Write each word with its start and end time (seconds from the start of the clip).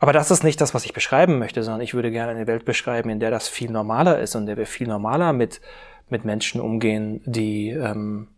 aber 0.00 0.12
das 0.12 0.30
ist 0.30 0.42
nicht 0.42 0.60
das, 0.60 0.74
was 0.74 0.86
ich 0.86 0.94
beschreiben 0.94 1.38
möchte, 1.38 1.62
sondern 1.62 1.82
ich 1.82 1.94
würde 1.94 2.10
gerne 2.10 2.32
eine 2.32 2.46
Welt 2.46 2.64
beschreiben, 2.64 3.10
in 3.10 3.20
der 3.20 3.30
das 3.30 3.48
viel 3.48 3.70
normaler 3.70 4.18
ist 4.18 4.34
und 4.34 4.42
in 4.42 4.46
der 4.46 4.56
wir 4.56 4.66
viel 4.66 4.88
normaler 4.88 5.32
mit, 5.34 5.60
mit 6.08 6.24
Menschen 6.24 6.60
umgehen, 6.60 7.20
die 7.26 7.68
ähm, 7.68 8.28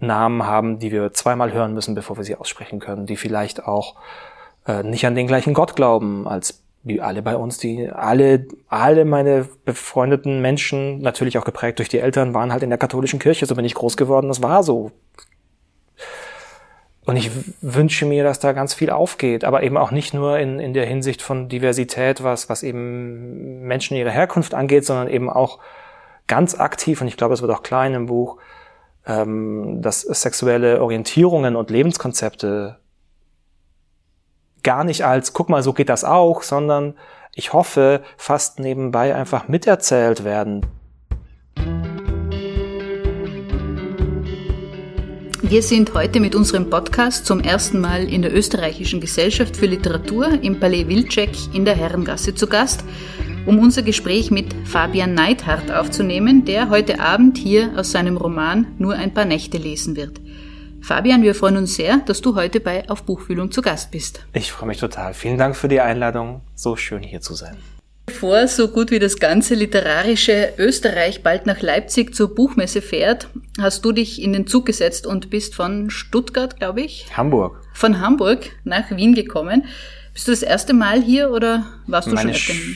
Namen 0.00 0.44
haben, 0.44 0.80
die 0.80 0.90
wir 0.90 1.12
zweimal 1.12 1.52
hören 1.52 1.72
müssen, 1.72 1.94
bevor 1.94 2.16
wir 2.16 2.24
sie 2.24 2.34
aussprechen 2.34 2.80
können, 2.80 3.06
die 3.06 3.16
vielleicht 3.16 3.64
auch 3.64 3.94
äh, 4.66 4.82
nicht 4.82 5.06
an 5.06 5.14
den 5.14 5.28
gleichen 5.28 5.54
Gott 5.54 5.76
glauben 5.76 6.26
als 6.26 6.64
wie 6.82 7.00
alle 7.00 7.22
bei 7.22 7.36
uns, 7.36 7.58
die 7.58 7.88
alle, 7.90 8.46
alle 8.68 9.04
meine 9.06 9.48
befreundeten 9.64 10.42
Menschen, 10.42 11.00
natürlich 11.00 11.38
auch 11.38 11.44
geprägt 11.44 11.78
durch 11.78 11.88
die 11.88 11.98
Eltern, 11.98 12.34
waren 12.34 12.52
halt 12.52 12.62
in 12.62 12.68
der 12.68 12.78
katholischen 12.78 13.18
Kirche, 13.18 13.46
so 13.46 13.54
bin 13.54 13.64
ich 13.64 13.74
groß 13.74 13.96
geworden, 13.96 14.28
das 14.28 14.42
war 14.42 14.62
so. 14.62 14.90
Und 17.06 17.16
ich 17.16 17.30
wünsche 17.60 18.06
mir, 18.06 18.24
dass 18.24 18.38
da 18.38 18.52
ganz 18.52 18.72
viel 18.72 18.90
aufgeht, 18.90 19.44
aber 19.44 19.62
eben 19.62 19.76
auch 19.76 19.90
nicht 19.90 20.14
nur 20.14 20.38
in, 20.38 20.58
in 20.58 20.72
der 20.72 20.86
Hinsicht 20.86 21.20
von 21.20 21.48
Diversität, 21.50 22.22
was, 22.22 22.48
was 22.48 22.62
eben 22.62 23.60
Menschen 23.60 23.96
ihre 23.96 24.10
Herkunft 24.10 24.54
angeht, 24.54 24.86
sondern 24.86 25.08
eben 25.08 25.28
auch 25.28 25.58
ganz 26.26 26.58
aktiv, 26.58 27.02
und 27.02 27.08
ich 27.08 27.18
glaube, 27.18 27.34
es 27.34 27.42
wird 27.42 27.52
auch 27.52 27.62
klar 27.62 27.86
in 27.86 27.92
dem 27.92 28.06
Buch, 28.06 28.38
ähm, 29.06 29.82
dass 29.82 30.00
sexuelle 30.00 30.82
Orientierungen 30.82 31.56
und 31.56 31.70
Lebenskonzepte 31.70 32.78
gar 34.62 34.84
nicht 34.84 35.04
als, 35.04 35.34
guck 35.34 35.50
mal, 35.50 35.62
so 35.62 35.74
geht 35.74 35.90
das 35.90 36.04
auch, 36.04 36.42
sondern 36.42 36.94
ich 37.34 37.52
hoffe, 37.52 38.02
fast 38.16 38.60
nebenbei 38.60 39.14
einfach 39.14 39.46
miterzählt 39.48 40.24
werden. 40.24 40.64
Wir 45.46 45.62
sind 45.62 45.92
heute 45.92 46.20
mit 46.20 46.34
unserem 46.34 46.70
Podcast 46.70 47.26
zum 47.26 47.40
ersten 47.40 47.78
Mal 47.78 48.08
in 48.08 48.22
der 48.22 48.34
Österreichischen 48.34 48.98
Gesellschaft 48.98 49.58
für 49.58 49.66
Literatur 49.66 50.42
im 50.42 50.58
Palais 50.58 50.88
Wilczek 50.88 51.28
in 51.52 51.66
der 51.66 51.74
Herrengasse 51.74 52.34
zu 52.34 52.46
Gast, 52.46 52.82
um 53.44 53.58
unser 53.58 53.82
Gespräch 53.82 54.30
mit 54.30 54.54
Fabian 54.64 55.12
Neidhardt 55.12 55.70
aufzunehmen, 55.70 56.46
der 56.46 56.70
heute 56.70 56.98
Abend 56.98 57.36
hier 57.36 57.74
aus 57.76 57.92
seinem 57.92 58.16
Roman 58.16 58.68
Nur 58.78 58.94
ein 58.94 59.12
paar 59.12 59.26
Nächte 59.26 59.58
lesen 59.58 59.96
wird. 59.96 60.18
Fabian, 60.80 61.22
wir 61.22 61.34
freuen 61.34 61.58
uns 61.58 61.76
sehr, 61.76 61.98
dass 61.98 62.22
du 62.22 62.34
heute 62.36 62.58
bei 62.58 62.88
Auf 62.88 63.02
Buchfühlung 63.02 63.50
zu 63.50 63.60
Gast 63.60 63.90
bist. 63.90 64.24
Ich 64.32 64.50
freue 64.50 64.68
mich 64.68 64.78
total. 64.78 65.12
Vielen 65.12 65.36
Dank 65.36 65.56
für 65.56 65.68
die 65.68 65.80
Einladung. 65.80 66.40
So 66.54 66.74
schön 66.74 67.02
hier 67.02 67.20
zu 67.20 67.34
sein. 67.34 67.58
Bevor 68.06 68.46
so 68.48 68.68
gut 68.68 68.90
wie 68.90 68.98
das 68.98 69.18
ganze 69.18 69.54
literarische 69.54 70.52
Österreich 70.58 71.22
bald 71.22 71.46
nach 71.46 71.62
Leipzig 71.62 72.14
zur 72.14 72.34
Buchmesse 72.34 72.82
fährt, 72.82 73.28
hast 73.58 73.84
du 73.84 73.92
dich 73.92 74.22
in 74.22 74.32
den 74.32 74.46
Zug 74.46 74.66
gesetzt 74.66 75.06
und 75.06 75.30
bist 75.30 75.54
von 75.54 75.88
Stuttgart, 75.88 76.58
glaube 76.58 76.82
ich? 76.82 77.06
Hamburg. 77.16 77.60
Von 77.72 78.00
Hamburg 78.00 78.50
nach 78.64 78.90
Wien 78.90 79.14
gekommen. 79.14 79.64
Bist 80.12 80.28
du 80.28 80.32
das 80.32 80.42
erste 80.42 80.74
Mal 80.74 81.02
hier 81.02 81.30
oder 81.30 81.64
warst 81.86 82.08
du 82.08 82.14
Meine 82.14 82.34
schon 82.34 82.56
öfter? 82.56 82.70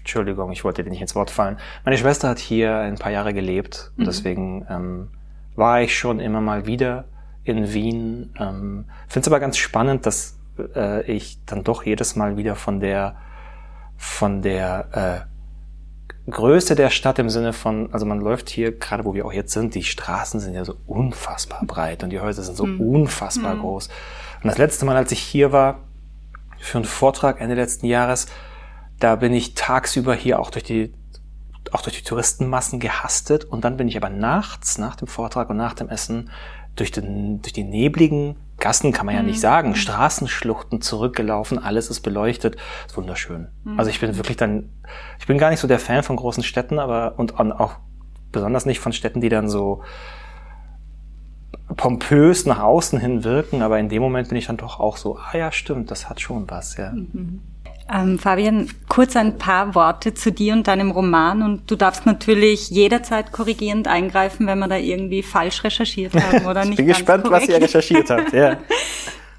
Entschuldigung, 0.00 0.52
ich 0.52 0.64
wollte 0.64 0.84
dir 0.84 0.90
nicht 0.90 1.00
ins 1.00 1.14
Wort 1.14 1.30
fallen. 1.30 1.56
Meine 1.84 1.96
Schwester 1.96 2.28
hat 2.28 2.38
hier 2.38 2.76
ein 2.76 2.96
paar 2.96 3.10
Jahre 3.10 3.32
gelebt 3.32 3.90
und 3.96 4.02
mhm. 4.02 4.06
deswegen 4.06 4.66
ähm, 4.68 5.08
war 5.56 5.80
ich 5.80 5.98
schon 5.98 6.20
immer 6.20 6.42
mal 6.42 6.66
wieder 6.66 7.06
in 7.42 7.72
Wien. 7.72 8.34
Ähm, 8.38 8.84
Finde 9.08 9.20
es 9.20 9.28
aber 9.28 9.40
ganz 9.40 9.56
spannend, 9.56 10.04
dass 10.04 10.38
äh, 10.74 11.10
ich 11.10 11.38
dann 11.46 11.64
doch 11.64 11.84
jedes 11.84 12.16
Mal 12.16 12.36
wieder 12.36 12.54
von 12.54 12.80
der 12.80 13.16
von 13.96 14.42
der 14.42 15.26
äh, 15.26 16.30
Größe 16.30 16.74
der 16.74 16.90
Stadt 16.90 17.18
im 17.18 17.28
Sinne 17.28 17.52
von, 17.52 17.92
also 17.92 18.06
man 18.06 18.20
läuft 18.20 18.48
hier, 18.48 18.72
gerade 18.72 19.04
wo 19.04 19.14
wir 19.14 19.26
auch 19.26 19.32
jetzt 19.32 19.52
sind, 19.52 19.74
die 19.74 19.84
Straßen 19.84 20.40
sind 20.40 20.54
ja 20.54 20.64
so 20.64 20.76
unfassbar 20.86 21.64
breit 21.66 22.02
und 22.02 22.10
die 22.10 22.20
Häuser 22.20 22.42
sind 22.42 22.56
so 22.56 22.66
mhm. 22.66 22.80
unfassbar 22.80 23.54
mhm. 23.54 23.60
groß. 23.60 23.88
Und 24.42 24.48
das 24.48 24.58
letzte 24.58 24.86
Mal, 24.86 24.96
als 24.96 25.12
ich 25.12 25.20
hier 25.20 25.52
war, 25.52 25.80
für 26.58 26.78
einen 26.78 26.86
Vortrag 26.86 27.40
Ende 27.40 27.54
letzten 27.54 27.86
Jahres, 27.86 28.26
da 28.98 29.16
bin 29.16 29.34
ich 29.34 29.54
tagsüber 29.54 30.14
hier 30.14 30.40
auch 30.40 30.50
durch 30.50 30.64
die 30.64 30.94
auch 31.72 31.82
durch 31.82 31.96
die 31.96 32.04
Touristenmassen 32.04 32.78
gehastet 32.78 33.44
und 33.44 33.64
dann 33.64 33.76
bin 33.76 33.88
ich 33.88 33.96
aber 33.96 34.10
nachts, 34.10 34.78
nach 34.78 34.96
dem 34.96 35.08
Vortrag 35.08 35.48
und 35.50 35.56
nach 35.56 35.72
dem 35.72 35.88
Essen, 35.88 36.30
durch, 36.76 36.90
den, 36.90 37.40
durch 37.40 37.52
die 37.52 37.64
nebligen 37.64 38.36
Gassen 38.64 38.92
kann 38.92 39.04
man 39.04 39.14
ja 39.14 39.22
nicht 39.22 39.36
mhm. 39.36 39.42
sagen. 39.42 39.74
Straßenschluchten 39.74 40.80
zurückgelaufen, 40.80 41.58
alles 41.58 41.90
ist 41.90 42.00
beleuchtet, 42.00 42.56
ist 42.86 42.96
wunderschön. 42.96 43.48
Mhm. 43.62 43.78
Also 43.78 43.90
ich 43.90 44.00
bin 44.00 44.16
wirklich 44.16 44.38
dann, 44.38 44.70
ich 45.18 45.26
bin 45.26 45.36
gar 45.36 45.50
nicht 45.50 45.60
so 45.60 45.68
der 45.68 45.78
Fan 45.78 46.02
von 46.02 46.16
großen 46.16 46.42
Städten, 46.42 46.78
aber 46.78 47.18
und 47.18 47.38
auch 47.38 47.76
besonders 48.32 48.64
nicht 48.64 48.80
von 48.80 48.94
Städten, 48.94 49.20
die 49.20 49.28
dann 49.28 49.50
so 49.50 49.82
pompös 51.76 52.46
nach 52.46 52.60
außen 52.60 52.98
hin 52.98 53.22
wirken, 53.22 53.60
aber 53.60 53.78
in 53.78 53.90
dem 53.90 54.00
Moment 54.00 54.30
bin 54.30 54.38
ich 54.38 54.46
dann 54.46 54.56
doch 54.56 54.80
auch 54.80 54.96
so, 54.96 55.18
ah 55.18 55.36
ja, 55.36 55.52
stimmt, 55.52 55.90
das 55.90 56.08
hat 56.08 56.22
schon 56.22 56.50
was, 56.50 56.78
ja. 56.78 56.90
Mhm. 56.92 57.42
Ähm, 57.92 58.18
Fabian, 58.18 58.70
kurz 58.88 59.14
ein 59.14 59.36
paar 59.36 59.74
Worte 59.74 60.14
zu 60.14 60.32
dir 60.32 60.54
und 60.54 60.66
deinem 60.66 60.90
Roman 60.90 61.42
und 61.42 61.70
du 61.70 61.76
darfst 61.76 62.06
natürlich 62.06 62.70
jederzeit 62.70 63.30
korrigierend 63.30 63.88
eingreifen, 63.88 64.46
wenn 64.46 64.58
wir 64.58 64.68
da 64.68 64.78
irgendwie 64.78 65.22
falsch 65.22 65.62
recherchiert 65.64 66.14
haben 66.14 66.46
oder 66.46 66.60
nicht. 66.64 66.72
ich 66.72 66.76
bin 66.76 66.86
gespannt, 66.86 67.24
korrekt. 67.24 67.42
was 67.42 67.48
ihr 67.48 67.60
recherchiert 67.60 68.10
habt. 68.10 68.32
Ja. 68.32 68.58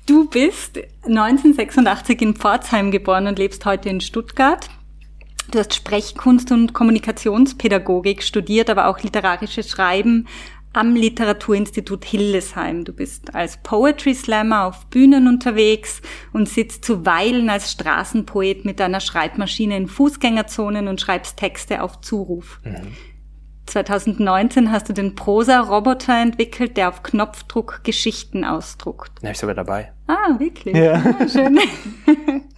Du 0.07 0.29
bist 0.29 0.77
1986 1.07 2.21
in 2.21 2.35
Pforzheim 2.35 2.91
geboren 2.91 3.25
und 3.25 3.39
lebst 3.39 3.65
heute 3.65 3.89
in 3.89 4.01
Stuttgart. 4.01 4.69
Du 5.49 5.57
hast 5.57 5.73
Sprechkunst 5.73 6.51
und 6.51 6.73
Kommunikationspädagogik 6.73 8.21
studiert, 8.21 8.69
aber 8.69 8.87
auch 8.87 8.99
literarisches 8.99 9.67
Schreiben 9.67 10.27
am 10.75 10.95
Literaturinstitut 10.95 12.03
Hildesheim. 12.03 12.83
Du 12.83 12.93
bist 12.93 13.33
als 13.33 13.57
Poetry 13.57 14.13
Slammer 14.13 14.65
auf 14.65 14.85
Bühnen 14.87 15.27
unterwegs 15.27 16.01
und 16.33 16.49
sitzt 16.49 16.83
zuweilen 16.83 17.49
als 17.49 17.71
Straßenpoet 17.71 18.65
mit 18.65 18.79
deiner 18.79 18.99
Schreibmaschine 18.99 19.77
in 19.77 19.87
Fußgängerzonen 19.87 20.87
und 20.87 20.99
schreibst 20.99 21.37
Texte 21.37 21.81
auf 21.81 22.01
Zuruf. 22.01 22.59
Mhm. 22.63 22.95
2019 23.67 24.71
hast 24.71 24.89
du 24.89 24.93
den 24.93 25.15
Prosa-Roboter 25.15 26.21
entwickelt, 26.21 26.77
der 26.77 26.89
auf 26.89 27.03
Knopfdruck 27.03 27.83
Geschichten 27.83 28.43
ausdruckt. 28.43 29.21
Den 29.21 29.27
habe 29.27 29.33
ich 29.33 29.39
sogar 29.39 29.55
dabei. 29.55 29.91
Ah, 30.07 30.37
wirklich? 30.37 30.75
Ja. 30.75 31.03
Ah, 31.19 31.27
schön. 31.27 31.57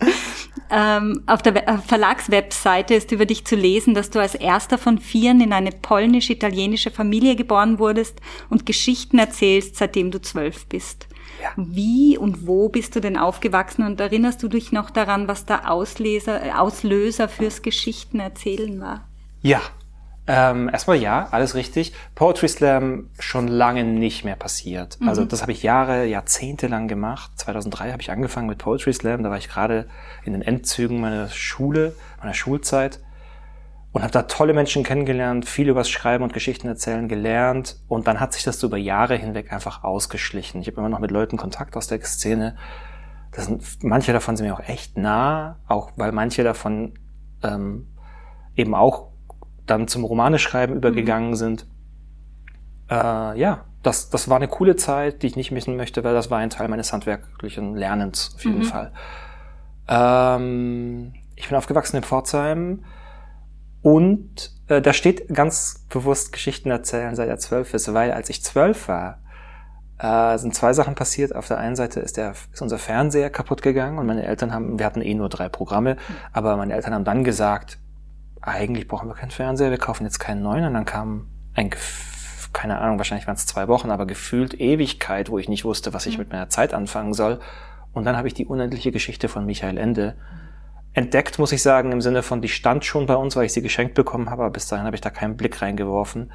ähm, 0.69 1.23
auf 1.27 1.41
der 1.41 1.67
äh, 1.67 1.77
Verlagswebseite 1.77 2.93
ist 2.93 3.11
über 3.11 3.25
dich 3.25 3.45
zu 3.45 3.55
lesen, 3.55 3.93
dass 3.93 4.09
du 4.09 4.19
als 4.19 4.35
erster 4.35 4.77
von 4.77 4.99
vieren 4.99 5.41
in 5.41 5.53
eine 5.53 5.71
polnisch-italienische 5.71 6.91
Familie 6.91 7.35
geboren 7.35 7.79
wurdest 7.79 8.19
und 8.49 8.65
Geschichten 8.65 9.19
erzählst, 9.19 9.75
seitdem 9.75 10.11
du 10.11 10.21
zwölf 10.21 10.65
bist. 10.67 11.07
Ja. 11.41 11.51
Wie 11.55 12.17
und 12.17 12.47
wo 12.47 12.69
bist 12.69 12.95
du 12.95 12.99
denn 12.99 13.17
aufgewachsen 13.17 13.85
und 13.85 13.99
erinnerst 13.99 14.41
du 14.41 14.47
dich 14.47 14.71
noch 14.71 14.89
daran, 14.89 15.27
was 15.27 15.45
der 15.45 15.71
Ausleser, 15.71 16.59
Auslöser 16.59 17.29
fürs 17.29 17.61
Geschichtenerzählen 17.61 18.81
war? 18.81 19.07
Ja, 19.43 19.61
ähm, 20.27 20.69
erstmal 20.69 20.97
ja, 20.97 21.27
alles 21.31 21.55
richtig. 21.55 21.93
Poetry 22.13 22.49
Slam 22.49 23.09
schon 23.17 23.47
lange 23.47 23.85
nicht 23.85 24.25
mehr 24.25 24.35
passiert. 24.35 24.99
Mhm. 24.99 25.07
Also 25.07 25.23
das 25.23 25.41
habe 25.41 25.53
ich 25.53 25.63
Jahre, 25.63 26.05
Jahrzehnte 26.05 26.67
lang 26.67 26.87
gemacht. 26.87 27.31
2003 27.35 27.91
habe 27.91 28.01
ich 28.01 28.11
angefangen 28.11 28.47
mit 28.47 28.57
Poetry 28.57 28.93
Slam. 28.93 29.23
Da 29.23 29.29
war 29.29 29.37
ich 29.37 29.47
gerade 29.47 29.87
in 30.25 30.33
den 30.33 30.41
Endzügen 30.41 30.99
meiner 30.99 31.29
Schule, 31.29 31.95
meiner 32.19 32.33
Schulzeit 32.33 32.99
und 33.93 34.03
habe 34.03 34.11
da 34.11 34.23
tolle 34.23 34.53
Menschen 34.53 34.83
kennengelernt, 34.83 35.45
viel 35.45 35.69
übers 35.69 35.89
Schreiben 35.89 36.23
und 36.23 36.33
Geschichten 36.33 36.67
erzählen 36.67 37.07
gelernt. 37.07 37.79
Und 37.87 38.07
dann 38.07 38.19
hat 38.19 38.33
sich 38.33 38.43
das 38.43 38.59
so 38.59 38.67
über 38.67 38.77
Jahre 38.77 39.15
hinweg 39.15 39.51
einfach 39.51 39.83
ausgeschlichen. 39.83 40.61
Ich 40.61 40.67
habe 40.67 40.77
immer 40.77 40.89
noch 40.89 40.99
mit 40.99 41.09
Leuten 41.09 41.37
Kontakt 41.37 41.77
aus 41.77 41.87
der 41.87 42.01
Szene. 42.01 42.57
Das 43.31 43.45
sind, 43.45 43.63
manche 43.83 44.13
davon 44.13 44.35
sind 44.35 44.45
mir 44.45 44.53
auch 44.53 44.67
echt 44.67 44.97
nah, 44.97 45.57
auch 45.67 45.91
weil 45.95 46.11
manche 46.11 46.43
davon 46.43 46.93
ähm, 47.43 47.87
eben 48.55 48.75
auch 48.75 49.07
dann 49.67 49.87
zum 49.87 50.03
Romaneschreiben 50.03 50.75
mhm. 50.75 50.79
übergegangen 50.79 51.35
sind. 51.35 51.67
Äh, 52.89 53.39
ja, 53.39 53.65
das, 53.83 54.09
das 54.09 54.29
war 54.29 54.37
eine 54.37 54.47
coole 54.47 54.75
Zeit, 54.75 55.21
die 55.21 55.27
ich 55.27 55.35
nicht 55.35 55.51
missen 55.51 55.75
möchte, 55.75 56.03
weil 56.03 56.13
das 56.13 56.31
war 56.31 56.39
ein 56.39 56.49
Teil 56.49 56.67
meines 56.67 56.91
handwerklichen 56.91 57.75
Lernens 57.75 58.33
auf 58.35 58.43
jeden 58.43 58.59
mhm. 58.59 58.63
Fall. 58.63 58.91
Ähm, 59.87 61.13
ich 61.35 61.47
bin 61.47 61.57
aufgewachsen 61.57 61.97
in 61.97 62.03
Pforzheim 62.03 62.83
und 63.81 64.51
äh, 64.67 64.81
da 64.81 64.93
steht 64.93 65.33
ganz 65.33 65.85
bewusst 65.89 66.33
Geschichten 66.33 66.69
erzählen, 66.69 67.15
seit 67.15 67.29
er 67.29 67.37
zwölf 67.37 67.73
ist, 67.73 67.93
weil 67.93 68.11
als 68.11 68.29
ich 68.29 68.43
zwölf 68.43 68.87
war, 68.87 69.19
äh, 69.99 70.37
sind 70.37 70.53
zwei 70.53 70.73
Sachen 70.73 70.95
passiert. 70.95 71.35
Auf 71.35 71.47
der 71.47 71.57
einen 71.57 71.75
Seite 71.75 71.99
ist, 71.99 72.17
der, 72.17 72.31
ist 72.31 72.61
unser 72.61 72.77
Fernseher 72.77 73.29
kaputt 73.29 73.61
gegangen 73.61 73.97
und 73.97 74.05
meine 74.05 74.25
Eltern 74.25 74.53
haben, 74.53 74.79
wir 74.79 74.85
hatten 74.85 75.01
eh 75.01 75.13
nur 75.13 75.29
drei 75.29 75.49
Programme, 75.49 75.95
mhm. 75.95 76.15
aber 76.33 76.57
meine 76.57 76.73
Eltern 76.73 76.93
haben 76.93 77.05
dann 77.05 77.23
gesagt, 77.23 77.79
eigentlich 78.41 78.87
brauchen 78.87 79.07
wir 79.07 79.15
keinen 79.15 79.31
Fernseher, 79.31 79.71
wir 79.71 79.77
kaufen 79.77 80.03
jetzt 80.03 80.19
keinen 80.19 80.41
neuen. 80.41 80.65
Und 80.65 80.73
dann 80.73 80.85
kam 80.85 81.27
ein, 81.53 81.69
keine 82.53 82.79
Ahnung, 82.79 82.97
wahrscheinlich 82.97 83.27
waren 83.27 83.35
es 83.35 83.45
zwei 83.45 83.67
Wochen, 83.67 83.91
aber 83.91 84.05
gefühlt 84.05 84.59
Ewigkeit, 84.59 85.29
wo 85.29 85.37
ich 85.37 85.49
nicht 85.49 85.65
wusste, 85.65 85.93
was 85.93 86.05
ich 86.05 86.17
mhm. 86.17 86.23
mit 86.23 86.31
meiner 86.31 86.49
Zeit 86.49 86.73
anfangen 86.73 87.13
soll. 87.13 87.39
Und 87.93 88.05
dann 88.05 88.17
habe 88.17 88.27
ich 88.27 88.33
die 88.33 88.45
unendliche 88.45 88.91
Geschichte 88.91 89.27
von 89.27 89.45
Michael 89.45 89.77
Ende 89.77 90.15
entdeckt, 90.93 91.37
muss 91.37 91.51
ich 91.51 91.61
sagen, 91.61 91.91
im 91.91 92.01
Sinne 92.01 92.23
von, 92.23 92.41
die 92.41 92.49
stand 92.49 92.83
schon 92.83 93.05
bei 93.05 93.15
uns, 93.15 93.35
weil 93.35 93.45
ich 93.45 93.53
sie 93.53 93.61
geschenkt 93.61 93.93
bekommen 93.93 94.29
habe, 94.29 94.43
aber 94.43 94.51
bis 94.51 94.67
dahin 94.67 94.85
habe 94.85 94.95
ich 94.95 95.01
da 95.01 95.09
keinen 95.09 95.37
Blick 95.37 95.61
reingeworfen. 95.61 96.31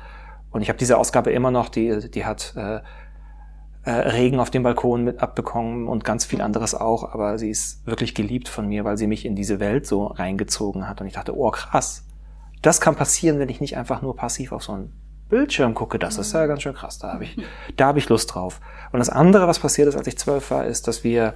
Und 0.50 0.62
ich 0.62 0.68
habe 0.68 0.78
diese 0.78 0.98
Ausgabe 0.98 1.32
immer 1.32 1.50
noch, 1.50 1.68
die, 1.68 2.10
die 2.10 2.24
hat 2.24 2.52
äh, 2.56 2.80
äh, 3.84 3.90
Regen 3.90 4.38
auf 4.38 4.50
dem 4.50 4.62
Balkon 4.62 5.04
mit 5.04 5.20
abbekommen 5.20 5.88
und 5.88 6.04
ganz 6.04 6.24
viel 6.24 6.40
anderes 6.40 6.74
auch, 6.74 7.12
aber 7.12 7.38
sie 7.38 7.50
ist 7.50 7.84
wirklich 7.86 8.14
geliebt 8.14 8.48
von 8.48 8.68
mir, 8.68 8.84
weil 8.84 8.96
sie 8.96 9.06
mich 9.06 9.24
in 9.24 9.34
diese 9.34 9.60
Welt 9.60 9.86
so 9.86 10.06
reingezogen 10.06 10.88
hat. 10.88 11.00
Und 11.00 11.08
ich 11.08 11.14
dachte, 11.14 11.36
oh 11.36 11.50
krass, 11.50 12.04
das 12.62 12.80
kann 12.80 12.94
passieren, 12.94 13.38
wenn 13.38 13.48
ich 13.48 13.60
nicht 13.60 13.76
einfach 13.76 14.02
nur 14.02 14.14
passiv 14.14 14.52
auf 14.52 14.62
so 14.62 14.72
einen 14.72 14.92
Bildschirm 15.28 15.74
gucke, 15.74 15.98
das 15.98 16.18
ist 16.18 16.32
ja 16.32 16.46
ganz 16.46 16.62
schön 16.62 16.74
krass, 16.74 16.98
da 16.98 17.12
habe 17.14 17.24
ich, 17.24 17.36
da 17.76 17.86
habe 17.86 17.98
ich 17.98 18.08
Lust 18.08 18.34
drauf. 18.34 18.60
Und 18.92 18.98
das 18.98 19.08
andere, 19.08 19.48
was 19.48 19.58
passiert 19.58 19.88
ist, 19.88 19.96
als 19.96 20.06
ich 20.06 20.18
zwölf 20.18 20.50
war, 20.50 20.66
ist, 20.66 20.86
dass 20.86 21.04
wir 21.04 21.34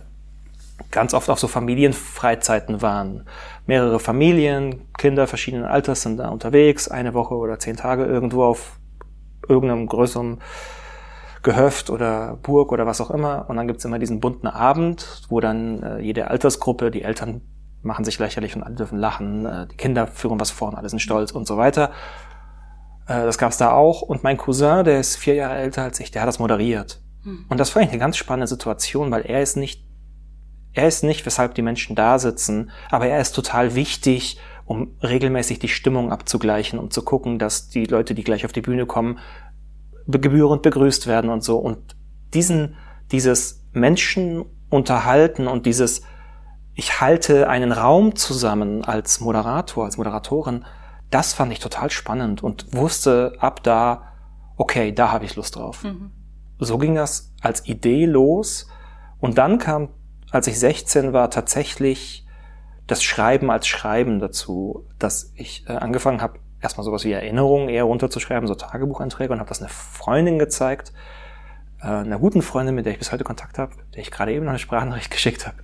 ganz 0.91 1.15
oft 1.15 1.31
auf 1.31 1.39
so 1.39 1.49
Familienfreizeiten 1.49 2.83
waren. 2.83 3.27
Mehrere 3.67 3.99
Familien, 3.99 4.93
Kinder 4.99 5.27
verschiedenen 5.27 5.65
Alters 5.65 6.03
sind 6.03 6.19
da 6.19 6.29
unterwegs, 6.29 6.89
eine 6.89 7.15
Woche 7.15 7.35
oder 7.35 7.59
zehn 7.59 7.77
Tage 7.77 8.05
irgendwo 8.05 8.45
auf 8.45 8.79
irgendeinem 9.49 9.87
größeren 9.87 10.39
Gehöft 11.47 11.91
oder 11.91 12.39
Burg 12.43 12.73
oder 12.73 12.87
was 12.87 13.01
auch 13.01 13.11
immer. 13.11 13.49
Und 13.49 13.57
dann 13.57 13.69
gibt's 13.69 13.85
immer 13.85 14.01
diesen 14.01 14.19
bunten 14.19 14.49
Abend, 14.49 15.23
wo 15.29 15.39
dann 15.39 15.81
äh, 15.81 16.01
jede 16.01 16.29
Altersgruppe, 16.29 16.91
die 16.91 17.03
Eltern 17.03 17.41
machen 17.83 18.05
sich 18.05 18.19
lächerlich 18.19 18.57
und 18.57 18.65
alle 18.65 18.75
dürfen 18.75 18.99
lachen, 18.99 19.47
äh, 19.47 19.69
die 19.69 19.77
Kinder 19.77 20.09
führen 20.09 20.41
was 20.41 20.51
vor 20.51 20.69
und 20.69 20.75
alle 20.75 20.89
sind 20.89 20.99
stolz 20.99 21.31
und 21.31 21.47
so 21.47 21.57
weiter. 21.57 21.93
Äh, 23.07 23.23
das 23.23 23.39
gab's 23.39 23.59
da 23.59 23.71
auch. 23.71 24.03
Und 24.03 24.25
mein 24.25 24.37
Cousin, 24.37 24.85
der 24.85 24.99
ist 24.99 25.17
vier 25.17 25.35
Jahre 25.35 25.55
älter 25.55 25.85
als 25.85 26.01
ich, 26.01 26.11
der 26.11 26.23
hat 26.23 26.29
das 26.29 26.41
moderiert. 26.41 27.01
Hm. 27.23 27.47
Und 27.49 27.61
das 27.61 27.71
fand 27.71 27.85
ich 27.85 27.93
eine 27.93 28.01
ganz 28.01 28.17
spannende 28.17 28.49
Situation, 28.49 29.13
weil 29.13 29.23
er 29.23 29.41
ist 29.41 29.57
nicht, 29.57 29.85
er 30.73 30.89
ist 30.89 31.05
nicht, 31.05 31.25
weshalb 31.27 31.55
die 31.55 31.63
Menschen 31.63 31.95
da 31.95 32.19
sitzen, 32.19 32.73
aber 32.91 33.07
er 33.07 33.21
ist 33.21 33.37
total 33.37 33.77
wichtig, 33.77 34.41
um 34.65 34.97
regelmäßig 35.01 35.61
die 35.61 35.69
Stimmung 35.69 36.11
abzugleichen, 36.11 36.81
um 36.81 36.91
zu 36.91 37.03
gucken, 37.03 37.39
dass 37.39 37.69
die 37.69 37.85
Leute, 37.85 38.17
die 38.17 38.25
gleich 38.25 38.45
auf 38.45 38.53
die 38.53 38.63
Bühne 38.63 38.85
kommen, 38.85 39.21
gebührend 40.07 40.63
begrüßt 40.63 41.07
werden 41.07 41.31
und 41.31 41.43
so. 41.43 41.59
Und 41.59 41.97
diesen, 42.35 42.77
dieses 43.11 43.65
Menschen 43.73 44.45
unterhalten 44.71 45.47
und 45.47 45.67
dieses, 45.67 46.03
ich 46.75 47.01
halte 47.01 47.49
einen 47.49 47.73
Raum 47.73 48.17
zusammen 48.17 48.85
als 48.85 49.21
Moderator, 49.21 49.85
als 49.85 49.97
Moderatorin, 49.97 50.65
das 51.11 51.33
fand 51.33 51.53
ich 51.53 51.61
total 51.61 51.91
spannend 51.91 52.43
und 52.43 52.67
wusste 52.75 53.35
ab 53.39 53.63
da, 53.63 54.13
okay, 54.57 54.93
da 54.93 55.13
habe 55.13 55.25
ich 55.25 55.37
Lust 55.37 55.57
drauf. 55.57 55.85
Mhm. 55.85 56.11
So 56.59 56.79
ging 56.79 56.95
das 56.95 57.33
als 57.41 57.67
Idee 57.67 58.07
los. 58.07 58.69
Und 59.21 59.39
dann 59.39 59.59
kam, 59.59 59.91
als 60.31 60.47
ich 60.47 60.59
16 60.59 61.13
war, 61.13 61.31
tatsächlich 61.31 62.27
das 62.87 63.03
Schreiben 63.03 63.51
als 63.51 63.67
Schreiben 63.67 64.21
dazu, 64.21 64.87
dass 64.99 65.33
ich 65.35 65.65
äh, 65.69 65.73
angefangen 65.73 66.23
habe, 66.23 66.39
erstmal 66.67 66.85
sowas 66.85 67.05
wie 67.05 67.13
Erinnerungen 67.13 67.69
eher 67.69 67.85
runterzuschreiben, 67.85 68.47
so 68.47 68.55
Tagebucheinträge 68.55 69.33
und 69.33 69.39
habe 69.39 69.49
das 69.49 69.61
einer 69.61 69.71
Freundin 69.71 70.39
gezeigt, 70.39 70.93
äh, 71.81 71.87
einer 71.87 72.19
guten 72.19 72.43
Freundin, 72.43 72.75
mit 72.75 72.85
der 72.85 72.93
ich 72.93 72.99
bis 72.99 73.13
heute 73.13 73.25
Kontakt 73.25 73.59
habe, 73.59 73.73
der 73.95 74.03
ich 74.03 74.11
gerade 74.11 74.33
eben 74.33 74.45
noch 74.45 74.51
eine 74.51 74.59
Sprachnachricht 74.59 75.11
geschickt 75.13 75.47
habe. 75.47 75.57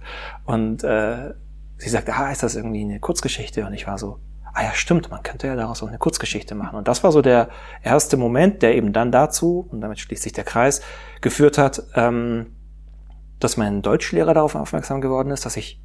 Und 0.45 0.85
äh, 0.85 1.35
sie 1.77 1.89
sagte, 1.89 2.15
ah, 2.15 2.31
ist 2.31 2.43
das 2.43 2.55
irgendwie 2.55 2.83
eine 2.83 3.01
Kurzgeschichte? 3.01 3.67
Und 3.67 3.73
ich 3.75 3.87
war 3.87 3.99
so, 3.99 4.19
ah 4.55 4.63
ja, 4.63 4.73
stimmt, 4.75 5.11
man 5.11 5.23
könnte 5.23 5.47
ja 5.47 5.57
daraus 5.57 5.83
auch 5.83 5.89
eine 5.89 5.99
Kurzgeschichte 5.99 6.55
machen. 6.55 6.77
Und 6.77 6.89
das 6.89 7.03
war 7.03 7.13
so 7.13 7.23
der 7.23 7.49
erste 7.83 8.17
Moment, 8.17 8.63
der 8.63 8.77
eben 8.77 8.93
dann 8.93 9.11
dazu, 9.11 9.67
und 9.71 9.81
damit 9.81 9.99
schließt 9.99 10.23
sich 10.23 10.33
der 10.33 10.45
Kreis, 10.45 10.83
geführt 11.21 11.59
hat, 11.59 11.83
ähm, 11.95 12.55
dass 13.41 13.57
mein 13.57 13.83
Deutschlehrer 13.83 14.35
darauf 14.35 14.55
aufmerksam 14.55 15.01
geworden 15.01 15.31
ist, 15.31 15.45
dass 15.45 15.57
ich 15.57 15.81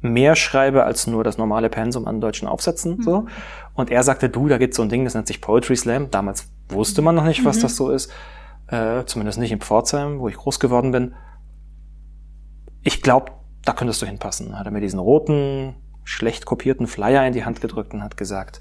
mehr 0.00 0.36
schreibe 0.36 0.84
als 0.84 1.06
nur 1.06 1.24
das 1.24 1.38
normale 1.38 1.68
Pensum 1.68 2.06
an 2.06 2.20
deutschen 2.20 2.48
Aufsätzen. 2.48 2.98
Mhm. 2.98 3.02
So. 3.02 3.26
Und 3.74 3.90
er 3.90 4.02
sagte, 4.02 4.28
du, 4.28 4.48
da 4.48 4.58
gibt's 4.58 4.76
so 4.76 4.82
ein 4.82 4.88
Ding, 4.88 5.04
das 5.04 5.14
nennt 5.14 5.26
sich 5.26 5.40
Poetry 5.40 5.76
Slam. 5.76 6.10
Damals 6.10 6.50
wusste 6.68 7.02
man 7.02 7.14
noch 7.14 7.24
nicht, 7.24 7.44
was 7.44 7.58
mhm. 7.58 7.62
das 7.62 7.76
so 7.76 7.90
ist. 7.90 8.12
Äh, 8.68 9.04
zumindest 9.06 9.38
nicht 9.38 9.52
in 9.52 9.60
Pforzheim, 9.60 10.20
wo 10.20 10.28
ich 10.28 10.36
groß 10.36 10.60
geworden 10.60 10.92
bin. 10.92 11.14
Ich 12.82 13.02
glaube, 13.02 13.32
da 13.64 13.72
könntest 13.72 14.00
du 14.02 14.06
hinpassen. 14.06 14.58
Hat 14.58 14.66
er 14.66 14.72
mir 14.72 14.80
diesen 14.80 14.98
roten, 14.98 15.74
schlecht 16.04 16.46
kopierten 16.46 16.86
Flyer 16.86 17.26
in 17.26 17.32
die 17.32 17.44
Hand 17.44 17.60
gedrückt 17.60 17.92
und 17.92 18.02
hat 18.02 18.16
gesagt, 18.16 18.60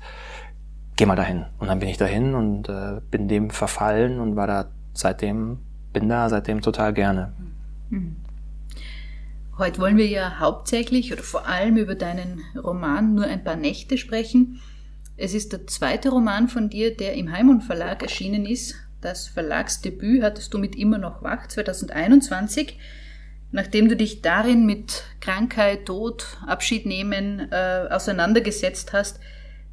geh 0.95 1.05
mal 1.05 1.15
dahin. 1.15 1.45
Und 1.59 1.67
dann 1.67 1.79
bin 1.79 1.89
ich 1.89 1.97
dahin 1.97 2.35
und 2.35 2.67
äh, 2.69 2.99
bin 3.11 3.27
dem 3.27 3.49
verfallen 3.49 4.19
und 4.19 4.35
war 4.35 4.47
da 4.47 4.65
seitdem, 4.93 5.59
bin 5.93 6.09
da 6.09 6.29
seitdem 6.29 6.61
total 6.61 6.93
gerne. 6.93 7.33
Mhm. 7.89 8.17
Heute 9.57 9.79
wollen 9.79 9.97
wir 9.97 10.05
ja 10.05 10.37
hauptsächlich 10.37 11.11
oder 11.11 11.23
vor 11.23 11.47
allem 11.47 11.77
über 11.77 11.95
deinen 11.95 12.43
Roman 12.55 13.15
Nur 13.15 13.25
ein 13.25 13.43
paar 13.43 13.55
Nächte 13.55 13.97
sprechen. 13.97 14.61
Es 15.15 15.33
ist 15.33 15.51
der 15.51 15.65
zweite 15.65 16.09
Roman 16.09 16.47
von 16.47 16.69
dir, 16.69 16.95
der 16.95 17.15
im 17.15 17.31
Heimon 17.31 17.61
Verlag 17.61 18.03
erschienen 18.03 18.45
ist. 18.45 18.75
Das 19.01 19.27
Verlagsdebüt 19.27 20.21
hattest 20.21 20.53
du 20.53 20.59
mit 20.59 20.75
Immer 20.75 20.99
noch 20.99 21.23
wach 21.23 21.47
2021. 21.47 22.77
Nachdem 23.51 23.89
du 23.89 23.95
dich 23.95 24.21
darin 24.21 24.67
mit 24.67 25.05
Krankheit, 25.21 25.87
Tod, 25.87 26.37
Abschied 26.45 26.85
nehmen 26.85 27.51
äh, 27.51 27.87
auseinandergesetzt 27.89 28.93
hast, 28.93 29.19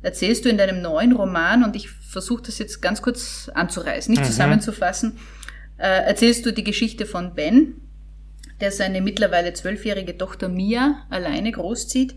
erzählst 0.00 0.46
du 0.46 0.48
in 0.48 0.56
deinem 0.56 0.80
neuen 0.80 1.12
Roman, 1.12 1.62
und 1.62 1.76
ich 1.76 1.90
versuche 1.90 2.44
das 2.44 2.58
jetzt 2.58 2.80
ganz 2.80 3.02
kurz 3.02 3.50
anzureißen, 3.52 4.10
nicht 4.10 4.22
mhm. 4.22 4.28
zusammenzufassen, 4.28 5.19
äh, 5.76 6.06
erzählst 6.06 6.46
du 6.46 6.54
die 6.54 6.64
Geschichte 6.64 7.04
von 7.04 7.34
Ben, 7.34 7.83
der 8.60 8.70
seine 8.70 9.00
mittlerweile 9.00 9.52
zwölfjährige 9.52 10.16
Tochter 10.16 10.48
Mia 10.48 11.06
alleine 11.10 11.52
großzieht. 11.52 12.14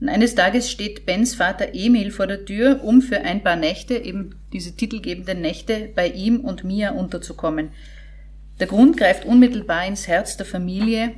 Und 0.00 0.08
eines 0.08 0.34
Tages 0.34 0.70
steht 0.70 1.04
Bens 1.04 1.34
Vater 1.34 1.74
Emil 1.74 2.10
vor 2.10 2.26
der 2.26 2.44
Tür, 2.44 2.80
um 2.82 3.02
für 3.02 3.20
ein 3.20 3.42
paar 3.42 3.56
Nächte, 3.56 3.96
eben 3.96 4.34
diese 4.52 4.74
titelgebenden 4.74 5.40
Nächte, 5.40 5.90
bei 5.94 6.08
ihm 6.08 6.40
und 6.40 6.64
Mia 6.64 6.92
unterzukommen. 6.92 7.70
Der 8.58 8.66
Grund 8.66 8.96
greift 8.96 9.24
unmittelbar 9.24 9.86
ins 9.86 10.08
Herz 10.08 10.36
der 10.36 10.46
Familie. 10.46 11.12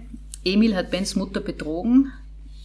Emil 0.44 0.74
hat 0.74 0.90
Bens 0.90 1.16
Mutter 1.16 1.40
betrogen. 1.40 2.12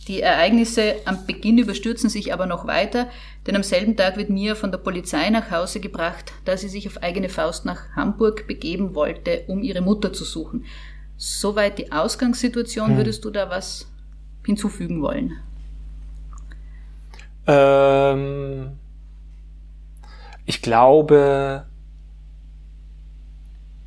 Die 0.07 0.21
Ereignisse 0.21 0.95
am 1.05 1.25
Beginn 1.25 1.57
überstürzen 1.57 2.09
sich 2.09 2.31
aber 2.31 2.45
noch 2.45 2.65
weiter, 2.65 3.09
denn 3.45 3.55
am 3.55 3.63
selben 3.63 3.97
Tag 3.97 4.15
wird 4.15 4.29
Mia 4.29 4.55
von 4.55 4.71
der 4.71 4.77
Polizei 4.77 5.29
nach 5.29 5.51
Hause 5.51 5.81
gebracht, 5.81 6.31
da 6.45 6.55
sie 6.55 6.69
sich 6.69 6.87
auf 6.87 7.03
eigene 7.03 7.27
Faust 7.27 7.65
nach 7.65 7.89
Hamburg 7.95 8.47
begeben 8.47 8.95
wollte, 8.95 9.43
um 9.47 9.63
ihre 9.63 9.81
Mutter 9.81 10.13
zu 10.13 10.23
suchen. 10.23 10.63
Soweit 11.17 11.79
die 11.79 11.91
Ausgangssituation, 11.91 12.91
hm. 12.91 12.97
würdest 12.97 13.25
du 13.25 13.31
da 13.31 13.49
was 13.49 13.91
hinzufügen 14.45 15.01
wollen? 15.01 15.33
Ähm, 17.47 18.77
ich 20.45 20.61
glaube, 20.61 21.65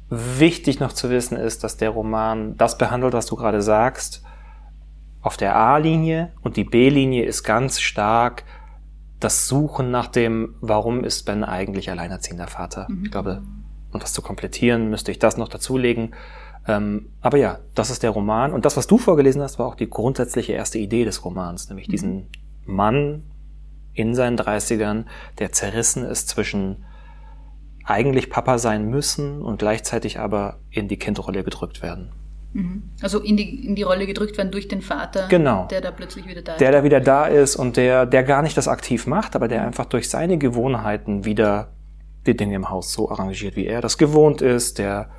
wichtig 0.08 0.80
noch 0.80 0.92
zu 0.92 1.08
wissen 1.08 1.36
ist, 1.36 1.62
dass 1.62 1.76
der 1.76 1.90
Roman 1.90 2.56
das 2.56 2.78
behandelt, 2.78 3.14
was 3.14 3.26
du 3.26 3.36
gerade 3.36 3.62
sagst, 3.62 4.22
auf 5.22 5.36
der 5.36 5.56
A-Linie 5.56 6.32
und 6.42 6.56
die 6.56 6.64
B-Linie 6.64 7.24
ist 7.24 7.42
ganz 7.44 7.80
stark 7.80 8.44
das 9.20 9.46
Suchen 9.46 9.90
nach 9.90 10.06
dem, 10.06 10.54
warum 10.60 11.04
ist 11.04 11.24
Ben 11.26 11.44
eigentlich 11.44 11.90
alleinerziehender 11.90 12.46
Vater. 12.46 12.86
Mhm. 12.88 13.04
Ich 13.04 13.10
glaube, 13.10 13.42
um 13.92 14.00
das 14.00 14.14
zu 14.14 14.22
komplettieren, 14.22 14.88
müsste 14.88 15.10
ich 15.10 15.18
das 15.18 15.36
noch 15.36 15.48
dazulegen. 15.48 16.14
Ähm, 16.70 17.10
aber 17.20 17.36
ja, 17.36 17.58
das 17.74 17.90
ist 17.90 18.02
der 18.02 18.10
Roman. 18.10 18.52
Und 18.52 18.64
das, 18.64 18.76
was 18.76 18.86
du 18.86 18.96
vorgelesen 18.96 19.42
hast, 19.42 19.58
war 19.58 19.66
auch 19.66 19.74
die 19.74 19.90
grundsätzliche 19.90 20.52
erste 20.52 20.78
Idee 20.78 21.04
des 21.04 21.24
Romans, 21.24 21.68
nämlich 21.68 21.88
mhm. 21.88 21.92
diesen 21.92 22.26
Mann 22.64 23.24
in 23.92 24.14
seinen 24.14 24.38
30ern, 24.38 25.06
der 25.38 25.50
zerrissen 25.50 26.04
ist 26.04 26.28
zwischen 26.28 26.84
eigentlich 27.84 28.30
Papa 28.30 28.58
sein 28.58 28.88
müssen 28.88 29.42
und 29.42 29.58
gleichzeitig 29.58 30.20
aber 30.20 30.60
in 30.70 30.86
die 30.86 30.96
Kindrolle 30.96 31.42
gedrückt 31.42 31.82
werden. 31.82 32.12
Mhm. 32.52 32.90
Also 33.02 33.18
in 33.18 33.36
die, 33.36 33.66
in 33.66 33.74
die 33.74 33.82
Rolle 33.82 34.06
gedrückt 34.06 34.38
werden 34.38 34.52
durch 34.52 34.68
den 34.68 34.80
Vater, 34.80 35.26
genau. 35.28 35.66
der 35.66 35.80
da 35.80 35.90
plötzlich 35.90 36.28
wieder 36.28 36.42
da 36.42 36.52
ist. 36.52 36.60
Der 36.60 36.70
da 36.70 36.84
wieder 36.84 37.00
da 37.00 37.26
ist 37.26 37.56
und 37.56 37.76
der, 37.76 38.06
der 38.06 38.22
gar 38.22 38.42
nicht 38.42 38.56
das 38.56 38.68
aktiv 38.68 39.08
macht, 39.08 39.34
aber 39.34 39.48
der 39.48 39.66
einfach 39.66 39.86
durch 39.86 40.08
seine 40.08 40.38
Gewohnheiten 40.38 41.24
wieder 41.24 41.72
die 42.26 42.36
Dinge 42.36 42.54
im 42.54 42.70
Haus 42.70 42.92
so 42.92 43.10
arrangiert, 43.10 43.56
wie 43.56 43.66
er 43.66 43.80
das 43.80 43.98
gewohnt 43.98 44.40
ist, 44.40 44.78
der 44.78 45.10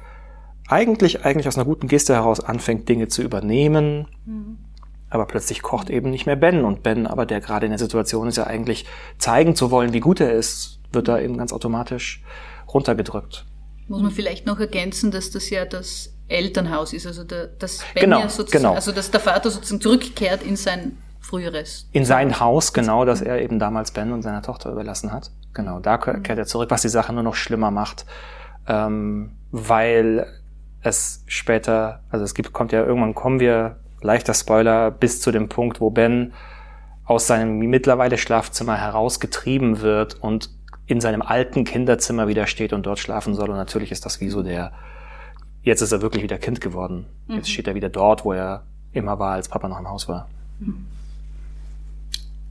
eigentlich, 0.71 1.25
eigentlich 1.25 1.47
aus 1.47 1.57
einer 1.57 1.65
guten 1.65 1.87
Geste 1.87 2.13
heraus 2.13 2.39
anfängt, 2.39 2.87
Dinge 2.87 3.07
zu 3.07 3.21
übernehmen. 3.21 4.07
Mhm. 4.25 4.57
Aber 5.09 5.25
plötzlich 5.25 5.61
kocht 5.61 5.89
eben 5.89 6.09
nicht 6.09 6.25
mehr 6.25 6.37
Ben. 6.37 6.63
Und 6.63 6.83
Ben, 6.83 7.05
aber 7.05 7.25
der 7.25 7.41
gerade 7.41 7.65
in 7.65 7.71
der 7.71 7.79
Situation 7.79 8.27
ist, 8.27 8.37
ja 8.37 8.47
eigentlich 8.47 8.85
zeigen 9.17 9.55
zu 9.55 9.71
wollen, 9.71 9.91
wie 9.91 9.99
gut 9.99 10.21
er 10.21 10.31
ist, 10.31 10.79
wird 10.93 11.07
da 11.07 11.19
eben 11.19 11.37
ganz 11.37 11.51
automatisch 11.51 12.23
runtergedrückt. 12.73 13.45
Muss 13.87 14.01
man 14.01 14.11
vielleicht 14.11 14.45
noch 14.45 14.59
ergänzen, 14.59 15.11
dass 15.11 15.31
das 15.31 15.49
ja 15.49 15.65
das 15.65 16.13
Elternhaus 16.29 16.93
ist, 16.93 17.05
also 17.05 17.25
der, 17.25 17.47
dass 17.47 17.79
Ben 17.93 18.03
genau, 18.03 18.21
ja 18.21 18.29
sozusagen, 18.29 18.63
genau. 18.63 18.75
also 18.75 18.93
dass 18.93 19.11
der 19.11 19.19
Vater 19.19 19.51
sozusagen 19.51 19.81
zurückkehrt 19.81 20.43
in 20.43 20.55
sein 20.55 20.97
früheres. 21.19 21.89
In 21.91 22.05
sein 22.05 22.39
Haus, 22.39 22.71
genau, 22.71 23.03
das 23.03 23.21
er 23.21 23.41
eben 23.41 23.59
damals 23.59 23.91
Ben 23.91 24.13
und 24.13 24.21
seiner 24.21 24.41
Tochter 24.41 24.71
überlassen 24.71 25.11
hat. 25.11 25.31
Genau, 25.53 25.79
da 25.79 25.97
kehrt 25.97 26.39
er 26.39 26.45
zurück, 26.45 26.71
was 26.71 26.83
die 26.83 26.89
Sache 26.89 27.11
nur 27.11 27.23
noch 27.23 27.35
schlimmer 27.35 27.69
macht, 27.69 28.05
ähm, 28.65 29.33
weil 29.51 30.40
es 30.81 31.23
später, 31.27 32.01
also 32.09 32.25
es 32.25 32.33
gibt, 32.33 32.53
kommt 32.53 32.71
ja 32.71 32.83
irgendwann 32.83 33.15
kommen 33.15 33.39
wir, 33.39 33.77
leichter 34.01 34.33
Spoiler, 34.33 34.91
bis 34.91 35.21
zu 35.21 35.31
dem 35.31 35.47
Punkt, 35.47 35.79
wo 35.79 35.89
Ben 35.89 36.33
aus 37.05 37.27
seinem 37.27 37.59
mittlerweile 37.59 38.17
Schlafzimmer 38.17 38.77
herausgetrieben 38.77 39.81
wird 39.81 40.15
und 40.15 40.49
in 40.87 41.01
seinem 41.01 41.21
alten 41.21 41.63
Kinderzimmer 41.63 42.27
wieder 42.27 42.47
steht 42.47 42.73
und 42.73 42.85
dort 42.85 42.99
schlafen 42.99 43.33
soll. 43.35 43.49
Und 43.49 43.57
natürlich 43.57 43.91
ist 43.91 44.05
das 44.05 44.19
wie 44.21 44.29
so 44.29 44.43
der 44.43 44.71
jetzt 45.63 45.81
ist 45.81 45.91
er 45.91 46.01
wirklich 46.01 46.23
wieder 46.23 46.37
Kind 46.37 46.61
geworden. 46.61 47.05
Mhm. 47.27 47.35
Jetzt 47.35 47.51
steht 47.51 47.67
er 47.67 47.75
wieder 47.75 47.89
dort, 47.89 48.25
wo 48.25 48.33
er 48.33 48.63
immer 48.93 49.19
war, 49.19 49.33
als 49.33 49.47
Papa 49.47 49.67
noch 49.67 49.79
im 49.79 49.89
Haus 49.89 50.07
war. 50.07 50.27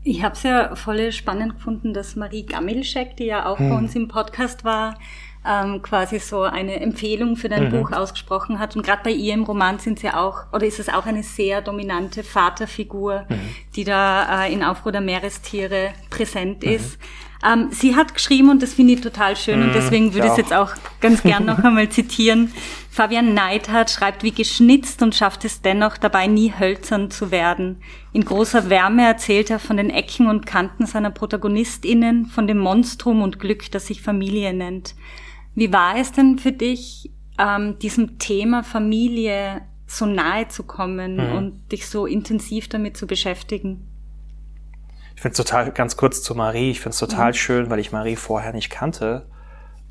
Ich 0.02 0.22
habe 0.22 0.34
es 0.34 0.42
ja 0.42 0.74
voll 0.74 1.12
spannend 1.12 1.54
gefunden, 1.56 1.92
dass 1.92 2.16
Marie 2.16 2.46
Gamilschek, 2.46 3.16
die 3.16 3.26
ja 3.26 3.46
auch 3.46 3.58
hm. 3.58 3.68
bei 3.68 3.76
uns 3.76 3.94
im 3.94 4.08
Podcast 4.08 4.64
war, 4.64 4.98
ähm, 5.46 5.80
quasi 5.82 6.18
so 6.18 6.42
eine 6.42 6.80
Empfehlung 6.80 7.36
für 7.36 7.48
dein 7.48 7.64
mhm. 7.64 7.70
Buch 7.70 7.92
ausgesprochen 7.92 8.58
hat. 8.58 8.76
Und 8.76 8.84
gerade 8.84 9.02
bei 9.04 9.10
ihr 9.10 9.34
im 9.34 9.44
Roman 9.44 9.78
sind 9.78 9.98
sie 9.98 10.10
auch, 10.10 10.44
oder 10.52 10.66
ist 10.66 10.78
es 10.78 10.88
auch 10.88 11.06
eine 11.06 11.22
sehr 11.22 11.62
dominante 11.62 12.22
Vaterfigur, 12.22 13.24
mhm. 13.28 13.40
die 13.74 13.84
da 13.84 14.44
äh, 14.44 14.52
in 14.52 14.62
Aufruhr 14.62 14.92
der 14.92 15.00
Meerestiere 15.00 15.90
präsent 16.10 16.64
mhm. 16.64 16.72
ist. 16.72 16.98
Ähm, 17.42 17.68
sie 17.70 17.96
hat 17.96 18.12
geschrieben, 18.12 18.50
und 18.50 18.62
das 18.62 18.74
finde 18.74 18.94
ich 18.94 19.00
total 19.00 19.34
schön, 19.34 19.62
und 19.62 19.68
mhm, 19.68 19.72
deswegen 19.72 20.12
würde 20.12 20.26
ich 20.26 20.32
es 20.32 20.38
jetzt 20.38 20.52
auch 20.52 20.72
ganz 21.00 21.22
gern 21.22 21.46
noch 21.46 21.58
einmal 21.58 21.88
zitieren. 21.88 22.52
Fabian 22.90 23.32
Neidhardt 23.32 23.88
schreibt 23.88 24.24
wie 24.24 24.32
geschnitzt 24.32 25.00
und 25.00 25.14
schafft 25.14 25.46
es 25.46 25.62
dennoch 25.62 25.96
dabei 25.96 26.26
nie 26.26 26.52
hölzern 26.58 27.10
zu 27.10 27.30
werden. 27.30 27.80
In 28.12 28.24
großer 28.26 28.68
Wärme 28.68 29.06
erzählt 29.06 29.48
er 29.48 29.58
von 29.58 29.78
den 29.78 29.88
Ecken 29.88 30.26
und 30.26 30.44
Kanten 30.44 30.84
seiner 30.84 31.10
ProtagonistInnen, 31.10 32.26
von 32.26 32.46
dem 32.46 32.58
Monstrum 32.58 33.22
und 33.22 33.38
Glück, 33.38 33.70
das 33.70 33.86
sich 33.86 34.02
Familie 34.02 34.52
nennt. 34.52 34.94
Wie 35.54 35.72
war 35.72 35.96
es 35.96 36.12
denn 36.12 36.38
für 36.38 36.52
dich, 36.52 37.10
ähm, 37.38 37.78
diesem 37.78 38.18
Thema 38.18 38.62
Familie 38.62 39.62
so 39.86 40.06
nahe 40.06 40.48
zu 40.48 40.62
kommen 40.62 41.16
mhm. 41.16 41.36
und 41.36 41.72
dich 41.72 41.88
so 41.88 42.06
intensiv 42.06 42.68
damit 42.68 42.96
zu 42.96 43.06
beschäftigen? 43.06 43.86
Ich 45.16 45.22
finde 45.22 45.32
es 45.32 45.36
total, 45.36 45.72
ganz 45.72 45.96
kurz 45.96 46.22
zu 46.22 46.34
Marie, 46.34 46.70
ich 46.70 46.80
finde 46.80 46.94
es 46.94 46.98
total 46.98 47.30
mhm. 47.30 47.34
schön, 47.34 47.70
weil 47.70 47.78
ich 47.78 47.92
Marie 47.92 48.16
vorher 48.16 48.52
nicht 48.52 48.70
kannte 48.70 49.26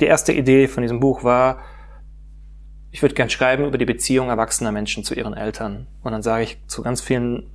die 0.00 0.06
erste 0.06 0.32
Idee 0.32 0.66
von 0.66 0.82
diesem 0.82 0.98
Buch 0.98 1.22
war, 1.22 1.58
ich 2.94 3.00
würde 3.00 3.14
gern 3.14 3.30
schreiben 3.30 3.64
über 3.64 3.78
die 3.78 3.86
Beziehung 3.86 4.28
erwachsener 4.28 4.70
Menschen 4.70 5.02
zu 5.02 5.14
ihren 5.14 5.32
Eltern. 5.32 5.86
Und 6.02 6.12
dann 6.12 6.22
sage 6.22 6.44
ich 6.44 6.58
zu 6.66 6.82
ganz 6.82 7.00
vielen, 7.00 7.48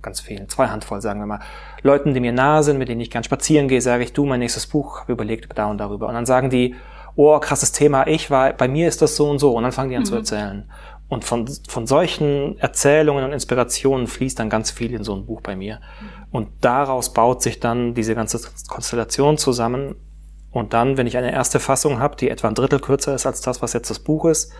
ganz 0.00 0.20
vielen, 0.20 0.48
zwei 0.48 0.68
Handvoll 0.68 1.02
sagen 1.02 1.18
wir 1.18 1.26
mal, 1.26 1.40
Leuten, 1.82 2.14
die 2.14 2.20
mir 2.20 2.32
nahe 2.32 2.62
sind, 2.62 2.78
mit 2.78 2.88
denen 2.88 3.00
ich 3.00 3.10
gern 3.10 3.24
spazieren 3.24 3.66
gehe, 3.66 3.80
sage 3.80 4.04
ich, 4.04 4.12
du, 4.12 4.24
mein 4.24 4.38
nächstes 4.38 4.68
Buch, 4.68 5.00
habe 5.00 5.12
überlegt 5.12 5.48
da 5.58 5.66
und 5.66 5.78
darüber. 5.78 6.06
Und 6.06 6.14
dann 6.14 6.24
sagen 6.24 6.50
die, 6.50 6.76
oh, 7.16 7.36
krasses 7.40 7.72
Thema, 7.72 8.06
ich 8.06 8.30
war, 8.30 8.52
bei 8.52 8.68
mir 8.68 8.86
ist 8.86 9.02
das 9.02 9.16
so 9.16 9.28
und 9.28 9.40
so. 9.40 9.56
Und 9.56 9.64
dann 9.64 9.72
fangen 9.72 9.90
die 9.90 9.96
an 9.96 10.02
mhm. 10.02 10.06
zu 10.06 10.14
erzählen. 10.14 10.70
Und 11.08 11.24
von, 11.24 11.48
von 11.68 11.88
solchen 11.88 12.56
Erzählungen 12.60 13.24
und 13.24 13.32
Inspirationen 13.32 14.06
fließt 14.06 14.38
dann 14.38 14.50
ganz 14.50 14.70
viel 14.70 14.94
in 14.94 15.02
so 15.02 15.16
ein 15.16 15.26
Buch 15.26 15.40
bei 15.40 15.56
mir. 15.56 15.80
Und 16.30 16.48
daraus 16.60 17.12
baut 17.12 17.42
sich 17.42 17.58
dann 17.58 17.94
diese 17.94 18.14
ganze 18.14 18.40
Konstellation 18.68 19.36
zusammen. 19.36 19.96
Und 20.52 20.74
dann, 20.74 20.96
wenn 20.96 21.08
ich 21.08 21.16
eine 21.16 21.32
erste 21.32 21.58
Fassung 21.58 21.98
habe, 21.98 22.14
die 22.16 22.30
etwa 22.30 22.46
ein 22.46 22.54
Drittel 22.54 22.78
kürzer 22.78 23.16
ist 23.16 23.26
als 23.26 23.40
das, 23.40 23.62
was 23.62 23.72
jetzt 23.72 23.90
das 23.90 23.98
Buch 23.98 24.26
ist, 24.26 24.52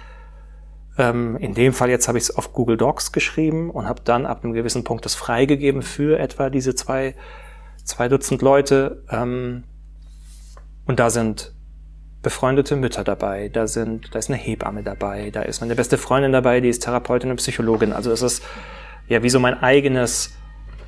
ähm, 0.99 1.37
in 1.37 1.55
dem 1.55 1.73
Fall 1.73 1.91
jetzt 1.91 2.09
habe 2.09 2.19
ich 2.19 2.25
es 2.25 2.37
auf 2.37 2.53
Google 2.53 2.77
Docs 2.77 3.13
geschrieben 3.13 3.71
und 3.71 3.87
habe 3.87 4.01
dann 4.05 4.27
ab 4.27 4.45
einem 4.45 4.53
gewissen 4.55 4.85
Punkt 4.85 5.05
das 5.05 5.15
freigegeben 5.15 5.83
für 5.83 6.19
etwa 6.19 6.51
diese 6.51 6.75
zwei, 6.75 7.15
zwei 7.85 8.09
Dutzend 8.09 8.43
Leute. 8.43 9.03
Ähm, 9.11 9.65
und 10.87 10.99
da 10.99 11.11
sind 11.11 11.53
befreundete 12.23 12.77
Mütter 12.77 13.05
dabei, 13.05 13.49
da 13.49 13.67
sind, 13.67 14.15
da 14.15 14.19
ist 14.19 14.31
eine 14.31 14.39
Hebamme 14.39 14.83
dabei, 14.83 15.31
da 15.31 15.43
ist 15.43 15.61
meine 15.61 15.77
beste 15.77 15.97
Freundin 15.99 16.33
dabei, 16.33 16.61
die 16.61 16.69
ist 16.69 16.83
Therapeutin 16.83 17.31
und 17.31 17.37
Psychologin. 17.37 17.93
Also 17.93 18.11
es 18.11 18.23
ist 18.23 18.43
ja 19.07 19.23
wie 19.23 19.31
so 19.31 19.39
mein 19.39 19.63
eigenes 19.63 20.35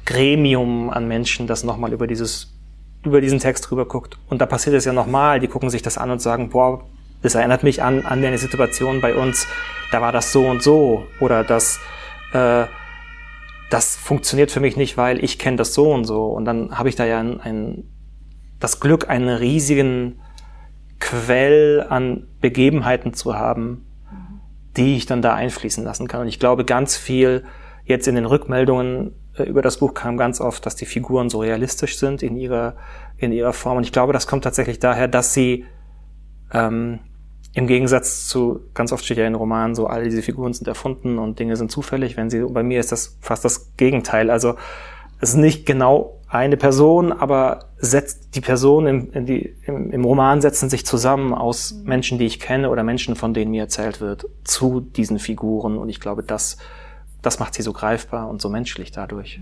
Gremium 0.04 0.90
an 0.90 1.06
Menschen, 1.06 1.46
das 1.46 1.64
nochmal 1.64 1.92
über 1.92 2.06
dieses 2.06 2.54
über 3.04 3.20
diesen 3.20 3.38
Text 3.38 3.70
rüber 3.70 3.86
guckt. 3.86 4.18
Und 4.28 4.40
da 4.40 4.46
passiert 4.46 4.74
es 4.74 4.84
ja 4.84 4.92
nochmal, 4.92 5.38
die 5.38 5.46
gucken 5.46 5.70
sich 5.70 5.82
das 5.82 5.98
an 5.98 6.10
und 6.10 6.20
sagen, 6.20 6.50
boah, 6.50 6.84
das 7.22 7.34
erinnert 7.34 7.62
mich 7.62 7.82
an, 7.82 8.04
an 8.04 8.24
eine 8.24 8.38
Situation 8.38 9.00
bei 9.00 9.14
uns, 9.14 9.46
da 9.90 10.00
war 10.00 10.12
das 10.12 10.32
so 10.32 10.46
und 10.46 10.62
so 10.62 11.06
oder 11.20 11.44
das, 11.44 11.80
äh, 12.32 12.66
das 13.70 13.96
funktioniert 13.96 14.50
für 14.50 14.60
mich 14.60 14.76
nicht, 14.76 14.96
weil 14.96 15.22
ich 15.22 15.38
kenne 15.38 15.56
das 15.56 15.74
so 15.74 15.92
und 15.92 16.04
so. 16.04 16.26
Und 16.26 16.44
dann 16.44 16.78
habe 16.78 16.88
ich 16.88 16.96
da 16.96 17.04
ja 17.04 17.18
ein, 17.18 17.40
ein, 17.40 17.84
das 18.60 18.80
Glück, 18.80 19.08
einen 19.08 19.28
riesigen 19.28 20.20
Quell 21.00 21.86
an 21.88 22.26
Begebenheiten 22.40 23.14
zu 23.14 23.34
haben, 23.34 23.86
die 24.76 24.96
ich 24.96 25.06
dann 25.06 25.22
da 25.22 25.34
einfließen 25.34 25.84
lassen 25.84 26.08
kann. 26.08 26.22
Und 26.22 26.28
ich 26.28 26.38
glaube, 26.38 26.64
ganz 26.64 26.96
viel 26.96 27.44
jetzt 27.84 28.08
in 28.08 28.14
den 28.14 28.26
Rückmeldungen 28.26 29.14
äh, 29.36 29.44
über 29.44 29.62
das 29.62 29.78
Buch 29.78 29.94
kam 29.94 30.16
ganz 30.16 30.40
oft, 30.40 30.64
dass 30.66 30.76
die 30.76 30.86
Figuren 30.86 31.30
so 31.30 31.40
realistisch 31.40 31.98
sind 31.98 32.22
in 32.22 32.36
ihrer, 32.36 32.76
in 33.16 33.32
ihrer 33.32 33.52
Form. 33.52 33.78
Und 33.78 33.84
ich 33.84 33.92
glaube, 33.92 34.12
das 34.12 34.26
kommt 34.26 34.44
tatsächlich 34.44 34.78
daher, 34.78 35.08
dass 35.08 35.34
sie 35.34 35.64
ähm, 36.52 37.00
im 37.54 37.66
Gegensatz 37.66 38.26
zu, 38.26 38.60
ganz 38.74 38.92
oft 38.92 39.04
steht 39.04 39.18
ja 39.18 39.26
in 39.26 39.34
Romanen 39.34 39.74
so, 39.74 39.86
all 39.86 40.04
diese 40.04 40.22
Figuren 40.22 40.52
sind 40.52 40.68
erfunden 40.68 41.18
und 41.18 41.38
Dinge 41.38 41.56
sind 41.56 41.70
zufällig. 41.70 42.16
Wenn 42.16 42.30
sie, 42.30 42.42
bei 42.42 42.62
mir 42.62 42.78
ist 42.78 42.92
das 42.92 43.18
fast 43.20 43.44
das 43.44 43.74
Gegenteil. 43.76 44.30
Also 44.30 44.54
es 45.20 45.30
ist 45.30 45.36
nicht 45.36 45.66
genau 45.66 46.18
eine 46.28 46.56
Person, 46.56 47.12
aber 47.12 47.70
setzt 47.78 48.34
die 48.34 48.40
Personen 48.40 49.10
im, 49.12 49.26
die, 49.26 49.54
im, 49.64 49.90
im, 49.90 50.04
Roman 50.04 50.40
setzen 50.42 50.68
sich 50.68 50.84
zusammen 50.84 51.32
aus 51.32 51.74
Menschen, 51.84 52.18
die 52.18 52.26
ich 52.26 52.38
kenne 52.38 52.70
oder 52.70 52.82
Menschen, 52.82 53.16
von 53.16 53.32
denen 53.32 53.50
mir 53.50 53.62
erzählt 53.62 54.00
wird, 54.00 54.26
zu 54.44 54.80
diesen 54.80 55.18
Figuren. 55.18 55.78
Und 55.78 55.88
ich 55.88 56.00
glaube, 56.00 56.22
das, 56.22 56.58
das 57.22 57.38
macht 57.38 57.54
sie 57.54 57.62
so 57.62 57.72
greifbar 57.72 58.28
und 58.28 58.42
so 58.42 58.50
menschlich 58.50 58.92
dadurch. 58.92 59.40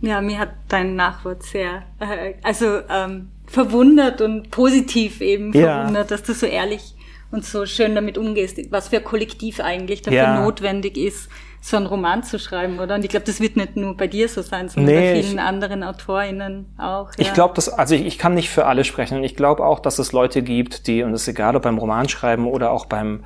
Ja, 0.00 0.20
mir 0.20 0.38
hat 0.38 0.50
dein 0.68 0.94
Nachwort 0.96 1.42
sehr, 1.42 1.82
äh, 1.98 2.34
also 2.42 2.80
ähm, 2.88 3.31
verwundert 3.46 4.20
und 4.20 4.50
positiv 4.50 5.20
eben 5.20 5.52
ja. 5.52 5.80
verwundert, 5.80 6.10
dass 6.10 6.22
du 6.22 6.34
so 6.34 6.46
ehrlich 6.46 6.94
und 7.30 7.44
so 7.44 7.66
schön 7.66 7.94
damit 7.94 8.18
umgehst, 8.18 8.58
was 8.70 8.88
für 8.88 8.98
ein 8.98 9.04
Kollektiv 9.04 9.60
eigentlich 9.60 10.02
dafür 10.02 10.18
ja. 10.18 10.42
notwendig 10.42 10.96
ist, 10.96 11.28
so 11.60 11.76
einen 11.76 11.86
Roman 11.86 12.24
zu 12.24 12.38
schreiben, 12.38 12.80
oder? 12.80 12.96
Und 12.96 13.04
ich 13.04 13.10
glaube, 13.10 13.24
das 13.24 13.40
wird 13.40 13.56
nicht 13.56 13.76
nur 13.76 13.96
bei 13.96 14.08
dir 14.08 14.28
so 14.28 14.42
sein, 14.42 14.68
sondern 14.68 14.94
nee, 14.94 15.12
bei 15.14 15.22
vielen 15.22 15.34
ich, 15.34 15.40
anderen 15.40 15.82
AutorInnen 15.82 16.66
auch. 16.76 17.10
Ja. 17.10 17.14
Ich 17.18 17.32
glaube, 17.32 17.54
dass, 17.54 17.68
also 17.68 17.94
ich, 17.94 18.04
ich 18.04 18.18
kann 18.18 18.34
nicht 18.34 18.50
für 18.50 18.66
alle 18.66 18.84
sprechen. 18.84 19.22
Ich 19.22 19.36
glaube 19.36 19.64
auch, 19.64 19.78
dass 19.78 19.98
es 19.98 20.12
Leute 20.12 20.42
gibt, 20.42 20.88
die, 20.88 21.04
und 21.04 21.14
es 21.14 21.22
ist 21.22 21.28
egal, 21.28 21.54
ob 21.54 21.62
beim 21.62 21.78
Romanschreiben 21.78 22.46
oder 22.46 22.72
auch 22.72 22.86
beim 22.86 23.24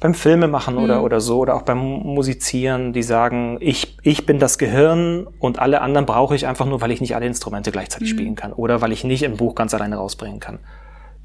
beim 0.00 0.14
Filme 0.14 0.48
machen 0.48 0.78
oder, 0.78 0.98
mhm. 0.98 1.04
oder 1.04 1.20
so 1.20 1.38
oder 1.38 1.54
auch 1.54 1.62
beim 1.62 1.78
Musizieren, 1.78 2.94
die 2.94 3.02
sagen, 3.02 3.58
ich, 3.60 3.98
ich 4.02 4.24
bin 4.24 4.38
das 4.38 4.56
Gehirn 4.56 5.26
und 5.38 5.58
alle 5.58 5.82
anderen 5.82 6.06
brauche 6.06 6.34
ich 6.34 6.46
einfach 6.46 6.64
nur, 6.64 6.80
weil 6.80 6.90
ich 6.90 7.02
nicht 7.02 7.14
alle 7.14 7.26
Instrumente 7.26 7.70
gleichzeitig 7.70 8.12
mhm. 8.12 8.16
spielen 8.16 8.34
kann 8.34 8.52
oder 8.54 8.80
weil 8.80 8.92
ich 8.92 9.04
nicht 9.04 9.24
ein 9.24 9.36
Buch 9.36 9.54
ganz 9.54 9.74
alleine 9.74 9.96
rausbringen 9.96 10.40
kann. 10.40 10.58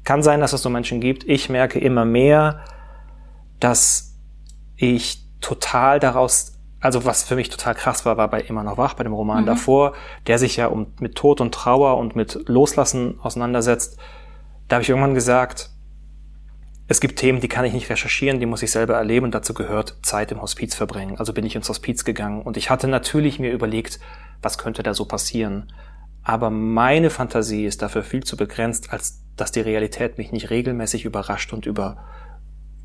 Kann 0.04 0.22
sein, 0.22 0.40
dass 0.40 0.52
es 0.52 0.62
so 0.62 0.68
Menschen 0.68 1.00
gibt. 1.00 1.24
Ich 1.24 1.48
merke 1.48 1.80
immer 1.80 2.04
mehr, 2.04 2.60
dass 3.58 4.18
ich 4.76 5.24
total 5.40 5.98
daraus 5.98 6.52
also 6.78 7.04
was 7.04 7.24
für 7.24 7.34
mich 7.34 7.48
total 7.48 7.74
krass 7.74 8.04
war, 8.04 8.16
war 8.16 8.28
bei 8.28 8.40
Immer 8.42 8.62
noch 8.62 8.76
wach, 8.76 8.94
bei 8.94 9.02
dem 9.02 9.12
Roman 9.12 9.42
mhm. 9.42 9.46
davor, 9.46 9.94
der 10.26 10.38
sich 10.38 10.56
ja 10.56 10.66
um, 10.66 10.88
mit 11.00 11.16
Tod 11.16 11.40
und 11.40 11.52
Trauer 11.52 11.96
und 11.96 12.14
mit 12.14 12.38
Loslassen 12.48 13.18
auseinandersetzt. 13.20 13.98
Da 14.68 14.76
habe 14.76 14.82
ich 14.82 14.88
irgendwann 14.90 15.14
gesagt, 15.14 15.70
es 16.88 17.00
gibt 17.00 17.18
Themen, 17.18 17.40
die 17.40 17.48
kann 17.48 17.64
ich 17.64 17.72
nicht 17.72 17.90
recherchieren, 17.90 18.38
die 18.38 18.46
muss 18.46 18.62
ich 18.62 18.70
selber 18.70 18.94
erleben 18.94 19.30
dazu 19.30 19.54
gehört 19.54 19.98
Zeit 20.02 20.30
im 20.30 20.40
Hospiz 20.40 20.74
verbringen. 20.74 21.18
Also 21.18 21.32
bin 21.32 21.44
ich 21.44 21.56
ins 21.56 21.68
Hospiz 21.68 22.04
gegangen 22.04 22.42
und 22.42 22.56
ich 22.56 22.70
hatte 22.70 22.86
natürlich 22.86 23.38
mir 23.38 23.52
überlegt, 23.52 23.98
was 24.40 24.58
könnte 24.58 24.82
da 24.82 24.94
so 24.94 25.04
passieren. 25.04 25.72
Aber 26.22 26.50
meine 26.50 27.10
Fantasie 27.10 27.66
ist 27.66 27.82
dafür 27.82 28.02
viel 28.02 28.24
zu 28.24 28.36
begrenzt, 28.36 28.92
als 28.92 29.22
dass 29.36 29.52
die 29.52 29.60
Realität 29.60 30.18
mich 30.18 30.32
nicht 30.32 30.50
regelmäßig 30.50 31.04
überrascht 31.04 31.52
und 31.52 31.66
über, 31.66 32.04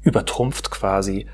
übertrumpft 0.02 0.72
quasi. 0.72 1.28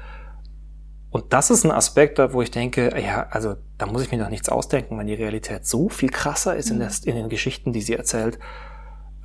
Und 1.09 1.33
das 1.33 1.49
ist 1.49 1.63
ein 1.63 1.71
Aspekt, 1.71 2.19
wo 2.33 2.41
ich 2.41 2.51
denke, 2.51 2.93
ja, 3.01 3.27
also 3.29 3.55
da 3.77 3.85
muss 3.85 4.03
ich 4.03 4.11
mir 4.11 4.19
doch 4.19 4.29
nichts 4.29 4.49
ausdenken, 4.49 4.97
wenn 4.97 5.07
die 5.07 5.13
Realität 5.13 5.65
so 5.65 5.87
viel 5.87 6.09
krasser 6.09 6.55
ist 6.55 6.69
in, 6.69 6.77
mhm. 6.77 6.81
der, 6.81 6.91
in 7.05 7.15
den 7.15 7.29
Geschichten, 7.29 7.71
die 7.71 7.81
sie 7.81 7.93
erzählt. 7.93 8.39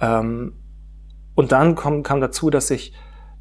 Ähm, 0.01 0.55
und 1.35 1.53
dann 1.53 1.75
kam, 1.75 2.03
kam 2.03 2.21
dazu, 2.21 2.51
dass 2.51 2.71
ich 2.71 2.95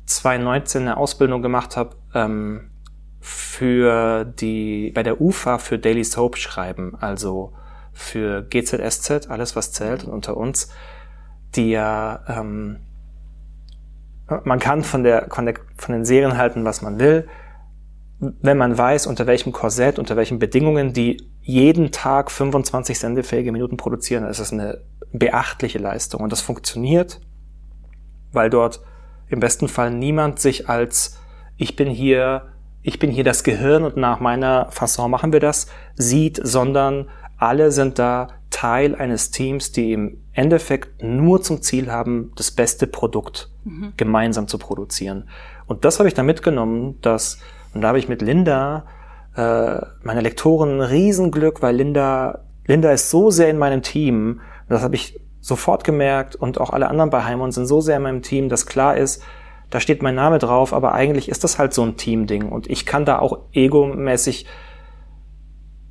2019 0.05 0.81
eine 0.81 0.97
Ausbildung 0.97 1.41
gemacht 1.41 1.77
habe 1.77 1.95
ähm, 2.13 2.71
für 3.19 4.25
die 4.25 4.91
bei 4.95 5.03
der 5.03 5.21
UFA 5.21 5.57
für 5.57 5.77
Daily 5.77 6.03
Soap 6.03 6.37
schreiben, 6.37 6.95
also 6.99 7.53
für 7.93 8.43
GZSZ, 8.43 9.29
alles 9.29 9.55
was 9.55 9.71
zählt 9.71 10.03
und 10.03 10.11
unter 10.11 10.37
uns, 10.37 10.69
die 11.55 11.71
ja 11.71 12.23
ähm, 12.27 12.79
man 14.43 14.59
kann 14.59 14.83
von 14.83 15.03
der, 15.03 15.27
von 15.29 15.45
der 15.45 15.55
von 15.75 15.93
den 15.93 16.05
Serien 16.05 16.37
halten, 16.37 16.63
was 16.63 16.81
man 16.81 16.99
will, 16.99 17.27
wenn 18.19 18.57
man 18.57 18.77
weiß, 18.77 19.07
unter 19.07 19.25
welchem 19.25 19.51
Korsett, 19.51 19.97
unter 19.97 20.15
welchen 20.15 20.37
Bedingungen 20.37 20.93
die 20.93 21.27
jeden 21.41 21.91
Tag 21.91 22.29
25 22.29 22.99
sendefähige 22.99 23.51
Minuten 23.51 23.77
produzieren, 23.77 24.25
ist 24.25 24.39
das 24.39 24.53
eine 24.53 24.81
beachtliche 25.11 25.79
Leistung. 25.79 26.21
Und 26.21 26.31
das 26.31 26.41
funktioniert, 26.41 27.19
weil 28.31 28.51
dort 28.51 28.81
im 29.31 29.39
besten 29.39 29.67
Fall 29.67 29.91
niemand 29.91 30.39
sich 30.39 30.69
als 30.69 31.17
ich 31.57 31.75
bin 31.75 31.89
hier, 31.89 32.47
ich 32.81 32.99
bin 32.99 33.11
hier 33.11 33.23
das 33.23 33.43
Gehirn 33.43 33.83
und 33.83 33.95
nach 33.95 34.19
meiner 34.19 34.67
Fasson 34.71 35.11
machen 35.11 35.31
wir 35.31 35.39
das, 35.39 35.67
sieht, 35.95 36.39
sondern 36.43 37.09
alle 37.37 37.71
sind 37.71 37.99
da 37.99 38.29
Teil 38.49 38.95
eines 38.95 39.31
Teams, 39.31 39.71
die 39.71 39.93
im 39.93 40.17
Endeffekt 40.33 41.01
nur 41.01 41.41
zum 41.41 41.61
Ziel 41.61 41.91
haben, 41.91 42.31
das 42.35 42.51
beste 42.51 42.87
Produkt 42.87 43.49
mhm. 43.63 43.93
gemeinsam 43.97 44.47
zu 44.47 44.57
produzieren. 44.57 45.29
Und 45.65 45.85
das 45.85 45.99
habe 45.99 46.09
ich 46.09 46.13
da 46.13 46.23
mitgenommen, 46.23 46.99
dass, 47.01 47.39
und 47.73 47.81
da 47.81 47.89
habe 47.89 47.99
ich 47.99 48.09
mit 48.09 48.21
Linda, 48.21 48.85
äh, 49.35 49.79
meine 50.03 50.21
Lektorin, 50.21 50.77
ein 50.77 50.81
Riesenglück, 50.81 51.61
weil 51.61 51.75
Linda, 51.75 52.43
Linda 52.65 52.91
ist 52.91 53.09
so 53.09 53.31
sehr 53.31 53.49
in 53.49 53.57
meinem 53.57 53.81
Team, 53.81 54.41
das 54.67 54.81
habe 54.81 54.95
ich 54.95 55.19
sofort 55.41 55.83
gemerkt 55.83 56.35
und 56.35 56.61
auch 56.61 56.69
alle 56.69 56.87
anderen 56.87 57.09
bei 57.09 57.23
Heimon 57.23 57.51
sind 57.51 57.65
so 57.65 57.81
sehr 57.81 57.97
in 57.97 58.03
meinem 58.03 58.21
Team, 58.21 58.47
dass 58.47 58.67
klar 58.67 58.95
ist, 58.95 59.23
da 59.71 59.79
steht 59.79 60.03
mein 60.03 60.15
Name 60.15 60.37
drauf, 60.37 60.73
aber 60.73 60.93
eigentlich 60.93 61.29
ist 61.29 61.43
das 61.43 61.57
halt 61.57 61.73
so 61.73 61.83
ein 61.83 61.97
Teamding 61.97 62.49
und 62.49 62.69
ich 62.69 62.85
kann 62.85 63.05
da 63.05 63.19
auch 63.19 63.39
egomäßig, 63.51 64.45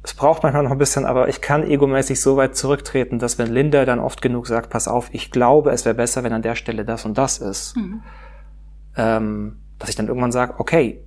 es 0.03 0.15
braucht 0.15 0.43
manchmal 0.45 0.63
noch 0.63 0.71
ein 0.71 0.79
bisschen, 0.79 1.05
aber 1.05 1.29
ich 1.29 1.41
kann 1.41 1.69
egomäßig 1.69 2.21
so 2.21 2.37
weit 2.37 2.55
zurücktreten, 2.57 3.19
dass 3.19 3.39
wenn 3.39 3.53
Linda 3.53 3.85
dann 3.85 3.99
oft 3.99 4.23
genug 4.23 4.47
sagt, 4.47 4.71
pass 4.71 4.87
auf, 4.87 5.09
ich 5.13 5.31
glaube, 5.31 5.71
es 5.73 5.85
wäre 5.85 5.95
besser, 5.95 6.23
wenn 6.23 6.33
an 6.33 6.43
der 6.43 6.55
Stelle 6.55 6.85
das 6.85 7.05
und 7.05 7.19
das 7.19 7.39
ist, 7.39 7.77
mhm. 7.77 8.03
ähm, 8.97 9.57
dass 9.79 9.89
ich 9.89 9.97
dann 9.97 10.09
irgendwann 10.09 10.33
sage, 10.33 10.55
okay, 10.59 11.03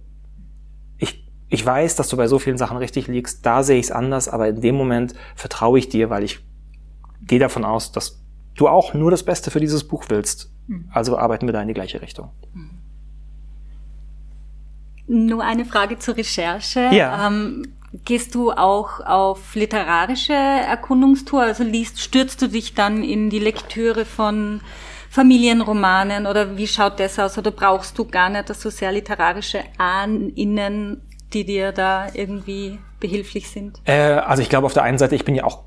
ich, 0.98 1.32
ich 1.48 1.66
weiß, 1.66 1.96
dass 1.96 2.10
du 2.10 2.18
bei 2.18 2.28
so 2.28 2.40
vielen 2.40 2.58
Sachen 2.58 2.78
richtig 2.78 3.08
liegst, 3.08 3.46
da 3.46 3.64
sehe 3.64 3.80
ich 3.80 3.86
es 3.86 3.92
anders, 3.92 4.28
aber 4.28 4.50
in 4.50 4.62
dem 4.62 4.76
Moment 4.76 5.14
vertraue 5.36 5.80
ich 5.80 5.90
dir, 5.90 6.10
weil 6.10 6.24
ich 6.24 6.44
gehe 7.22 7.40
davon 7.40 7.64
aus, 7.64 7.92
dass 7.92 8.23
du 8.56 8.68
auch 8.68 8.94
nur 8.94 9.12
das 9.12 9.24
Beste 9.24 9.52
für 9.52 9.60
dieses 9.60 9.88
Buch 9.88 10.06
willst. 10.10 10.52
Mhm. 10.68 10.90
Also 10.92 11.18
arbeiten 11.18 11.48
wir 11.48 11.54
da 11.54 11.62
in 11.62 11.68
die 11.68 11.74
gleiche 11.74 12.02
Richtung. 12.02 12.30
Mhm. 12.54 12.70
Nur 15.08 15.44
eine 15.44 15.66
Frage 15.66 16.00
zur 16.00 16.16
Recherche. 16.16 16.90
Ja. 16.92 17.28
Ähm, 17.28 17.74
gehst 18.06 18.36
du 18.36 18.52
auch 18.52 19.00
auf 19.02 19.56
literarische 19.56 20.34
Erkundungstour? 20.34 21.42
Also 21.42 21.64
liest, 21.64 22.00
stürzt 22.00 22.42
du 22.42 22.48
dich 22.48 22.74
dann 22.74 23.04
in 23.04 23.30
die 23.30 23.40
Lektüre 23.40 24.06
von 24.06 24.62
Familienromanen 25.10 26.26
oder 26.26 26.58
wie 26.58 26.68
schaut 26.68 27.00
das 27.00 27.20
aus? 27.20 27.38
Oder 27.38 27.52
brauchst 27.52 27.98
du 28.00 28.06
gar 28.06 28.30
nicht 28.30 28.48
so 28.56 28.70
sehr 28.70 28.92
literarische 28.92 29.60
Ahninnen, 29.78 31.02
die 31.34 31.46
dir 31.46 31.72
da 31.72 32.08
irgendwie 32.14 32.80
behilflich 33.00 33.50
sind? 33.50 33.80
Äh, 33.86 34.14
also 34.14 34.42
ich 34.42 34.50
glaube 34.50 34.66
auf 34.66 34.74
der 34.74 34.84
einen 34.84 34.98
Seite, 34.98 35.16
ich 35.16 35.26
bin 35.26 35.36
ja 35.36 35.44
auch 35.44 35.66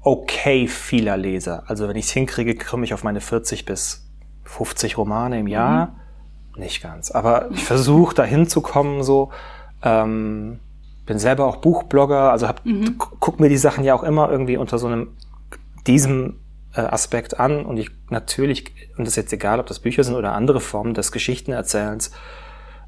okay 0.00 0.68
vieler 0.68 1.16
Leser. 1.16 1.64
Also 1.66 1.88
wenn 1.88 1.96
ich 1.96 2.06
es 2.06 2.10
hinkriege, 2.12 2.54
komme 2.54 2.84
ich 2.84 2.94
auf 2.94 3.04
meine 3.04 3.20
40 3.20 3.64
bis 3.64 4.08
50 4.44 4.96
Romane 4.96 5.40
im 5.40 5.46
Jahr. 5.46 5.86
Mhm. 6.54 6.60
Nicht 6.60 6.82
ganz. 6.82 7.10
Aber 7.10 7.50
ich 7.52 7.64
versuche 7.64 8.14
da 8.14 8.24
hinzukommen 8.24 9.02
so. 9.02 9.30
Ähm, 9.82 10.60
bin 11.06 11.18
selber 11.18 11.46
auch 11.46 11.56
Buchblogger, 11.56 12.30
also 12.32 12.48
hab, 12.48 12.66
mhm. 12.66 12.96
guck 12.98 13.40
mir 13.40 13.48
die 13.48 13.56
Sachen 13.56 13.82
ja 13.82 13.94
auch 13.94 14.02
immer 14.02 14.30
irgendwie 14.30 14.56
unter 14.56 14.78
so 14.78 14.86
einem 14.88 15.16
diesem 15.86 16.40
äh, 16.74 16.80
Aspekt 16.80 17.40
an 17.40 17.64
und 17.64 17.78
ich 17.78 17.90
natürlich, 18.10 18.72
und 18.96 19.06
das 19.06 19.10
ist 19.12 19.16
jetzt 19.16 19.32
egal, 19.32 19.58
ob 19.58 19.66
das 19.66 19.78
Bücher 19.78 20.04
sind 20.04 20.16
oder 20.16 20.32
andere 20.32 20.60
Formen 20.60 20.92
des 20.92 21.10
Geschichtenerzählens, 21.10 22.10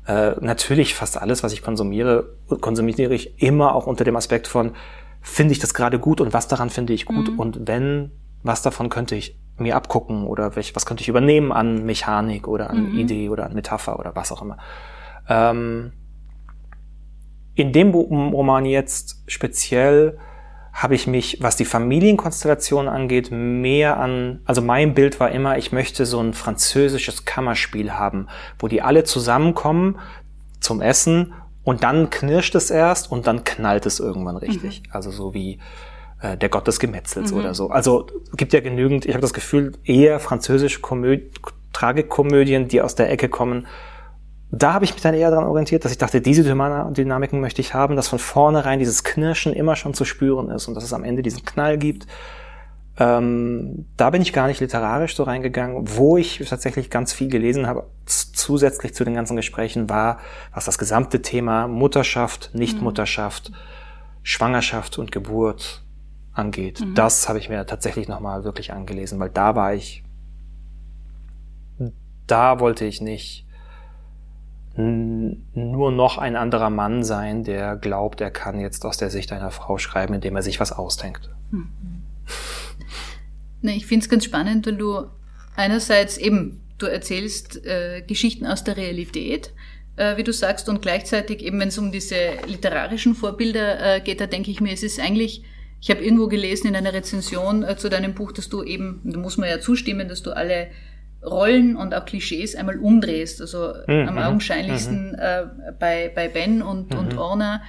äh, 0.06 0.32
natürlich 0.40 0.94
fast 0.94 1.16
alles, 1.16 1.42
was 1.42 1.52
ich 1.52 1.62
konsumiere, 1.62 2.36
konsumiere 2.60 3.14
ich 3.14 3.42
immer 3.42 3.74
auch 3.74 3.86
unter 3.86 4.04
dem 4.04 4.16
Aspekt 4.16 4.46
von, 4.46 4.72
finde 5.20 5.52
ich 5.52 5.58
das 5.58 5.74
gerade 5.74 5.98
gut 5.98 6.20
und 6.20 6.32
was 6.32 6.48
daran 6.48 6.70
finde 6.70 6.92
ich 6.92 7.04
gut 7.04 7.30
mhm. 7.30 7.38
und 7.38 7.68
wenn, 7.68 8.10
was 8.42 8.62
davon 8.62 8.88
könnte 8.88 9.16
ich 9.16 9.36
mir 9.58 9.76
abgucken 9.76 10.24
oder 10.24 10.56
welch, 10.56 10.74
was 10.74 10.86
könnte 10.86 11.02
ich 11.02 11.08
übernehmen 11.08 11.52
an 11.52 11.84
Mechanik 11.84 12.48
oder 12.48 12.70
an 12.70 12.92
mhm. 12.92 12.98
Idee 12.98 13.28
oder 13.28 13.46
an 13.46 13.54
Metapher 13.54 13.98
oder 13.98 14.16
was 14.16 14.32
auch 14.32 14.42
immer. 14.42 14.56
Ähm, 15.28 15.92
in 17.54 17.72
dem 17.72 17.90
Roman 17.90 18.64
jetzt 18.64 19.22
speziell 19.26 20.18
habe 20.72 20.94
ich 20.94 21.06
mich, 21.06 21.38
was 21.42 21.56
die 21.56 21.64
Familienkonstellation 21.64 22.88
angeht, 22.88 23.30
mehr 23.30 23.98
an, 23.98 24.40
also 24.44 24.62
mein 24.62 24.94
Bild 24.94 25.20
war 25.20 25.30
immer, 25.30 25.58
ich 25.58 25.72
möchte 25.72 26.06
so 26.06 26.20
ein 26.20 26.32
französisches 26.32 27.24
Kammerspiel 27.24 27.92
haben, 27.92 28.28
wo 28.58 28.68
die 28.68 28.80
alle 28.80 29.04
zusammenkommen 29.04 29.98
zum 30.60 30.80
Essen 30.80 31.34
und 31.62 31.82
dann 31.82 32.10
knirscht 32.10 32.54
es 32.54 32.70
erst 32.70 33.10
und 33.10 33.26
dann 33.26 33.44
knallt 33.44 33.86
es 33.86 34.00
irgendwann 34.00 34.36
richtig. 34.36 34.82
Mhm. 34.82 34.92
Also 34.92 35.10
so 35.10 35.34
wie 35.34 35.58
äh, 36.20 36.36
der 36.36 36.48
Gott 36.48 36.66
des 36.66 36.80
Gemetzels 36.80 37.32
mhm. 37.32 37.38
oder 37.38 37.54
so. 37.54 37.70
Also 37.70 38.06
gibt 38.36 38.52
ja 38.52 38.60
genügend, 38.60 39.04
ich 39.06 39.12
habe 39.12 39.22
das 39.22 39.34
Gefühl, 39.34 39.72
eher 39.84 40.20
französische 40.20 40.80
Komöd 40.80 41.40
Tragikkomödien, 41.72 42.68
die 42.68 42.82
aus 42.82 42.94
der 42.94 43.10
Ecke 43.10 43.28
kommen. 43.28 43.66
Da 44.50 44.72
habe 44.72 44.84
ich 44.84 44.92
mich 44.92 45.02
dann 45.02 45.14
eher 45.14 45.30
daran 45.30 45.46
orientiert, 45.46 45.84
dass 45.84 45.92
ich 45.92 45.98
dachte, 45.98 46.20
diese 46.20 46.42
Dynamiken 46.42 47.40
möchte 47.40 47.60
ich 47.60 47.72
haben, 47.72 47.94
dass 47.94 48.08
von 48.08 48.18
vornherein 48.18 48.80
dieses 48.80 49.04
Knirschen 49.04 49.52
immer 49.52 49.76
schon 49.76 49.94
zu 49.94 50.04
spüren 50.04 50.50
ist 50.50 50.66
und 50.66 50.74
dass 50.74 50.82
es 50.82 50.92
am 50.92 51.04
Ende 51.04 51.22
diesen 51.22 51.44
Knall 51.44 51.78
gibt. 51.78 52.06
Ähm, 52.98 53.86
da 53.96 54.10
bin 54.10 54.20
ich 54.20 54.32
gar 54.32 54.46
nicht 54.46 54.60
literarisch 54.60 55.16
so 55.16 55.22
reingegangen. 55.22 55.96
Wo 55.96 56.16
ich 56.16 56.38
tatsächlich 56.48 56.90
ganz 56.90 57.12
viel 57.12 57.28
gelesen 57.28 57.66
habe, 57.66 57.86
zusätzlich 58.04 58.94
zu 58.94 59.04
den 59.04 59.14
ganzen 59.14 59.36
Gesprächen, 59.36 59.88
war, 59.88 60.18
was 60.52 60.64
das 60.64 60.78
gesamte 60.78 61.22
Thema 61.22 61.68
Mutterschaft, 61.68 62.50
Nichtmutterschaft, 62.52 63.50
mhm. 63.50 63.54
Schwangerschaft 64.22 64.98
und 64.98 65.12
Geburt 65.12 65.82
angeht. 66.32 66.80
Mhm. 66.80 66.94
Das 66.94 67.28
habe 67.28 67.38
ich 67.38 67.48
mir 67.48 67.64
tatsächlich 67.66 68.08
nochmal 68.08 68.44
wirklich 68.44 68.72
angelesen, 68.72 69.18
weil 69.18 69.30
da 69.30 69.56
war 69.56 69.72
ich, 69.74 70.04
da 72.26 72.60
wollte 72.60 72.84
ich 72.84 73.00
nicht 73.00 73.46
nur 74.76 75.92
noch 75.92 76.16
ein 76.18 76.36
anderer 76.36 76.70
Mann 76.70 77.02
sein, 77.02 77.44
der 77.44 77.76
glaubt, 77.76 78.20
er 78.20 78.30
kann 78.30 78.60
jetzt 78.60 78.86
aus 78.86 78.96
der 78.96 79.10
Sicht 79.10 79.32
einer 79.32 79.50
Frau 79.50 79.78
schreiben, 79.78 80.14
indem 80.14 80.36
er 80.36 80.42
sich 80.42 80.60
was 80.60 80.72
ausdenkt. 80.72 81.28
Mhm. 81.50 81.68
Ne, 83.62 83.76
ich 83.76 83.86
finde 83.86 84.04
es 84.04 84.08
ganz 84.08 84.24
spannend, 84.24 84.66
wenn 84.66 84.78
du 84.78 85.06
einerseits 85.56 86.16
eben, 86.16 86.62
du 86.78 86.86
erzählst 86.86 87.64
äh, 87.66 88.02
Geschichten 88.06 88.46
aus 88.46 88.64
der 88.64 88.76
Realität, 88.76 89.52
äh, 89.96 90.16
wie 90.16 90.24
du 90.24 90.32
sagst, 90.32 90.68
und 90.68 90.80
gleichzeitig 90.80 91.44
eben, 91.44 91.60
wenn 91.60 91.68
es 91.68 91.78
um 91.78 91.92
diese 91.92 92.16
literarischen 92.46 93.14
Vorbilder 93.14 93.96
äh, 93.96 94.00
geht, 94.00 94.20
da 94.20 94.26
denke 94.26 94.50
ich 94.50 94.60
mir, 94.60 94.72
es 94.72 94.82
ist 94.82 94.98
eigentlich, 94.98 95.44
ich 95.80 95.90
habe 95.90 96.02
irgendwo 96.02 96.28
gelesen 96.28 96.68
in 96.68 96.76
einer 96.76 96.92
Rezension 96.92 97.62
äh, 97.62 97.76
zu 97.76 97.90
deinem 97.90 98.14
Buch, 98.14 98.32
dass 98.32 98.48
du 98.48 98.62
eben, 98.62 99.00
da 99.04 99.18
muss 99.18 99.36
man 99.36 99.48
ja 99.48 99.60
zustimmen, 99.60 100.08
dass 100.08 100.22
du 100.22 100.30
alle 100.30 100.68
Rollen 101.22 101.76
und 101.76 101.94
auch 101.94 102.06
Klischees 102.06 102.54
einmal 102.56 102.78
umdrehst. 102.78 103.42
Also 103.42 103.74
mhm. 103.86 104.08
am 104.08 104.18
augenscheinlichsten 104.18 105.10
mhm. 105.10 105.18
äh, 105.18 105.42
bei, 105.78 106.10
bei 106.14 106.28
Ben 106.28 106.62
und, 106.62 106.94
mhm. 106.94 106.98
und 106.98 107.18
Orna, 107.18 107.62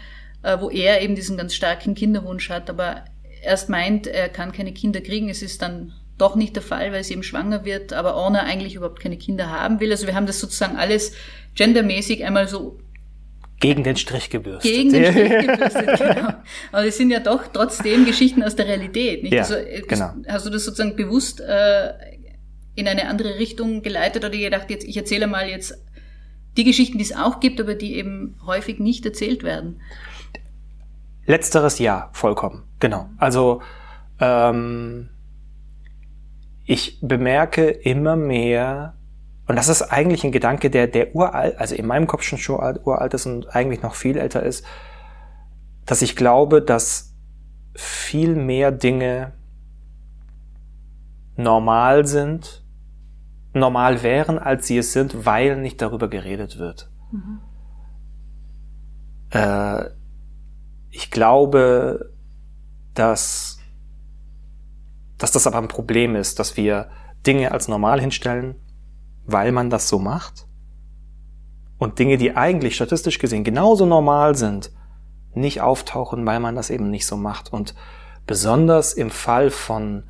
äh, 0.43 0.57
wo 0.59 0.69
er 0.69 1.01
eben 1.01 1.15
diesen 1.15 1.37
ganz 1.37 1.53
starken 1.53 1.95
Kinderwunsch 1.95 2.49
hat, 2.49 2.69
aber 2.69 3.03
erst 3.41 3.69
meint, 3.69 4.07
er 4.07 4.29
kann 4.29 4.51
keine 4.51 4.73
Kinder 4.73 5.01
kriegen, 5.01 5.29
es 5.29 5.41
ist 5.41 5.61
dann 5.61 5.93
doch 6.17 6.35
nicht 6.35 6.55
der 6.55 6.63
Fall, 6.63 6.91
weil 6.91 7.03
sie 7.03 7.13
eben 7.13 7.23
schwanger 7.23 7.65
wird, 7.65 7.93
aber 7.93 8.15
Orna 8.15 8.43
eigentlich 8.43 8.75
überhaupt 8.75 8.99
keine 8.99 9.17
Kinder 9.17 9.49
haben 9.49 9.79
will. 9.79 9.91
Also 9.91 10.05
wir 10.05 10.13
haben 10.13 10.27
das 10.27 10.39
sozusagen 10.39 10.77
alles 10.77 11.13
gendermäßig 11.55 12.23
einmal 12.23 12.47
so 12.47 12.79
gegen 13.59 13.83
den 13.83 13.95
Strich 13.95 14.29
gebürstet. 14.31 14.71
Gegen 14.71 14.91
den 14.91 15.11
Strich 15.11 15.29
gebürstet, 15.47 15.99
genau. 15.99 16.33
Aber 16.71 16.85
es 16.85 16.97
sind 16.97 17.11
ja 17.11 17.19
doch 17.19 17.43
trotzdem 17.53 18.05
Geschichten 18.05 18.41
aus 18.41 18.55
der 18.55 18.67
Realität. 18.67 19.21
Nicht? 19.21 19.33
Ja, 19.33 19.43
also, 19.43 19.53
äh, 19.53 19.81
genau. 19.81 20.13
Hast 20.27 20.47
du 20.47 20.49
das 20.49 20.65
sozusagen 20.65 20.95
bewusst 20.95 21.41
äh, 21.41 21.93
in 22.73 22.87
eine 22.87 23.07
andere 23.07 23.37
Richtung 23.37 23.83
geleitet 23.83 24.25
oder 24.25 24.35
gedacht, 24.35 24.71
jetzt 24.71 24.83
ich 24.83 24.97
erzähle 24.97 25.27
mal 25.27 25.47
jetzt 25.47 25.75
die 26.57 26.63
Geschichten, 26.63 26.97
die 26.97 27.03
es 27.03 27.15
auch 27.15 27.39
gibt, 27.39 27.61
aber 27.61 27.75
die 27.75 27.95
eben 27.95 28.35
häufig 28.45 28.79
nicht 28.79 29.05
erzählt 29.05 29.43
werden? 29.43 29.79
Letzteres 31.27 31.77
ja, 31.77 32.09
vollkommen. 32.13 32.63
Genau. 32.81 33.07
Also 33.17 33.61
ähm, 34.19 35.09
ich 36.65 36.99
bemerke 37.01 37.69
immer 37.69 38.17
mehr, 38.17 38.95
und 39.47 39.55
das 39.55 39.69
ist 39.69 39.83
eigentlich 39.83 40.25
ein 40.25 40.31
Gedanke, 40.33 40.69
der, 40.69 40.87
der 40.87 41.15
uralt, 41.15 41.57
also 41.57 41.75
in 41.75 41.85
meinem 41.87 42.07
Kopf 42.07 42.23
schon 42.23 42.39
schon 42.39 42.79
uralt 42.83 43.13
ist 43.13 43.25
und 43.25 43.55
eigentlich 43.55 43.81
noch 43.81 43.95
viel 43.95 44.17
älter 44.17 44.43
ist, 44.43 44.65
dass 45.85 46.01
ich 46.01 46.15
glaube, 46.15 46.61
dass 46.61 47.15
viel 47.75 48.35
mehr 48.35 48.71
Dinge 48.71 49.33
normal 51.37 52.05
sind, 52.05 52.63
normal 53.53 54.03
wären, 54.03 54.39
als 54.39 54.67
sie 54.67 54.77
es 54.77 54.91
sind, 54.91 55.25
weil 55.25 55.57
nicht 55.57 55.81
darüber 55.81 56.07
geredet 56.07 56.57
wird. 56.57 56.89
Mhm. 57.11 57.39
Äh, 59.29 59.89
ich 60.89 61.11
glaube, 61.11 62.10
dass, 62.93 63.59
dass 65.17 65.31
das 65.31 65.47
aber 65.47 65.57
ein 65.57 65.67
Problem 65.67 66.15
ist, 66.15 66.39
dass 66.39 66.57
wir 66.57 66.89
Dinge 67.25 67.51
als 67.51 67.67
normal 67.67 68.01
hinstellen, 68.01 68.55
weil 69.25 69.51
man 69.51 69.69
das 69.69 69.87
so 69.87 69.99
macht. 69.99 70.47
Und 71.77 71.99
Dinge, 71.99 72.17
die 72.17 72.35
eigentlich 72.35 72.75
statistisch 72.75 73.19
gesehen 73.19 73.43
genauso 73.43 73.85
normal 73.85 74.35
sind, 74.35 74.71
nicht 75.33 75.61
auftauchen, 75.61 76.25
weil 76.25 76.39
man 76.39 76.55
das 76.55 76.69
eben 76.69 76.89
nicht 76.89 77.07
so 77.07 77.17
macht. 77.17 77.51
Und 77.51 77.75
besonders 78.27 78.93
im 78.93 79.09
Fall 79.09 79.49
von, 79.49 80.03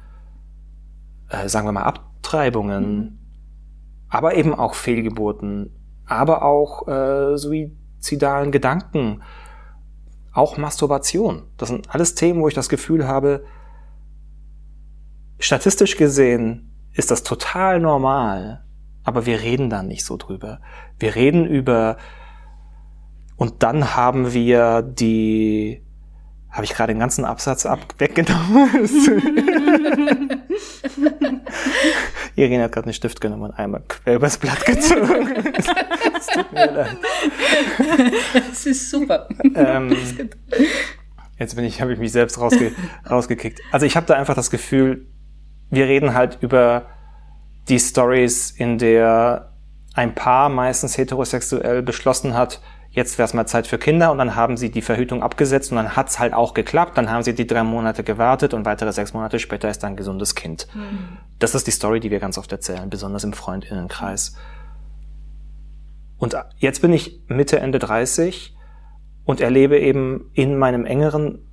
äh, 1.30 1.48
sagen 1.48 1.68
wir 1.68 1.72
mal, 1.72 1.84
Abtreibungen, 1.84 2.96
mhm. 2.96 3.20
aber 4.10 4.36
eben 4.36 4.54
auch 4.54 4.74
Fehlgeburten, 4.74 5.72
aber 6.06 6.44
auch 6.44 6.88
äh, 6.88 7.38
suizidalen 7.38 8.52
Gedanken, 8.52 9.22
auch 10.34 10.58
Masturbation. 10.58 11.44
Das 11.58 11.70
sind 11.70 11.94
alles 11.94 12.16
Themen, 12.16 12.42
wo 12.42 12.48
ich 12.48 12.54
das 12.54 12.70
Gefühl 12.70 13.08
habe, 13.08 13.44
statistisch 15.40 15.98
gesehen 15.98 16.72
ist 16.94 17.12
das 17.12 17.24
total 17.24 17.80
normal, 17.80 18.64
aber 19.04 19.26
wir 19.26 19.42
reden 19.42 19.70
da 19.70 19.84
nicht 19.84 20.06
so 20.06 20.18
drüber. 20.18 20.60
Wir 21.00 21.16
reden 21.16 21.46
über 21.46 21.98
und 23.36 23.64
dann 23.64 23.96
haben 23.96 24.34
wir 24.34 24.82
die 24.82 25.84
habe 26.52 26.66
ich 26.66 26.74
gerade 26.74 26.94
den 26.94 27.00
ganzen 27.00 27.24
Absatz 27.24 27.66
ab 27.66 27.80
weggenommen. 27.98 28.70
Irene 32.36 32.64
hat 32.64 32.74
gerade 32.74 32.86
einen 32.86 32.94
Stift 32.94 33.22
genommen 33.22 33.44
und 33.44 33.52
einmal 33.52 33.84
quer 33.88 34.16
übers 34.16 34.38
Blatt 34.38 34.66
gezogen. 34.66 35.44
Es 36.18 36.28
tut 36.28 36.52
mir 36.52 36.72
leid. 36.72 36.98
Das 38.34 38.66
ist 38.66 38.90
super. 38.90 39.30
Ähm, 39.56 39.96
jetzt 41.40 41.56
bin 41.56 41.64
ich, 41.64 41.82
habe 41.82 41.94
ich 41.94 42.00
mich 42.00 42.12
selbst 42.12 42.38
rausge 42.38 42.74
rausgekickt. 43.10 43.62
Also 43.72 43.86
ich 43.86 43.96
habe 43.96 44.06
da 44.06 44.16
einfach 44.16 44.36
das 44.36 44.52
Gefühl, 44.52 45.08
wir 45.70 45.86
reden 45.86 46.14
halt 46.14 46.38
über 46.42 46.88
die 47.70 47.80
Stories, 47.80 48.52
in 48.52 48.78
der 48.78 49.54
ein 49.94 50.16
Paar 50.16 50.50
meistens 50.50 50.98
heterosexuell 50.98 51.82
beschlossen 51.82 52.34
hat, 52.34 52.62
jetzt 52.92 53.18
wäre 53.18 53.26
es 53.26 53.34
mal 53.34 53.46
Zeit 53.48 53.68
für 53.68 53.78
Kinder 53.78 54.12
und 54.12 54.18
dann 54.18 54.36
haben 54.36 54.58
sie 54.58 54.70
die 54.70 54.82
Verhütung 54.82 55.24
abgesetzt 55.24 55.72
und 55.72 55.78
dann 55.78 55.96
hat's 55.96 56.20
halt 56.20 56.34
auch 56.34 56.54
geklappt. 56.54 56.98
Dann 56.98 57.10
haben 57.10 57.24
sie 57.24 57.34
die 57.34 57.48
drei 57.48 57.64
Monate 57.64 58.04
gewartet 58.04 58.54
und 58.54 58.66
weitere 58.66 58.92
sechs 58.92 59.14
Monate 59.14 59.40
später 59.40 59.70
ist 59.70 59.84
ein 59.84 59.96
gesundes 59.96 60.36
Kind. 60.36 60.68
Mhm. 60.74 61.18
Das 61.40 61.56
ist 61.56 61.68
die 61.68 61.72
Story, 61.72 62.00
die 62.00 62.12
wir 62.12 62.20
ganz 62.20 62.38
oft 62.38 62.52
erzählen, 62.52 62.90
besonders 62.90 63.24
im 63.24 63.34
Freundinnenkreis. 63.34 64.36
Und 66.18 66.36
jetzt 66.58 66.82
bin 66.82 66.94
ich 66.94 67.22
Mitte, 67.28 67.60
Ende 67.60 67.80
30 67.80 68.56
und 69.24 69.42
erlebe 69.42 69.80
eben 69.80 70.30
in 70.34 70.58
meinem 70.58 70.86
engeren 70.86 71.48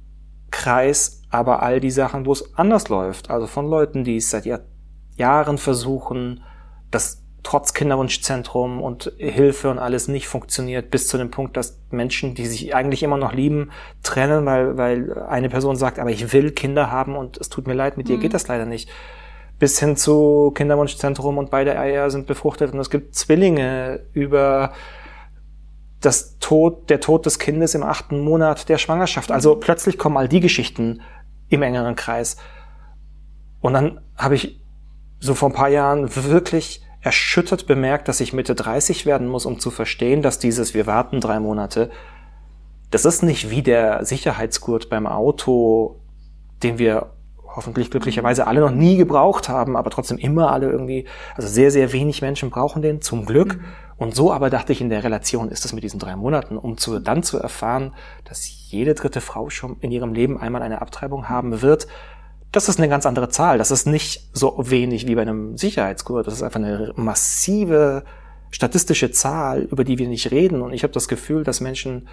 Kreis 0.51 1.23
aber 1.31 1.63
all 1.63 1.81
die 1.81 1.91
Sachen, 1.91 2.27
wo 2.27 2.33
es 2.33 2.55
anders 2.57 2.89
läuft. 2.89 3.31
Also 3.31 3.47
von 3.47 3.69
Leuten, 3.69 4.05
die 4.05 4.17
es 4.17 4.31
seit 4.31 4.47
Jahr 4.47 4.61
Jahren 5.17 5.59
versuchen, 5.59 6.43
das 6.91 7.25
trotz 7.43 7.73
Kinderwunschzentrum 7.73 8.83
und 8.83 9.13
Hilfe 9.17 9.71
und 9.71 9.79
alles 9.79 10.09
nicht 10.09 10.29
funktioniert, 10.29 10.91
bis 10.91 11.09
zu 11.09 11.19
dem 11.19 11.31
Punkt, 11.31 11.57
dass 11.57 11.79
Menschen, 11.91 12.35
die 12.35 12.47
sich 12.47 12.75
eigentlich 12.75 13.03
immer 13.03 13.17
noch 13.17 13.33
lieben, 13.33 13.71
trennen, 14.03 14.45
weil, 14.45 14.77
weil 14.77 15.23
eine 15.23 15.49
Person 15.49 15.77
sagt, 15.77 15.99
aber 15.99 16.11
ich 16.11 16.33
will 16.33 16.51
Kinder 16.51 16.91
haben 16.91 17.17
und 17.17 17.39
es 17.39 17.49
tut 17.49 17.67
mir 17.67 17.75
leid, 17.75 17.97
mit 17.97 18.09
mhm. 18.09 18.13
dir 18.13 18.19
geht 18.19 18.35
das 18.35 18.49
leider 18.49 18.67
nicht. 18.67 18.91
Bis 19.59 19.79
hin 19.81 19.97
zu 19.97 20.53
Kinderwunschzentrum 20.55 21.39
und 21.39 21.51
beide 21.51 21.79
Eier 21.79 22.11
sind 22.11 22.27
befruchtet 22.27 22.73
und 22.73 22.81
es 22.81 22.91
gibt 22.91 23.15
Zwillinge 23.15 24.01
über 24.13 24.73
das 26.01 26.39
Tod, 26.39 26.91
der 26.91 27.01
Tod 27.01 27.27
des 27.27 27.39
Kindes 27.39 27.75
im 27.75 27.83
achten 27.83 28.21
Monat 28.21 28.69
der 28.69 28.79
Schwangerschaft. 28.79 29.33
Also 29.33 29.55
mhm. 29.55 29.61
plötzlich 29.61 29.99
kommen 29.99 30.17
all 30.17 30.29
die 30.29 30.41
Geschichten 30.41 31.01
im 31.49 31.63
engeren 31.63 31.97
Kreis. 31.97 32.37
Und 33.61 33.73
dann 33.73 34.01
habe 34.17 34.35
ich 34.35 34.61
so 35.21 35.35
vor 35.35 35.49
ein 35.49 35.55
paar 35.55 35.69
Jahren 35.69 36.15
wirklich 36.15 36.83
erschüttert 37.01 37.67
bemerkt, 37.67 38.09
dass 38.09 38.21
ich 38.21 38.33
Mitte 38.33 38.55
30 38.55 39.07
werden 39.07 39.29
muss, 39.29 39.47
um 39.47 39.61
zu 39.61 39.71
verstehen, 39.71 40.23
dass 40.23 40.39
dieses 40.39 40.75
wir 40.75 40.87
warten 40.87 41.21
drei 41.21 41.39
Monate, 41.41 41.91
das 42.91 43.05
ist 43.05 43.23
nicht 43.23 43.51
wie 43.51 43.63
der 43.63 44.05
Sicherheitsgurt 44.05 44.89
beim 44.89 45.07
Auto, 45.07 46.01
den 46.63 46.79
wir 46.79 47.11
hoffentlich 47.55 47.91
glücklicherweise 47.91 48.47
alle 48.47 48.61
noch 48.61 48.71
nie 48.71 48.97
gebraucht 48.97 49.49
haben, 49.49 49.77
aber 49.77 49.91
trotzdem 49.91 50.19
immer 50.19 50.53
alle 50.53 50.71
irgendwie, 50.71 51.07
also 51.35 51.49
sehr, 51.49 51.71
sehr 51.71 51.93
wenig 51.93 52.23
Menschen 52.23 52.51
brauchen 52.51 52.83
den, 52.83 53.01
zum 53.01 53.27
Glück. 53.27 53.57
Mhm. 53.57 53.65
Und 53.97 54.15
so 54.15 54.33
aber 54.33 54.49
dachte 54.49 54.73
ich, 54.73 54.81
in 54.81 54.91
der 54.91 55.03
Relation 55.03 55.49
ist 55.49 55.65
es 55.65 55.73
mit 55.73 55.83
diesen 55.83 55.99
drei 55.99 56.15
Monaten, 56.15 56.57
um 56.57 56.79
zu, 56.79 57.01
dann 57.01 57.25
zu 57.25 57.39
erfahren, 57.39 57.95
dass 58.25 58.71
jede 58.71 58.95
dritte 58.95 59.21
Frau 59.21 59.51
schon 59.51 59.77
in 59.81 59.91
ihrem 59.91 60.15
Leben 60.15 60.39
einmal 60.39 60.63
eine 60.63 60.81
Abtreibung 60.81 61.29
haben 61.29 61.63
wird, 61.63 61.89
das 62.53 62.69
ist 62.69 62.79
eine 62.79 62.89
ganz 62.89 63.05
andere 63.05 63.29
Zahl. 63.29 63.59
Das 63.59 63.71
ist 63.71 63.87
nicht 63.87 64.29
so 64.33 64.55
wenig 64.59 65.07
wie 65.07 65.15
bei 65.15 65.23
einem 65.23 65.57
Sicherheitsgurt. 65.59 66.27
Das 66.27 66.35
ist 66.35 66.43
einfach 66.43 66.61
eine 66.61 66.93
massive 66.97 68.05
statistische 68.51 69.11
Zahl, 69.11 69.63
über 69.63 69.85
die 69.85 69.99
wir 69.99 70.09
nicht 70.09 70.31
reden. 70.31 70.63
Und 70.63 70.73
ich 70.73 70.83
habe 70.83 70.93
das 70.93 71.09
Gefühl, 71.09 71.45
dass 71.45 71.61
Menschen, 71.61 72.09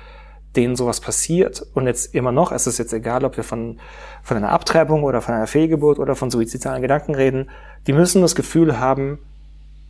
denen 0.56 0.76
sowas 0.76 1.00
passiert, 1.00 1.66
und 1.74 1.88
jetzt 1.88 2.14
immer 2.14 2.34
noch, 2.34 2.52
es 2.52 2.68
ist 2.68 2.78
jetzt 2.78 2.94
egal, 2.94 3.24
ob 3.24 3.38
wir 3.38 3.46
von, 3.46 3.80
von 4.24 4.38
einer 4.38 4.52
Abtreibung 4.52 5.04
oder 5.04 5.22
von 5.22 5.34
einer 5.34 5.48
Fehlgeburt 5.48 6.00
oder 6.00 6.16
von 6.16 6.30
suizidalen 6.30 6.82
Gedanken 6.82 7.16
reden, 7.16 7.50
die 7.88 7.94
müssen 7.94 8.22
das 8.22 8.36
Gefühl 8.36 8.80
haben, 8.80 9.20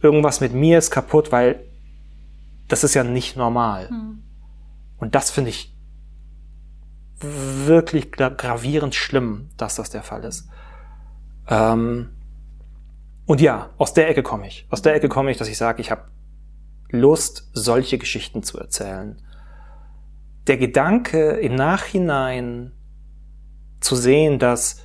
irgendwas 0.01 0.41
mit 0.41 0.53
mir 0.53 0.77
ist 0.77 0.91
kaputt, 0.91 1.31
weil 1.31 1.61
das 2.67 2.83
ist 2.83 2.93
ja 2.93 3.03
nicht 3.03 3.35
normal. 3.35 3.89
Hm. 3.89 4.23
Und 4.97 5.15
das 5.15 5.31
finde 5.31 5.49
ich 5.49 5.74
wirklich 7.19 8.11
gravierend 8.11 8.95
schlimm, 8.95 9.49
dass 9.57 9.75
das 9.75 9.89
der 9.89 10.03
Fall 10.03 10.23
ist. 10.23 10.49
Ähm, 11.47 12.09
und 13.25 13.41
ja, 13.41 13.69
aus 13.77 13.93
der 13.93 14.09
Ecke 14.09 14.23
komme 14.23 14.47
ich. 14.47 14.67
Aus 14.69 14.81
der 14.81 14.95
Ecke 14.95 15.09
komme 15.09 15.31
ich, 15.31 15.37
dass 15.37 15.47
ich 15.47 15.57
sage, 15.57 15.81
ich 15.81 15.91
habe 15.91 16.03
Lust, 16.89 17.49
solche 17.53 17.97
Geschichten 17.97 18.43
zu 18.43 18.59
erzählen. 18.59 19.21
Der 20.47 20.57
Gedanke 20.57 21.31
im 21.31 21.55
Nachhinein 21.55 22.71
zu 23.79 23.95
sehen, 23.95 24.37
dass 24.39 24.81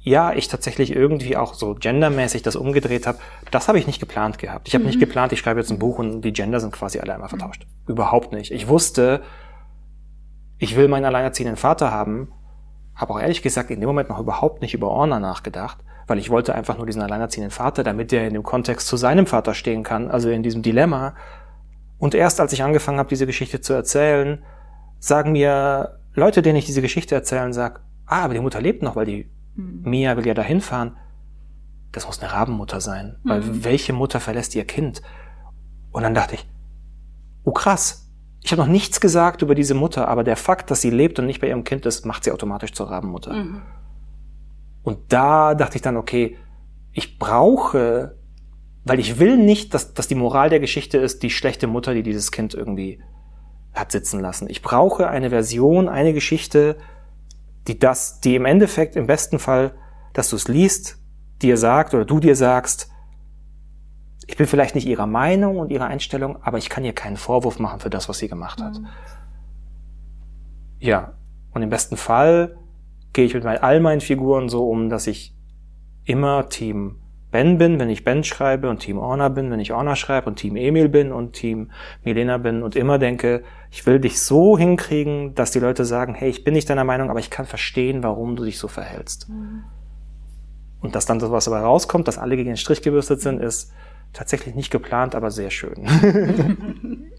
ja, 0.00 0.34
ich 0.34 0.48
tatsächlich 0.48 0.94
irgendwie 0.94 1.36
auch 1.36 1.54
so 1.54 1.74
gendermäßig 1.74 2.42
das 2.42 2.56
umgedreht 2.56 3.06
habe, 3.06 3.18
das 3.50 3.68
habe 3.68 3.78
ich 3.78 3.86
nicht 3.86 4.00
geplant 4.00 4.38
gehabt. 4.38 4.68
Ich 4.68 4.74
habe 4.74 4.84
mhm. 4.84 4.90
nicht 4.90 5.00
geplant, 5.00 5.32
ich 5.32 5.38
schreibe 5.38 5.60
jetzt 5.60 5.70
ein 5.70 5.78
Buch 5.78 5.98
und 5.98 6.20
die 6.20 6.32
Gender 6.32 6.60
sind 6.60 6.72
quasi 6.72 7.00
alle 7.00 7.14
einmal 7.14 7.30
vertauscht. 7.30 7.64
Mhm. 7.64 7.92
Überhaupt 7.92 8.32
nicht. 8.32 8.50
Ich 8.50 8.68
wusste, 8.68 9.22
ich 10.64 10.76
will 10.76 10.88
meinen 10.88 11.04
alleinerziehenden 11.04 11.56
Vater 11.56 11.90
haben, 11.90 12.32
habe 12.94 13.12
auch 13.12 13.20
ehrlich 13.20 13.42
gesagt 13.42 13.70
in 13.70 13.80
dem 13.80 13.86
Moment 13.86 14.08
noch 14.08 14.18
überhaupt 14.18 14.62
nicht 14.62 14.74
über 14.74 14.88
Orna 14.88 15.20
nachgedacht, 15.20 15.78
weil 16.06 16.18
ich 16.18 16.30
wollte 16.30 16.54
einfach 16.54 16.76
nur 16.76 16.86
diesen 16.86 17.02
alleinerziehenden 17.02 17.50
Vater, 17.50 17.84
damit 17.84 18.12
er 18.12 18.26
in 18.26 18.34
dem 18.34 18.42
Kontext 18.42 18.86
zu 18.86 18.96
seinem 18.96 19.26
Vater 19.26 19.54
stehen 19.54 19.82
kann, 19.82 20.10
also 20.10 20.30
in 20.30 20.42
diesem 20.42 20.62
Dilemma. 20.62 21.14
Und 21.98 22.14
erst 22.14 22.40
als 22.40 22.52
ich 22.52 22.62
angefangen 22.62 22.98
habe, 22.98 23.08
diese 23.08 23.26
Geschichte 23.26 23.60
zu 23.60 23.72
erzählen, 23.72 24.42
sagen 24.98 25.32
mir 25.32 25.98
Leute, 26.14 26.42
denen 26.42 26.56
ich 26.56 26.66
diese 26.66 26.82
Geschichte 26.82 27.14
erzählen, 27.14 27.52
sag, 27.52 27.80
ah, 28.06 28.24
aber 28.24 28.34
die 28.34 28.40
Mutter 28.40 28.60
lebt 28.60 28.82
noch, 28.82 28.96
weil 28.96 29.06
die 29.06 29.30
mhm. 29.54 29.82
Mia 29.84 30.16
will 30.16 30.26
ja 30.26 30.34
dahin 30.34 30.60
fahren. 30.60 30.96
Das 31.92 32.06
muss 32.06 32.20
eine 32.20 32.32
Rabenmutter 32.32 32.80
sein, 32.80 33.16
weil 33.24 33.40
mhm. 33.40 33.64
welche 33.64 33.92
Mutter 33.92 34.18
verlässt 34.18 34.54
ihr 34.54 34.64
Kind? 34.64 35.02
Und 35.92 36.02
dann 36.02 36.14
dachte 36.14 36.36
ich, 36.36 36.48
oh 37.44 37.52
krass, 37.52 38.03
ich 38.44 38.52
habe 38.52 38.60
noch 38.60 38.68
nichts 38.68 39.00
gesagt 39.00 39.40
über 39.40 39.54
diese 39.54 39.72
Mutter, 39.72 40.06
aber 40.06 40.22
der 40.22 40.36
Fakt, 40.36 40.70
dass 40.70 40.82
sie 40.82 40.90
lebt 40.90 41.18
und 41.18 41.24
nicht 41.24 41.40
bei 41.40 41.48
ihrem 41.48 41.64
Kind 41.64 41.86
ist, 41.86 42.04
macht 42.04 42.24
sie 42.24 42.30
automatisch 42.30 42.74
zur 42.74 42.90
Rabenmutter. 42.90 43.32
Mhm. 43.32 43.62
Und 44.82 44.98
da 45.08 45.54
dachte 45.54 45.76
ich 45.76 45.82
dann, 45.82 45.96
okay, 45.96 46.36
ich 46.92 47.18
brauche, 47.18 48.18
weil 48.84 49.00
ich 49.00 49.18
will 49.18 49.38
nicht, 49.38 49.72
dass, 49.72 49.94
dass 49.94 50.08
die 50.08 50.14
Moral 50.14 50.50
der 50.50 50.60
Geschichte 50.60 50.98
ist, 50.98 51.22
die 51.22 51.30
schlechte 51.30 51.66
Mutter, 51.66 51.94
die 51.94 52.02
dieses 52.02 52.32
Kind 52.32 52.52
irgendwie 52.52 53.00
hat 53.72 53.90
sitzen 53.90 54.20
lassen. 54.20 54.46
Ich 54.50 54.60
brauche 54.60 55.08
eine 55.08 55.30
Version, 55.30 55.88
eine 55.88 56.12
Geschichte, 56.12 56.76
die 57.66 57.78
das, 57.78 58.20
die 58.20 58.34
im 58.34 58.44
Endeffekt 58.44 58.94
im 58.94 59.06
besten 59.06 59.38
Fall, 59.38 59.72
dass 60.12 60.28
du 60.28 60.36
es 60.36 60.48
liest, 60.48 60.98
dir 61.40 61.56
sagt 61.56 61.94
oder 61.94 62.04
du 62.04 62.20
dir 62.20 62.36
sagst, 62.36 62.90
ich 64.26 64.36
bin 64.36 64.46
vielleicht 64.46 64.74
nicht 64.74 64.86
ihrer 64.86 65.06
Meinung 65.06 65.58
und 65.58 65.70
ihrer 65.70 65.86
Einstellung, 65.86 66.42
aber 66.42 66.58
ich 66.58 66.68
kann 66.68 66.84
ihr 66.84 66.92
keinen 66.92 67.16
Vorwurf 67.16 67.58
machen 67.58 67.80
für 67.80 67.90
das, 67.90 68.08
was 68.08 68.18
sie 68.18 68.28
gemacht 68.28 68.60
hat. 68.60 68.78
Mhm. 68.78 68.86
Ja, 70.78 71.14
und 71.52 71.62
im 71.62 71.70
besten 71.70 71.96
Fall 71.96 72.56
gehe 73.12 73.24
ich 73.24 73.34
mit 73.34 73.44
all 73.46 73.80
meinen 73.80 74.00
Figuren 74.00 74.48
so 74.48 74.68
um, 74.68 74.90
dass 74.90 75.06
ich 75.06 75.34
immer 76.04 76.48
Team 76.48 76.96
Ben 77.30 77.58
bin, 77.58 77.80
wenn 77.80 77.90
ich 77.90 78.04
Ben 78.04 78.22
schreibe 78.22 78.70
und 78.70 78.78
Team 78.78 78.98
Orna 78.98 79.28
bin, 79.28 79.50
wenn 79.50 79.58
ich 79.58 79.72
Orna 79.72 79.96
schreibe 79.96 80.28
und 80.28 80.36
Team 80.36 80.54
Emil 80.56 80.88
bin 80.88 81.10
und 81.10 81.32
Team 81.32 81.72
Milena 82.04 82.38
bin 82.38 82.62
und 82.62 82.76
immer 82.76 82.98
denke, 82.98 83.42
ich 83.70 83.86
will 83.86 83.98
dich 83.98 84.20
so 84.20 84.56
hinkriegen, 84.56 85.34
dass 85.34 85.50
die 85.50 85.58
Leute 85.58 85.84
sagen, 85.84 86.14
hey, 86.14 86.30
ich 86.30 86.44
bin 86.44 86.54
nicht 86.54 86.70
deiner 86.70 86.84
Meinung, 86.84 87.10
aber 87.10 87.18
ich 87.18 87.30
kann 87.30 87.44
verstehen, 87.44 88.04
warum 88.04 88.36
du 88.36 88.44
dich 88.44 88.58
so 88.58 88.68
verhältst. 88.68 89.28
Mhm. 89.28 89.64
Und 90.80 90.94
dass 90.94 91.06
dann 91.06 91.18
das, 91.18 91.30
was 91.30 91.46
dabei 91.46 91.60
rauskommt, 91.60 92.06
dass 92.06 92.18
alle 92.18 92.36
gegen 92.36 92.50
den 92.50 92.56
Strich 92.56 92.82
gebürstet 92.82 93.20
sind, 93.20 93.40
ist 93.40 93.72
tatsächlich 94.14 94.54
nicht 94.54 94.70
geplant, 94.70 95.14
aber 95.14 95.30
sehr 95.30 95.50
schön. 95.50 95.74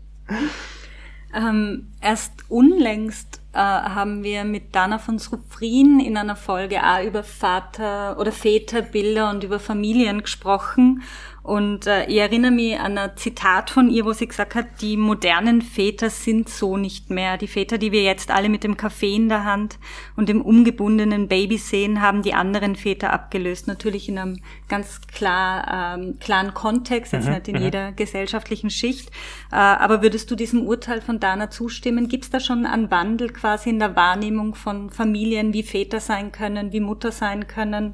ähm, 1.36 1.92
erst 2.02 2.50
unlängst 2.50 3.42
äh, 3.54 3.58
haben 3.60 4.24
wir 4.24 4.44
mit 4.44 4.74
Dana 4.74 4.98
von 4.98 5.20
Srufrin 5.20 6.00
in 6.00 6.18
einer 6.18 6.36
Folge 6.36 6.84
auch 6.84 7.04
über 7.04 7.24
Vater- 7.24 8.18
oder 8.20 8.32
Väterbilder 8.32 9.30
und 9.30 9.44
über 9.44 9.60
Familien 9.60 10.22
gesprochen. 10.22 11.04
Und 11.46 11.86
äh, 11.86 12.08
ich 12.08 12.18
erinnere 12.18 12.50
mich 12.50 12.80
an 12.80 12.98
ein 12.98 13.12
Zitat 13.18 13.70
von 13.70 13.92
ihr, 13.92 14.04
wo 14.04 14.14
sie 14.14 14.28
gesagt 14.28 14.56
hat, 14.56 14.66
die 14.82 14.98
modernen 14.98 15.62
Väter 15.62 16.10
sind 16.10 16.50
so 16.50 16.76
nicht 16.76 17.12
mehr. 17.12 17.38
Die 17.38 17.48
Väter, 17.48 17.78
die 17.78 17.92
wir 17.92 18.02
jetzt 18.02 18.32
alle 18.32 18.50
mit 18.50 18.64
dem 18.64 18.78
Kaffee 18.78 19.14
in 19.14 19.30
der 19.30 19.44
Hand 19.46 19.78
und 20.16 20.28
dem 20.28 20.42
umgebundenen 20.42 21.28
Baby 21.28 21.60
sehen, 21.60 22.02
haben 22.02 22.24
die 22.24 22.34
anderen 22.34 22.76
Väter 22.76 23.14
abgelöst. 23.14 23.68
Natürlich 23.68 24.10
in 24.10 24.18
einem 24.18 24.42
ganz 24.70 25.02
klar, 25.02 26.00
ähm, 26.00 26.18
klaren 26.20 26.56
Kontext, 26.56 27.14
jetzt 27.14 27.28
mhm, 27.28 27.34
nicht 27.36 27.48
in 27.48 27.58
mhm. 27.58 27.62
jeder 27.62 27.92
gesellschaftlichen 27.92 28.72
Schicht. 28.72 29.10
Äh, 29.52 29.58
aber 29.58 30.02
würdest 30.02 30.32
du 30.32 30.36
diesem 30.36 30.66
Urteil 30.66 31.00
von 31.00 31.20
Dana 31.20 31.52
zustimmen? 31.52 32.08
Gibt 32.08 32.24
es 32.24 32.32
da 32.32 32.40
schon 32.40 32.66
einen 32.66 32.90
Wandel 32.90 33.30
quasi 33.32 33.70
in 33.70 33.78
der 33.78 33.96
Wahrnehmung 33.96 34.56
von 34.56 34.90
Familien, 34.90 35.54
wie 35.54 35.62
Väter 35.62 36.00
sein 36.00 36.32
können, 36.32 36.72
wie 36.72 36.80
Mutter 36.80 37.12
sein 37.12 37.46
können? 37.46 37.94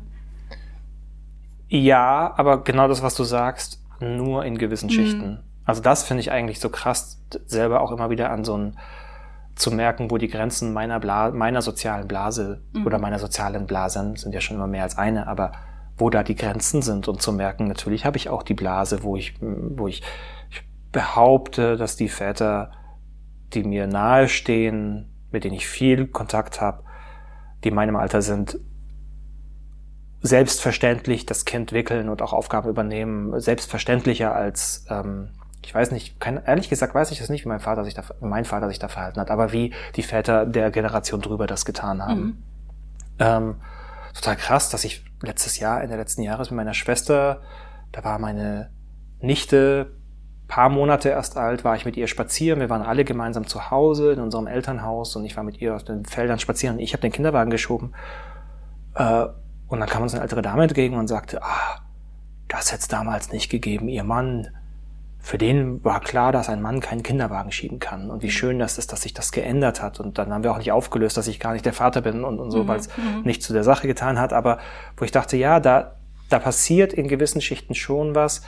Ja, 1.74 2.34
aber 2.36 2.66
genau 2.66 2.90
das, 2.90 3.02
was 3.02 3.16
du 3.16 3.24
sagst, 3.24 3.82
nur 4.02 4.44
in 4.44 4.58
gewissen 4.58 4.88
mhm. 4.88 4.92
Schichten. 4.92 5.40
Also 5.64 5.82
das 5.82 6.04
finde 6.04 6.20
ich 6.20 6.30
eigentlich 6.30 6.60
so 6.60 6.70
krass, 6.70 7.24
selber 7.46 7.80
auch 7.80 7.94
immer 7.94 8.10
wieder 8.10 8.30
an 8.30 8.44
so 8.44 8.58
ein 8.58 8.78
zu 9.56 9.72
merken, 9.72 10.12
wo 10.12 10.18
die 10.18 10.28
Grenzen 10.28 10.74
meiner, 10.74 11.00
Bla 11.00 11.32
meiner 11.32 11.62
sozialen 11.62 12.10
Blase 12.10 12.62
mhm. 12.74 12.86
oder 12.86 13.00
meiner 13.00 13.20
sozialen 13.20 13.68
Blasen 13.68 14.18
sind 14.18 14.34
ja 14.34 14.42
schon 14.42 14.58
immer 14.58 14.68
mehr 14.68 14.84
als 14.84 14.98
eine, 14.98 15.28
aber 15.28 15.54
wo 15.98 16.10
da 16.10 16.24
die 16.24 16.36
Grenzen 16.36 16.82
sind 16.82 17.08
und 17.08 17.22
zu 17.22 17.32
merken, 17.32 17.68
natürlich 17.68 18.06
habe 18.06 18.18
ich 18.18 18.28
auch 18.28 18.44
die 18.44 18.54
Blase, 18.54 19.04
wo 19.04 19.16
ich, 19.16 19.36
wo 19.40 19.88
ich, 19.88 20.04
ich 20.50 20.64
behaupte, 20.92 21.78
dass 21.78 21.96
die 21.96 22.10
Väter, 22.10 22.72
die 23.54 23.64
mir 23.64 23.88
nahestehen, 23.88 25.10
mit 25.32 25.46
denen 25.46 25.56
ich 25.56 25.68
viel 25.68 26.08
Kontakt 26.08 26.60
habe, 26.60 26.84
die 27.64 27.70
in 27.70 27.76
meinem 27.76 27.96
Alter 27.96 28.22
sind, 28.22 28.60
selbstverständlich 30.22 31.26
das 31.26 31.46
Kind 31.46 31.72
wickeln 31.72 32.10
und 32.10 32.22
auch 32.22 32.34
Aufgaben 32.34 32.70
übernehmen, 32.70 33.40
selbstverständlicher 33.40 34.34
als, 34.34 34.86
ähm, 34.90 35.30
ich 35.64 35.74
weiß 35.74 35.92
nicht, 35.92 36.20
kein, 36.20 36.44
ehrlich 36.44 36.70
gesagt 36.70 36.94
weiß 36.94 37.12
ich 37.12 37.20
das 37.20 37.30
nicht, 37.30 37.46
wie 37.46 37.50
mein 37.50 37.60
Vater 37.60 37.84
sich 37.84 37.94
da, 37.94 38.04
mein 38.20 38.46
Vater 38.46 38.68
sich 38.68 38.80
da 38.80 38.88
verhalten 38.88 39.20
hat, 39.20 39.32
aber 39.32 39.52
wie 39.52 39.74
die 39.96 40.04
Väter 40.04 40.46
der 40.46 40.72
Generation 40.72 41.22
drüber 41.22 41.48
das 41.48 41.66
getan 41.66 42.04
haben. 42.04 42.22
Mhm. 42.22 42.44
Ähm, 43.20 43.56
total 44.14 44.36
krass, 44.36 44.70
dass 44.70 44.84
ich 44.84 45.04
letztes 45.22 45.60
Jahr, 45.60 45.84
in 45.84 45.90
der 45.90 45.98
letzten 45.98 46.22
Jahres 46.22 46.52
mit 46.52 46.58
meiner 46.58 46.74
Schwester, 46.74 47.42
da 47.92 48.04
war 48.04 48.20
meine 48.20 48.70
Nichte 49.20 49.92
paar 50.52 50.70
Monate 50.70 51.10
erst 51.10 51.38
alt, 51.38 51.64
war 51.64 51.78
ich 51.78 51.86
mit 51.86 51.96
ihr 51.96 52.08
spazieren. 52.08 52.60
Wir 52.60 52.70
waren 52.70 52.82
alle 52.82 53.06
gemeinsam 53.06 53.48
zu 53.48 53.72
Hause 53.72 54.12
in 54.12 54.20
unserem 54.20 54.48
Elternhaus 54.48 55.16
und 55.16 55.24
ich 55.24 55.38
war 55.38 55.46
mit 55.46 55.62
ihr 55.62 55.76
auf 55.76 55.86
den 55.86 56.06
Feldern 56.06 56.40
spazieren 56.40 56.76
und 56.76 56.82
ich 56.82 56.92
habe 56.92 57.02
den 57.02 57.14
Kinderwagen 57.14 57.50
geschoben. 57.50 57.94
Äh, 58.96 59.28
und 59.72 59.80
dann 59.80 59.88
kam 59.88 60.04
uns 60.04 60.14
eine 60.14 60.22
ältere 60.22 60.42
Dame 60.42 60.64
entgegen 60.64 60.98
und 60.98 61.08
sagte, 61.08 61.42
ah, 61.42 61.80
das 62.50 62.74
hätte 62.74 62.82
es 62.82 62.88
damals 62.90 63.32
nicht 63.32 63.50
gegeben. 63.50 63.88
Ihr 63.88 64.04
Mann, 64.04 64.50
für 65.18 65.38
den 65.38 65.82
war 65.86 66.02
klar, 66.02 66.34
dass 66.34 66.50
ein 66.50 66.62
Mann 66.62 66.82
keinen 66.82 67.04
Kinderwagen 67.04 67.54
schieben 67.54 67.80
kann. 67.80 68.12
Und 68.12 68.22
wie 68.22 68.28
mhm. 68.28 68.32
schön 68.32 68.60
das 68.60 68.78
ist, 68.78 68.92
dass 68.92 69.04
sich 69.04 69.14
das 69.14 69.32
geändert 69.32 69.82
hat. 69.82 70.02
Und 70.02 70.18
dann 70.18 70.34
haben 70.34 70.44
wir 70.44 70.52
auch 70.52 70.58
nicht 70.58 70.74
aufgelöst, 70.74 71.16
dass 71.16 71.30
ich 71.30 71.40
gar 71.40 71.54
nicht 71.54 71.66
der 71.66 71.72
Vater 71.72 72.02
bin 72.02 72.26
und, 72.26 72.38
und 72.40 72.52
so, 72.52 72.64
mhm. 72.64 72.68
weil 72.68 72.80
es 72.80 72.90
mhm. 72.98 73.22
nicht 73.24 73.42
zu 73.44 73.54
der 73.54 73.64
Sache 73.64 73.88
getan 73.88 74.20
hat. 74.20 74.34
Aber 74.34 74.58
wo 74.98 75.06
ich 75.06 75.12
dachte, 75.12 75.38
ja, 75.38 75.62
da, 75.62 75.96
da 76.28 76.40
passiert 76.40 76.92
in 76.92 77.08
gewissen 77.08 77.40
Schichten 77.40 77.74
schon 77.74 78.14
was. 78.14 78.42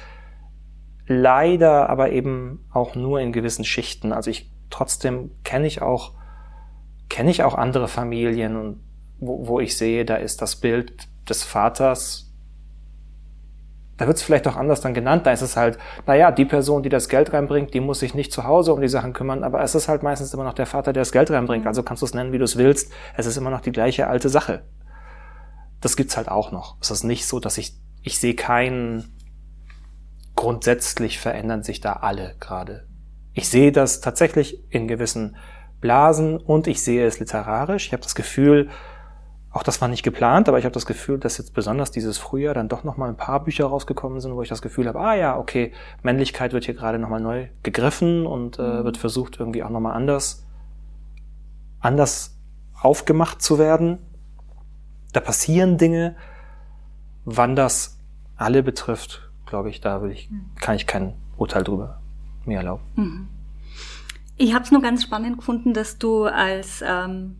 Leider 1.07 1.89
aber 1.89 2.11
eben 2.11 2.65
auch 2.73 2.95
nur 2.95 3.21
in 3.21 3.31
gewissen 3.31 3.63
Schichten. 3.63 4.11
Also 4.11 4.29
ich 4.29 4.51
trotzdem 4.69 5.31
kenne 5.45 5.67
ich 5.67 5.81
auch, 5.81 6.11
kenne 7.07 7.31
ich 7.31 7.43
auch 7.43 7.55
andere 7.55 7.87
Familien 7.87 8.57
und 8.57 8.83
wo, 9.19 9.47
wo 9.47 9.59
ich 9.61 9.77
sehe, 9.77 10.03
da 10.03 10.15
ist 10.15 10.41
das 10.41 10.57
Bild 10.57 11.07
des 11.27 11.43
Vaters, 11.43 12.31
da 13.97 14.07
wird 14.07 14.17
es 14.17 14.23
vielleicht 14.23 14.47
auch 14.47 14.55
anders 14.55 14.81
dann 14.81 14.93
genannt, 14.93 15.25
da 15.25 15.31
ist 15.31 15.41
es 15.41 15.55
halt, 15.55 15.77
naja, 16.05 16.31
die 16.31 16.45
Person, 16.45 16.83
die 16.83 16.89
das 16.89 17.09
Geld 17.09 17.31
reinbringt, 17.31 17.73
die 17.73 17.79
muss 17.79 17.99
sich 17.99 18.13
nicht 18.13 18.31
zu 18.31 18.43
Hause 18.43 18.73
um 18.73 18.81
die 18.81 18.87
Sachen 18.87 19.13
kümmern, 19.13 19.43
aber 19.43 19.61
es 19.61 19.75
ist 19.75 19.87
halt 19.87 20.03
meistens 20.03 20.33
immer 20.33 20.43
noch 20.43 20.53
der 20.53 20.65
Vater, 20.65 20.93
der 20.93 21.01
das 21.01 21.11
Geld 21.11 21.31
reinbringt, 21.31 21.67
also 21.67 21.83
kannst 21.83 22.01
du 22.01 22.05
es 22.05 22.13
nennen, 22.13 22.33
wie 22.33 22.39
du 22.39 22.43
es 22.43 22.57
willst, 22.57 22.91
es 23.15 23.25
ist 23.25 23.37
immer 23.37 23.51
noch 23.51 23.61
die 23.61 23.71
gleiche 23.71 24.07
alte 24.07 24.29
Sache. 24.29 24.63
Das 25.79 25.95
gibt's 25.95 26.17
halt 26.17 26.29
auch 26.29 26.51
noch. 26.51 26.77
Es 26.81 26.91
ist 26.91 27.03
nicht 27.03 27.27
so, 27.27 27.39
dass 27.39 27.57
ich, 27.57 27.73
ich 28.01 28.19
sehe 28.19 28.35
keinen, 28.35 29.13
grundsätzlich 30.35 31.19
verändern 31.19 31.63
sich 31.63 31.79
da 31.79 31.93
alle 31.93 32.35
gerade. 32.39 32.87
Ich 33.33 33.49
sehe 33.49 33.71
das 33.71 34.01
tatsächlich 34.01 34.63
in 34.71 34.87
gewissen 34.87 35.35
Blasen 35.81 36.37
und 36.37 36.67
ich 36.67 36.81
sehe 36.81 37.05
es 37.05 37.19
literarisch. 37.19 37.87
Ich 37.87 37.93
habe 37.93 38.03
das 38.03 38.15
Gefühl, 38.15 38.69
auch 39.53 39.61
das 39.61 39.79
war 39.81 39.87
nicht 39.87 40.01
geplant, 40.01 40.49
aber 40.49 40.57
ich 40.57 40.65
habe 40.65 40.73
das 40.73 40.87
Gefühl, 40.87 41.19
dass 41.19 41.37
jetzt 41.37 41.53
besonders 41.53 41.91
dieses 41.91 42.17
Frühjahr 42.17 42.55
dann 42.55 42.69
doch 42.69 42.83
nochmal 42.83 43.09
ein 43.09 43.17
paar 43.17 43.43
Bücher 43.43 43.67
rausgekommen 43.67 44.19
sind, 44.19 44.33
wo 44.35 44.41
ich 44.41 44.49
das 44.49 44.63
Gefühl 44.63 44.87
habe, 44.87 44.99
ah 44.99 45.13
ja, 45.13 45.37
okay, 45.37 45.71
Männlichkeit 46.01 46.53
wird 46.53 46.65
hier 46.65 46.73
gerade 46.73 46.97
nochmal 46.97 47.21
neu 47.21 47.47
gegriffen 47.61 48.25
und 48.25 48.57
äh, 48.57 48.63
mhm. 48.63 48.83
wird 48.83 48.97
versucht, 48.97 49.39
irgendwie 49.39 49.61
auch 49.61 49.69
nochmal 49.69 49.93
anders, 49.93 50.47
anders 51.79 52.35
aufgemacht 52.81 53.43
zu 53.43 53.59
werden. 53.59 53.99
Da 55.13 55.19
passieren 55.19 55.77
Dinge. 55.77 56.15
Wann 57.23 57.55
das 57.55 57.99
alle 58.35 58.63
betrifft, 58.63 59.31
glaube 59.45 59.69
ich, 59.69 59.81
da 59.81 60.01
will 60.01 60.09
ich, 60.09 60.31
mhm. 60.31 60.49
kann 60.59 60.75
ich 60.75 60.87
kein 60.87 61.13
Urteil 61.37 61.63
drüber 61.63 62.01
mir 62.45 62.57
erlauben. 62.57 62.83
Mhm. 62.95 63.27
Ich 64.43 64.53
habe 64.53 64.65
es 64.65 64.71
nur 64.71 64.81
ganz 64.81 65.03
spannend 65.03 65.37
gefunden, 65.37 65.73
dass 65.73 65.97
du 65.97 66.25
als 66.25 66.83
ähm, 66.85 67.37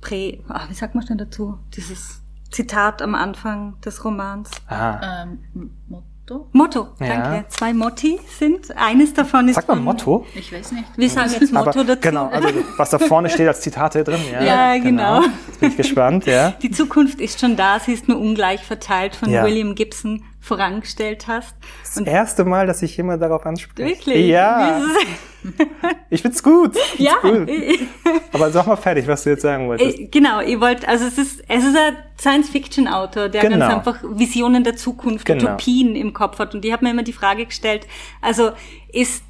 Prä, 0.00 0.38
ach, 0.48 0.70
wie 0.70 0.74
sagt 0.74 0.94
man 0.94 1.04
denn 1.04 1.18
dazu? 1.18 1.58
Dieses 1.74 2.22
Zitat 2.52 3.02
am 3.02 3.16
Anfang 3.16 3.80
des 3.80 4.04
Romans. 4.04 4.52
Ah. 4.68 5.24
Ähm, 5.24 5.70
Motto? 5.88 6.48
Motto, 6.52 6.88
danke. 7.00 7.36
Ja. 7.36 7.48
Zwei 7.48 7.74
Motti 7.74 8.20
sind. 8.38 8.76
Eines 8.76 9.12
davon 9.12 9.48
ist. 9.48 9.56
Sagt 9.56 9.66
man 9.66 9.82
Motto? 9.82 10.24
Ich 10.36 10.52
weiß 10.52 10.70
nicht. 10.70 10.84
Wir 10.96 11.10
sagen 11.10 11.32
jetzt 11.32 11.52
Motto 11.52 11.70
Aber, 11.70 11.84
dazu. 11.84 12.00
Genau, 12.00 12.28
also 12.28 12.48
was 12.76 12.90
da 12.90 13.00
vorne 13.00 13.28
steht 13.28 13.48
als 13.48 13.60
Zitate 13.60 14.04
drin. 14.04 14.20
Ja, 14.32 14.42
ja 14.44 14.78
genau. 14.78 15.22
genau. 15.22 15.34
Jetzt 15.48 15.58
bin 15.58 15.70
ich 15.70 15.76
gespannt, 15.76 16.26
ja. 16.26 16.50
Die 16.62 16.70
Zukunft 16.70 17.20
ist 17.20 17.40
schon 17.40 17.56
da, 17.56 17.80
sie 17.80 17.92
ist 17.92 18.06
nur 18.06 18.20
ungleich 18.20 18.62
verteilt 18.62 19.16
von 19.16 19.30
ja. 19.30 19.44
William 19.44 19.74
Gibson 19.74 20.22
vorangestellt 20.46 21.26
hast. 21.26 21.56
Das 21.82 21.96
Und 21.96 22.06
erste 22.06 22.44
Mal, 22.44 22.66
dass 22.68 22.80
ich 22.80 22.96
jemand 22.96 23.20
darauf 23.20 23.44
anspreche. 23.46 23.88
Wirklich? 23.88 24.26
Ja. 24.28 24.80
ich 26.10 26.22
find's 26.22 26.42
gut. 26.42 26.76
Ich 26.76 26.82
find's 26.82 27.02
ja. 27.02 27.16
Gut. 27.20 27.50
Aber 28.32 28.50
sag 28.52 28.66
mal 28.66 28.76
fertig, 28.76 29.08
was 29.08 29.24
du 29.24 29.30
jetzt 29.30 29.42
sagen 29.42 29.66
wolltest. 29.66 30.12
Genau, 30.12 30.40
ihr 30.40 30.60
wollt, 30.60 30.86
also 30.86 31.04
es 31.04 31.18
ist, 31.18 31.42
es 31.48 31.64
ist 31.64 31.76
ein 31.76 31.96
Science-Fiction-Autor, 32.18 33.28
der 33.28 33.42
genau. 33.42 33.58
ganz 33.58 33.74
einfach 33.74 34.04
Visionen 34.08 34.62
der 34.62 34.76
Zukunft, 34.76 35.26
genau. 35.26 35.44
Utopien 35.44 35.96
im 35.96 36.12
Kopf 36.12 36.38
hat. 36.38 36.54
Und 36.54 36.64
ich 36.64 36.72
habe 36.72 36.84
mir 36.84 36.92
immer 36.92 37.02
die 37.02 37.12
Frage 37.12 37.46
gestellt, 37.46 37.88
also 38.22 38.52
ist 38.92 39.24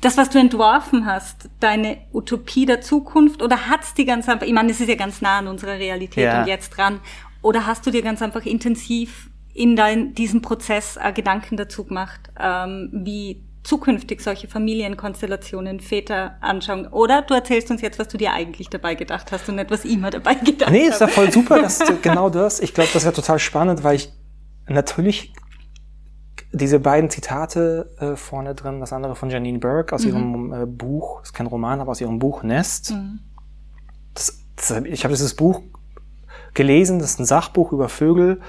das, 0.00 0.16
was 0.16 0.30
du 0.30 0.38
entworfen 0.38 1.06
hast, 1.06 1.48
deine 1.60 1.98
Utopie 2.12 2.66
der 2.66 2.80
Zukunft 2.80 3.40
oder 3.40 3.68
hat's 3.68 3.94
die 3.94 4.04
ganz 4.04 4.28
einfach, 4.28 4.46
ich 4.46 4.52
meine, 4.52 4.72
es 4.72 4.80
ist 4.80 4.88
ja 4.88 4.96
ganz 4.96 5.20
nah 5.20 5.38
an 5.38 5.46
unserer 5.46 5.78
Realität 5.78 6.24
ja. 6.24 6.40
und 6.40 6.48
jetzt 6.48 6.70
dran, 6.70 7.00
oder 7.42 7.66
hast 7.66 7.86
du 7.86 7.90
dir 7.90 8.02
ganz 8.02 8.20
einfach 8.20 8.44
intensiv 8.44 9.29
in 9.54 9.76
dein, 9.76 10.14
diesem 10.14 10.42
Prozess 10.42 10.96
äh, 11.02 11.12
Gedanken 11.12 11.56
dazu 11.56 11.84
gemacht, 11.84 12.30
ähm, 12.38 12.90
wie 12.92 13.42
zukünftig 13.62 14.22
solche 14.22 14.48
Familienkonstellationen, 14.48 15.80
Väter 15.80 16.36
anschauen. 16.40 16.86
Oder 16.86 17.22
du 17.22 17.34
erzählst 17.34 17.70
uns 17.70 17.82
jetzt, 17.82 17.98
was 17.98 18.08
du 18.08 18.16
dir 18.16 18.32
eigentlich 18.32 18.70
dabei 18.70 18.94
gedacht 18.94 19.32
hast 19.32 19.48
und 19.48 19.56
nicht, 19.56 19.70
was 19.70 19.84
immer 19.84 20.10
dabei 20.10 20.34
gedacht 20.34 20.70
hast. 20.70 20.72
Nee, 20.72 20.86
ist 20.86 21.00
ja 21.00 21.08
voll 21.08 21.30
super, 21.30 21.60
dass 21.60 21.78
du 21.78 21.96
genau 22.02 22.30
das. 22.30 22.60
Ich 22.60 22.72
glaube, 22.72 22.90
das 22.92 23.04
wäre 23.04 23.14
total 23.14 23.38
spannend, 23.38 23.84
weil 23.84 23.96
ich 23.96 24.12
natürlich 24.66 25.32
diese 26.52 26.80
beiden 26.80 27.10
Zitate 27.10 27.90
äh, 27.98 28.16
vorne 28.16 28.54
drin, 28.54 28.80
das 28.80 28.92
andere 28.92 29.14
von 29.14 29.30
Janine 29.30 29.58
Burke 29.58 29.94
aus 29.94 30.04
mhm. 30.04 30.08
ihrem 30.08 30.52
äh, 30.52 30.66
Buch, 30.66 31.22
ist 31.22 31.32
kein 31.32 31.46
Roman, 31.46 31.80
aber 31.80 31.92
aus 31.92 32.00
ihrem 32.00 32.18
Buch 32.18 32.42
Nest. 32.42 32.92
Mhm. 32.92 33.20
Das, 34.14 34.40
das, 34.56 34.70
ich 34.84 35.04
habe 35.04 35.14
dieses 35.14 35.34
Buch 35.34 35.60
gelesen, 36.54 36.98
das 36.98 37.10
ist 37.10 37.20
ein 37.20 37.26
Sachbuch 37.26 37.72
über 37.72 37.88
Vögel 37.88 38.40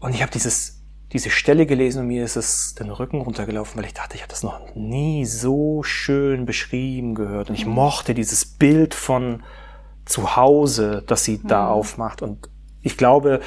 und 0.00 0.14
ich 0.14 0.22
habe 0.22 0.32
dieses 0.32 0.78
diese 1.12 1.30
Stelle 1.30 1.64
gelesen 1.64 2.00
und 2.00 2.08
mir 2.08 2.24
ist 2.24 2.36
es 2.36 2.74
den 2.74 2.90
Rücken 2.90 3.22
runtergelaufen, 3.22 3.78
weil 3.78 3.86
ich 3.86 3.94
dachte, 3.94 4.16
ich 4.16 4.20
habe 4.20 4.30
das 4.30 4.42
noch 4.42 4.74
nie 4.74 5.24
so 5.24 5.82
schön 5.82 6.44
beschrieben 6.44 7.14
gehört 7.14 7.48
und 7.48 7.54
ich 7.54 7.64
mhm. 7.64 7.72
mochte 7.72 8.12
dieses 8.12 8.44
Bild 8.44 8.94
von 8.94 9.42
zu 10.04 10.36
Hause, 10.36 11.02
das 11.06 11.24
sie 11.24 11.40
da 11.42 11.64
mhm. 11.64 11.70
aufmacht 11.70 12.20
und 12.20 12.50
ich 12.82 12.96
glaube, 12.98 13.40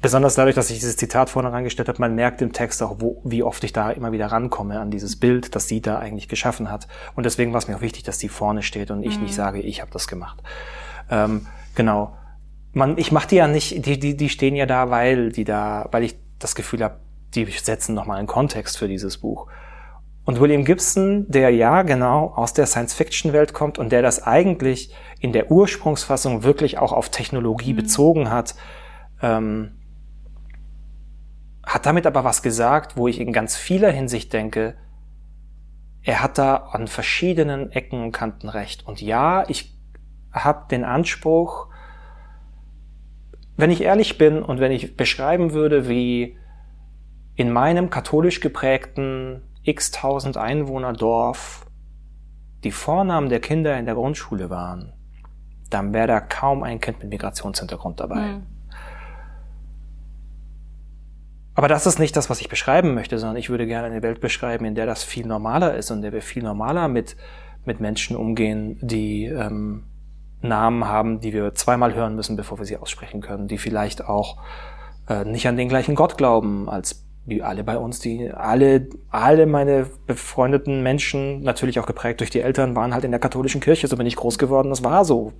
besonders 0.00 0.34
dadurch, 0.34 0.54
dass 0.54 0.70
ich 0.70 0.78
dieses 0.78 0.96
Zitat 0.96 1.28
vorne 1.28 1.52
reingestellt 1.52 1.88
habe, 1.88 2.00
man 2.00 2.14
merkt 2.14 2.40
im 2.40 2.52
Text 2.52 2.82
auch, 2.82 2.96
wo, 2.98 3.20
wie 3.24 3.42
oft 3.42 3.62
ich 3.64 3.72
da 3.72 3.90
immer 3.90 4.12
wieder 4.12 4.26
rankomme 4.26 4.80
an 4.80 4.90
dieses 4.90 5.20
Bild, 5.20 5.54
das 5.54 5.68
sie 5.68 5.82
da 5.82 5.98
eigentlich 5.98 6.28
geschaffen 6.28 6.70
hat. 6.70 6.88
Und 7.14 7.26
deswegen 7.26 7.52
war 7.52 7.58
es 7.58 7.68
mir 7.68 7.76
auch 7.76 7.80
wichtig, 7.82 8.04
dass 8.04 8.18
die 8.18 8.28
vorne 8.28 8.62
steht 8.62 8.90
und 8.90 9.02
ich 9.02 9.16
mhm. 9.16 9.24
nicht 9.24 9.34
sage, 9.34 9.60
ich 9.60 9.80
habe 9.82 9.90
das 9.90 10.08
gemacht. 10.08 10.42
Ähm, 11.10 11.46
genau. 11.74 12.16
Man, 12.72 12.98
ich 12.98 13.10
mache 13.12 13.28
die 13.28 13.36
ja 13.36 13.48
nicht, 13.48 13.84
die, 13.84 13.98
die, 13.98 14.16
die 14.16 14.28
stehen 14.28 14.54
ja 14.54 14.66
da, 14.66 14.90
weil 14.90 15.32
die 15.32 15.44
da, 15.44 15.88
weil 15.90 16.04
ich 16.04 16.16
das 16.38 16.54
Gefühl 16.54 16.84
habe, 16.84 17.00
die 17.34 17.44
setzen 17.46 17.94
nochmal 17.94 18.18
einen 18.18 18.26
Kontext 18.26 18.78
für 18.78 18.88
dieses 18.88 19.18
Buch. 19.18 19.48
Und 20.24 20.38
William 20.38 20.64
Gibson, 20.64 21.26
der 21.28 21.50
ja 21.50 21.82
genau 21.82 22.32
aus 22.34 22.52
der 22.52 22.66
Science-Fiction-Welt 22.66 23.52
kommt 23.52 23.78
und 23.78 23.90
der 23.90 24.02
das 24.02 24.22
eigentlich 24.22 24.94
in 25.18 25.32
der 25.32 25.50
Ursprungsfassung 25.50 26.42
wirklich 26.44 26.78
auch 26.78 26.92
auf 26.92 27.08
Technologie 27.08 27.72
mhm. 27.72 27.78
bezogen 27.78 28.30
hat, 28.30 28.54
ähm, 29.22 29.72
hat 31.64 31.86
damit 31.86 32.06
aber 32.06 32.24
was 32.24 32.42
gesagt, 32.42 32.96
wo 32.96 33.08
ich 33.08 33.20
in 33.20 33.32
ganz 33.32 33.56
vieler 33.56 33.90
Hinsicht 33.90 34.32
denke, 34.32 34.76
er 36.02 36.22
hat 36.22 36.38
da 36.38 36.56
an 36.56 36.88
verschiedenen 36.88 37.70
Ecken 37.72 38.02
und 38.02 38.12
Kanten 38.12 38.48
recht. 38.48 38.86
Und 38.86 39.00
ja, 39.00 39.48
ich 39.48 39.76
habe 40.32 40.66
den 40.70 40.84
Anspruch, 40.84 41.68
wenn 43.60 43.70
ich 43.70 43.82
ehrlich 43.82 44.18
bin 44.18 44.42
und 44.42 44.60
wenn 44.60 44.72
ich 44.72 44.96
beschreiben 44.96 45.52
würde, 45.52 45.88
wie 45.88 46.36
in 47.34 47.50
meinem 47.52 47.90
katholisch 47.90 48.40
geprägten 48.40 49.42
x 49.62 49.90
tausend 49.90 50.36
Einwohner 50.36 50.92
Dorf 50.92 51.66
die 52.64 52.70
Vornamen 52.70 53.28
der 53.28 53.40
Kinder 53.40 53.78
in 53.78 53.86
der 53.86 53.94
Grundschule 53.94 54.50
waren, 54.50 54.92
dann 55.70 55.92
wäre 55.92 56.06
da 56.06 56.20
kaum 56.20 56.62
ein 56.62 56.80
Kind 56.80 57.00
mit 57.00 57.10
Migrationshintergrund 57.10 58.00
dabei. 58.00 58.20
Mhm. 58.20 58.46
Aber 61.54 61.68
das 61.68 61.86
ist 61.86 61.98
nicht 61.98 62.16
das, 62.16 62.30
was 62.30 62.40
ich 62.40 62.48
beschreiben 62.48 62.94
möchte, 62.94 63.18
sondern 63.18 63.36
ich 63.36 63.50
würde 63.50 63.66
gerne 63.66 63.86
eine 63.86 64.02
Welt 64.02 64.20
beschreiben, 64.20 64.64
in 64.64 64.74
der 64.74 64.86
das 64.86 65.04
viel 65.04 65.26
normaler 65.26 65.74
ist 65.74 65.90
und 65.90 65.98
in 65.98 66.02
der 66.02 66.12
wir 66.12 66.22
viel 66.22 66.42
normaler 66.42 66.88
mit, 66.88 67.16
mit 67.64 67.80
Menschen 67.80 68.16
umgehen, 68.16 68.78
die 68.80 69.26
ähm, 69.26 69.84
Namen 70.42 70.86
haben, 70.86 71.20
die 71.20 71.32
wir 71.32 71.54
zweimal 71.54 71.94
hören 71.94 72.14
müssen, 72.14 72.36
bevor 72.36 72.58
wir 72.58 72.64
sie 72.64 72.76
aussprechen 72.76 73.20
können, 73.20 73.48
die 73.48 73.58
vielleicht 73.58 74.04
auch 74.04 74.38
äh, 75.08 75.24
nicht 75.24 75.46
an 75.46 75.56
den 75.56 75.68
gleichen 75.68 75.94
Gott 75.94 76.16
glauben 76.16 76.68
als 76.68 77.04
wie 77.26 77.42
alle 77.42 77.62
bei 77.64 77.76
uns, 77.76 78.00
die 78.00 78.30
alle, 78.30 78.88
alle 79.10 79.46
meine 79.46 79.86
befreundeten 80.06 80.82
Menschen, 80.82 81.42
natürlich 81.42 81.78
auch 81.78 81.86
geprägt 81.86 82.20
durch 82.20 82.30
die 82.30 82.40
Eltern, 82.40 82.74
waren 82.74 82.94
halt 82.94 83.04
in 83.04 83.10
der 83.10 83.20
katholischen 83.20 83.60
Kirche, 83.60 83.86
so 83.86 83.96
bin 83.96 84.06
ich 84.06 84.16
groß 84.16 84.38
geworden, 84.38 84.70
das 84.70 84.82
war 84.82 85.04
so. 85.04 85.32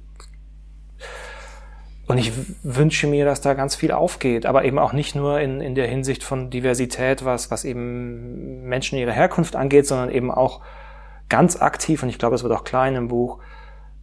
Und 2.06 2.18
ich 2.18 2.32
wünsche 2.62 3.06
mir, 3.06 3.24
dass 3.24 3.40
da 3.40 3.54
ganz 3.54 3.76
viel 3.76 3.92
aufgeht, 3.92 4.44
aber 4.44 4.64
eben 4.64 4.78
auch 4.78 4.92
nicht 4.92 5.14
nur 5.14 5.40
in, 5.40 5.60
in 5.60 5.74
der 5.74 5.86
Hinsicht 5.86 6.24
von 6.24 6.50
Diversität, 6.50 7.24
was, 7.24 7.50
was 7.50 7.64
eben 7.64 8.64
Menschen 8.64 8.98
ihre 8.98 9.12
Herkunft 9.12 9.56
angeht, 9.56 9.86
sondern 9.86 10.10
eben 10.10 10.30
auch 10.30 10.60
ganz 11.28 11.60
aktiv, 11.60 12.02
und 12.02 12.08
ich 12.08 12.18
glaube, 12.18 12.34
es 12.34 12.42
wird 12.42 12.52
auch 12.52 12.64
klar 12.64 12.88
in 12.88 12.94
dem 12.94 13.08
Buch, 13.08 13.38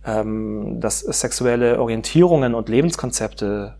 ähm, 0.05 0.79
dass 0.79 0.99
sexuelle 0.99 1.79
Orientierungen 1.79 2.55
und 2.55 2.69
Lebenskonzepte 2.69 3.77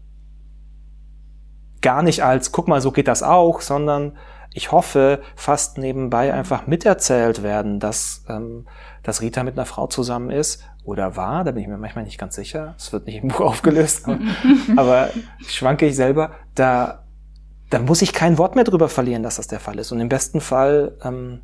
gar 1.82 2.04
nicht 2.04 2.24
als, 2.24 2.52
guck 2.52 2.68
mal, 2.68 2.82
so 2.82 2.92
geht 2.92 3.08
das 3.08 3.24
auch, 3.24 3.62
sondern 3.62 4.18
ich 4.54 4.72
hoffe, 4.72 5.22
fast 5.36 5.78
nebenbei 5.78 6.34
einfach 6.34 6.68
miterzählt 6.68 7.44
werden, 7.44 7.80
dass, 7.80 8.26
ähm, 8.28 8.68
dass 9.04 9.22
Rita 9.22 9.44
mit 9.44 9.56
einer 9.56 9.66
Frau 9.66 9.88
zusammen 9.88 10.32
ist. 10.32 10.64
Oder 10.84 11.16
war, 11.16 11.44
da 11.44 11.52
bin 11.52 11.62
ich 11.62 11.68
mir 11.68 11.78
manchmal 11.78 12.06
nicht 12.06 12.18
ganz 12.18 12.36
sicher, 12.36 12.74
es 12.78 12.92
wird 12.94 13.06
nicht 13.08 13.22
im 13.22 13.28
Buch 13.28 13.42
aufgelöst, 13.42 14.08
aber, 14.08 14.20
aber 14.78 15.10
schwanke 15.46 15.86
ich 15.86 15.96
selber, 15.96 16.32
da, 16.56 17.04
da 17.70 17.80
muss 17.80 18.02
ich 18.02 18.14
kein 18.14 18.38
Wort 18.38 18.56
mehr 18.56 18.64
drüber 18.64 18.90
verlieren, 18.90 19.22
dass 19.22 19.36
das 19.36 19.48
der 19.48 19.60
Fall 19.60 19.78
ist. 19.80 19.92
Und 19.92 20.00
im 20.00 20.10
besten 20.10 20.42
Fall 20.42 20.98
ähm, 21.04 21.42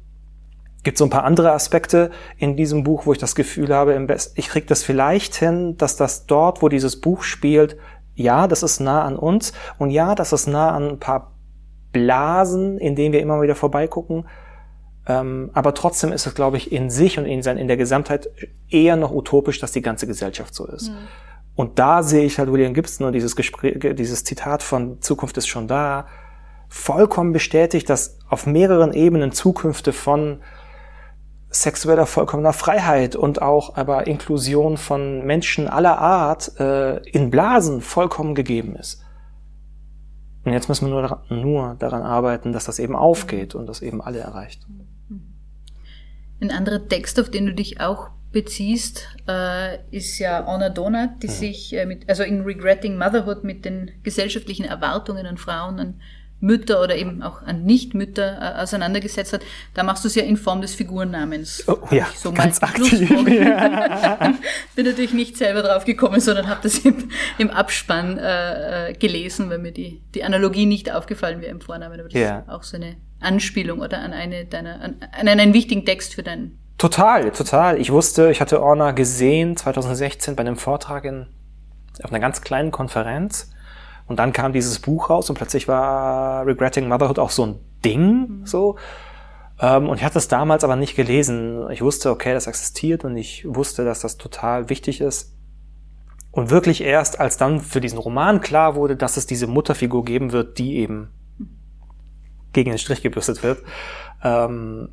gibt 0.84 0.98
so 0.98 1.06
ein 1.06 1.10
paar 1.10 1.24
andere 1.24 1.52
Aspekte 1.52 2.12
in 2.38 2.56
diesem 2.56 2.84
Buch, 2.84 3.06
wo 3.06 3.14
ich 3.14 3.18
das 3.18 3.36
Gefühl 3.36 3.74
habe, 3.74 3.94
im 3.94 4.08
Best 4.08 4.38
ich 4.38 4.50
krieg 4.50 4.68
das 4.68 4.84
vielleicht 4.84 5.36
hin, 5.36 5.78
dass 5.78 5.96
das 5.96 6.26
dort, 6.26 6.62
wo 6.62 6.70
dieses 6.70 7.00
Buch 7.00 7.24
spielt, 7.24 7.78
ja, 8.16 8.48
das 8.48 8.64
ist 8.64 8.80
nah 8.80 9.04
an 9.04 9.16
uns 9.16 9.54
und 9.80 9.90
ja, 9.90 10.14
das 10.16 10.34
ist 10.34 10.48
nah 10.48 10.72
an 10.72 10.90
ein 10.90 11.00
paar 11.00 11.32
Blasen, 11.92 12.78
in 12.78 12.96
denen 12.96 13.14
wir 13.14 13.22
immer 13.22 13.42
wieder 13.42 13.56
vorbeigucken, 13.56 14.26
ähm, 15.08 15.52
aber 15.54 15.74
trotzdem 15.74 16.12
ist 16.12 16.26
es, 16.26 16.36
glaube 16.36 16.58
ich, 16.58 16.72
in 16.72 16.90
sich 16.90 17.18
und 17.18 17.26
in, 17.26 17.44
sein, 17.44 17.58
in 17.58 17.68
der 17.68 17.78
Gesamtheit 17.78 18.30
eher 18.70 18.96
noch 18.96 19.12
utopisch, 19.12 19.60
dass 19.60 19.72
die 19.72 19.82
ganze 19.82 20.08
Gesellschaft 20.08 20.54
so 20.56 20.66
ist. 20.68 20.90
Mhm. 20.90 20.98
Und 21.56 21.80
da 21.80 22.04
sehe 22.04 22.26
ich 22.26 22.40
halt 22.40 22.52
William 22.52 22.74
Gibson 22.74 23.06
und 23.06 23.14
dieses 23.14 23.36
Gespräch, 23.36 23.78
dieses 23.96 24.24
Zitat 24.24 24.64
von 24.64 25.02
Zukunft 25.02 25.38
ist 25.38 25.48
schon 25.48 25.68
da, 25.68 26.08
vollkommen 26.68 27.34
bestätigt, 27.34 27.90
dass 27.90 28.18
auf 28.28 28.48
mehreren 28.48 28.94
Ebenen 28.94 29.32
Zukünfte 29.32 29.94
von 29.94 30.40
sexueller 31.54 32.06
vollkommener 32.06 32.54
Freiheit 32.54 33.16
und 33.16 33.42
auch 33.42 33.76
aber 33.76 34.08
Inklusion 34.08 34.78
von 34.78 35.26
Menschen 35.26 35.68
aller 35.68 36.00
Art 36.00 36.60
äh, 36.60 36.98
in 37.10 37.30
Blasen 37.30 37.82
vollkommen 37.82 38.36
gegeben 38.36 38.76
ist. 38.76 39.02
Und 40.44 40.52
jetzt 40.52 40.68
müssen 40.68 40.88
wir 40.88 40.92
nur, 40.92 41.24
nur 41.30 41.76
daran 41.80 42.02
arbeiten, 42.02 42.52
dass 42.52 42.66
das 42.66 42.80
eben 42.80 42.96
aufgeht 42.96 43.56
und 43.56 43.68
das 43.68 43.82
eben 43.82 44.02
alle 44.02 44.20
erreicht. 44.20 44.66
Ein 46.42 46.52
anderer 46.52 46.86
Text, 46.88 47.20
auf 47.20 47.30
den 47.30 47.46
du 47.46 47.54
dich 47.54 47.80
auch 47.80 48.10
beziehst, 48.34 49.08
äh, 49.28 49.78
ist 49.92 50.20
ja 50.20 50.44
Anna 50.46 50.70
Donat, 50.70 51.22
die 51.22 51.28
mhm. 51.28 51.32
sich 51.32 51.74
äh, 51.74 51.86
mit, 51.86 52.10
also 52.10 52.24
in 52.24 52.42
Regretting 52.42 52.98
Motherhood 52.98 53.44
mit 53.44 53.64
den 53.64 53.92
gesellschaftlichen 54.02 54.66
Erwartungen 54.66 55.26
an 55.26 55.38
Frauen, 55.38 55.80
an 55.80 56.02
Mütter 56.44 56.82
oder 56.82 56.96
eben 56.98 57.24
auch 57.24 57.42
an 57.42 57.64
Nichtmütter 57.64 58.58
äh, 58.58 58.62
auseinandergesetzt 58.62 59.32
hat. 59.32 59.42
Da 59.74 59.84
machst 59.84 60.04
du 60.04 60.10
es 60.10 60.16
ja 60.16 60.24
in 60.24 60.36
Form 60.36 60.62
des 60.62 60.76
Figurnamens. 60.76 61.64
Oh, 61.68 61.78
ja, 61.90 62.06
so 62.16 62.32
ganz 62.32 62.62
aktiv. 62.62 63.10
Ja. 63.34 64.34
Bin 64.76 64.86
natürlich 64.86 65.14
nicht 65.14 65.38
selber 65.38 65.62
drauf 65.64 65.86
gekommen, 65.86 66.20
sondern 66.20 66.48
habe 66.50 66.60
das 66.64 66.80
im, 66.80 67.10
im 67.38 67.50
Abspann 67.50 68.18
äh, 68.18 68.90
äh, 68.90 68.94
gelesen, 68.94 69.50
weil 69.50 69.60
mir 69.60 69.72
die, 69.72 70.02
die 70.14 70.24
Analogie 70.24 70.66
nicht 70.66 70.92
aufgefallen 70.92 71.42
wäre 71.42 71.52
im 71.52 71.62
Vornamen. 71.62 72.00
Aber 72.00 72.10
das 72.10 72.20
ja. 72.20 72.40
ist 72.40 72.50
auch 72.50 72.64
so 72.64 72.76
eine 72.76 72.98
Anspielung 73.22 73.80
oder 73.80 74.00
an 74.00 74.12
eine 74.12 74.46
deiner, 74.46 74.82
an, 74.82 74.98
an 75.12 75.28
einen 75.28 75.54
wichtigen 75.54 75.86
Text 75.86 76.14
für 76.14 76.24
deinen. 76.24 76.60
Total, 76.78 77.32
total. 77.32 77.80
Ich 77.80 77.92
wusste, 77.92 78.30
ich 78.30 78.42
hatte 78.42 78.62
Orna 78.62 78.92
gesehen 78.92 79.56
2016 79.56 80.36
bei 80.36 80.42
einem 80.42 80.58
Vortrag 80.58 81.06
in, 81.06 81.28
auf 82.04 82.12
einer 82.12 82.20
ganz 82.20 82.42
kleinen 82.42 82.72
Konferenz. 82.72 83.53
Und 84.08 84.20
dann 84.20 84.34
kam 84.34 84.54
dieses 84.54 84.80
Buch 84.80 85.10
raus 85.10 85.30
und 85.30 85.36
plötzlich 85.36 85.68
war 85.68 86.46
Regretting 86.46 86.88
Motherhood 86.88 87.20
auch 87.20 87.30
so 87.30 87.46
ein 87.46 87.56
Ding, 87.84 88.40
mhm. 88.40 88.46
so. 88.46 88.78
Ähm, 89.60 89.88
und 89.88 89.98
ich 89.98 90.04
hatte 90.04 90.18
es 90.18 90.28
damals 90.28 90.64
aber 90.64 90.76
nicht 90.76 90.96
gelesen. 90.96 91.70
Ich 91.72 91.82
wusste, 91.82 92.12
okay, 92.12 92.34
das 92.34 92.48
existiert 92.48 93.06
und 93.06 93.16
ich 93.16 93.46
wusste, 93.48 93.86
dass 93.86 94.02
das 94.02 94.18
total 94.18 94.70
wichtig 94.70 95.00
ist. 95.02 95.38
Und 96.32 96.50
wirklich 96.50 96.82
erst, 96.82 97.20
als 97.20 97.38
dann 97.38 97.60
für 97.60 97.80
diesen 97.80 98.00
Roman 98.00 98.42
klar 98.42 98.76
wurde, 98.76 98.96
dass 98.96 99.18
es 99.18 99.28
diese 99.28 99.48
Mutterfigur 99.48 100.04
geben 100.04 100.32
wird, 100.32 100.58
die 100.58 100.78
eben 100.78 101.10
gegen 102.54 102.72
den 102.72 102.80
Strich 102.80 103.02
gebürstet 103.02 103.44
wird. 103.44 103.64
Ähm, 104.24 104.90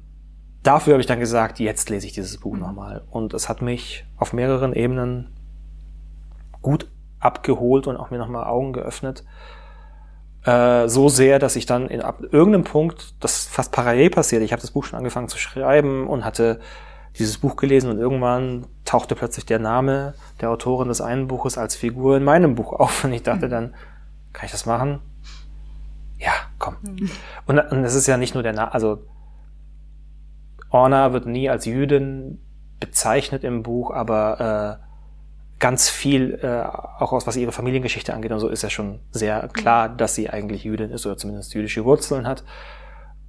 dafür 0.62 0.94
habe 0.94 1.01
ich 1.01 1.07
dann 1.07 1.20
gesagt, 1.20 1.59
jetzt 1.59 1.89
lese 1.89 2.07
ich 2.07 2.12
dieses 2.12 2.39
Buch 2.39 2.55
mhm. 2.55 2.61
nochmal. 2.61 3.05
Und 3.11 3.32
es 3.32 3.49
hat 3.49 3.62
mich 3.62 4.05
auf 4.18 4.32
mehreren 4.32 4.74
Ebenen 4.74 5.35
gut 6.61 6.89
abgeholt 7.21 7.87
und 7.87 7.97
auch 7.97 8.11
mir 8.11 8.18
nochmal 8.18 8.45
Augen 8.45 8.73
geöffnet. 8.73 9.25
Äh, 10.45 10.89
so 10.89 11.09
sehr, 11.09 11.39
dass 11.39 11.57
ich 11.57 11.66
dann 11.66 11.89
in 11.89 12.01
ab 12.01 12.23
irgendeinem 12.23 12.64
Punkt, 12.64 13.14
das 13.21 13.47
fast 13.47 13.73
parallel 13.73 14.11
passiert, 14.11 14.43
ich 14.43 14.53
habe 14.53 14.62
das 14.62 14.71
Buch 14.71 14.85
schon 14.85 14.99
angefangen 14.99 15.29
zu 15.29 15.39
schreiben 15.39 16.07
und 16.09 16.25
hatte 16.25 16.61
dieses 17.18 17.39
Buch 17.39 17.57
gelesen 17.57 17.91
und 17.91 17.99
irgendwann 17.99 18.66
tauchte 18.85 19.14
plötzlich 19.14 19.45
der 19.45 19.59
Name 19.59 20.14
der 20.41 20.51
Autorin 20.51 20.89
des 20.89 21.01
einen 21.01 21.27
Buches 21.29 21.59
als 21.59 21.77
Figur 21.77 22.16
in 22.16 22.25
meinem 22.25 22.55
Buch 22.55 22.73
auf 22.73 23.05
und 23.05 23.12
ich 23.12 23.23
dachte 23.23 23.47
mhm. 23.47 23.51
dann, 23.51 23.75
kann 24.33 24.47
ich 24.47 24.53
das 24.53 24.64
machen? 24.64 25.01
ja, 26.21 26.33
komm. 26.59 26.77
Mhm. 26.83 27.11
Und, 27.47 27.59
und 27.59 27.85
es 27.85 27.95
ist 27.95 28.07
ja 28.07 28.16
nicht 28.16 28.35
nur 28.35 28.43
der, 28.43 28.53
Na 28.53 28.68
also 28.68 29.05
Orna 30.68 31.12
wird 31.12 31.27
nie 31.27 31.49
als 31.49 31.64
Jüdin 31.64 32.39
bezeichnet 32.79 33.43
im 33.43 33.62
Buch, 33.62 33.91
aber 33.91 34.81
ganz 35.61 35.91
viel, 35.91 36.41
äh, 36.43 36.63
auch 36.63 37.13
aus 37.13 37.27
was 37.27 37.37
ihre 37.37 37.53
Familiengeschichte 37.53 38.15
angeht 38.15 38.33
und 38.33 38.41
so, 38.41 38.49
ist 38.49 38.63
ja 38.63 38.71
schon 38.71 39.01
sehr 39.11 39.47
klar, 39.49 39.89
dass 39.91 40.15
sie 40.15 40.31
eigentlich 40.31 40.65
Jüdin 40.65 40.91
ist 40.91 41.07
oder 41.07 41.19
zumindest 41.19 41.55
jüdische 41.55 41.85
Wurzeln 41.85 42.27
hat. 42.27 42.45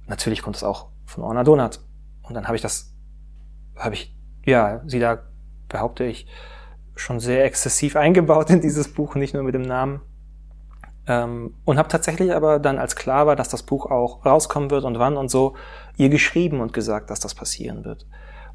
Natürlich 0.06 0.42
kommt 0.42 0.56
es 0.56 0.64
auch 0.64 0.88
von 1.04 1.22
Orna 1.22 1.44
Donat. 1.44 1.80
Und 2.22 2.34
dann 2.34 2.46
habe 2.46 2.56
ich 2.56 2.62
das, 2.62 2.94
habe 3.76 3.94
ich, 3.94 4.16
ja, 4.44 4.80
sie 4.86 4.98
da, 4.98 5.18
behaupte 5.68 6.04
ich, 6.04 6.26
schon 6.96 7.20
sehr 7.20 7.44
exzessiv 7.44 7.96
eingebaut 7.96 8.48
in 8.50 8.62
dieses 8.62 8.92
Buch, 8.92 9.14
nicht 9.14 9.34
nur 9.34 9.42
mit 9.42 9.54
dem 9.54 9.62
Namen. 9.62 10.00
Ähm, 11.06 11.54
und 11.64 11.78
habe 11.78 11.88
tatsächlich 11.88 12.32
aber 12.32 12.58
dann, 12.58 12.78
als 12.78 12.96
klar 12.96 13.26
war, 13.26 13.36
dass 13.36 13.50
das 13.50 13.62
Buch 13.62 13.90
auch 13.90 14.24
rauskommen 14.24 14.70
wird 14.70 14.84
und 14.84 14.98
wann 14.98 15.18
und 15.18 15.30
so, 15.30 15.54
ihr 15.98 16.08
geschrieben 16.08 16.60
und 16.60 16.72
gesagt, 16.72 17.10
dass 17.10 17.20
das 17.20 17.34
passieren 17.34 17.84
wird. 17.84 18.06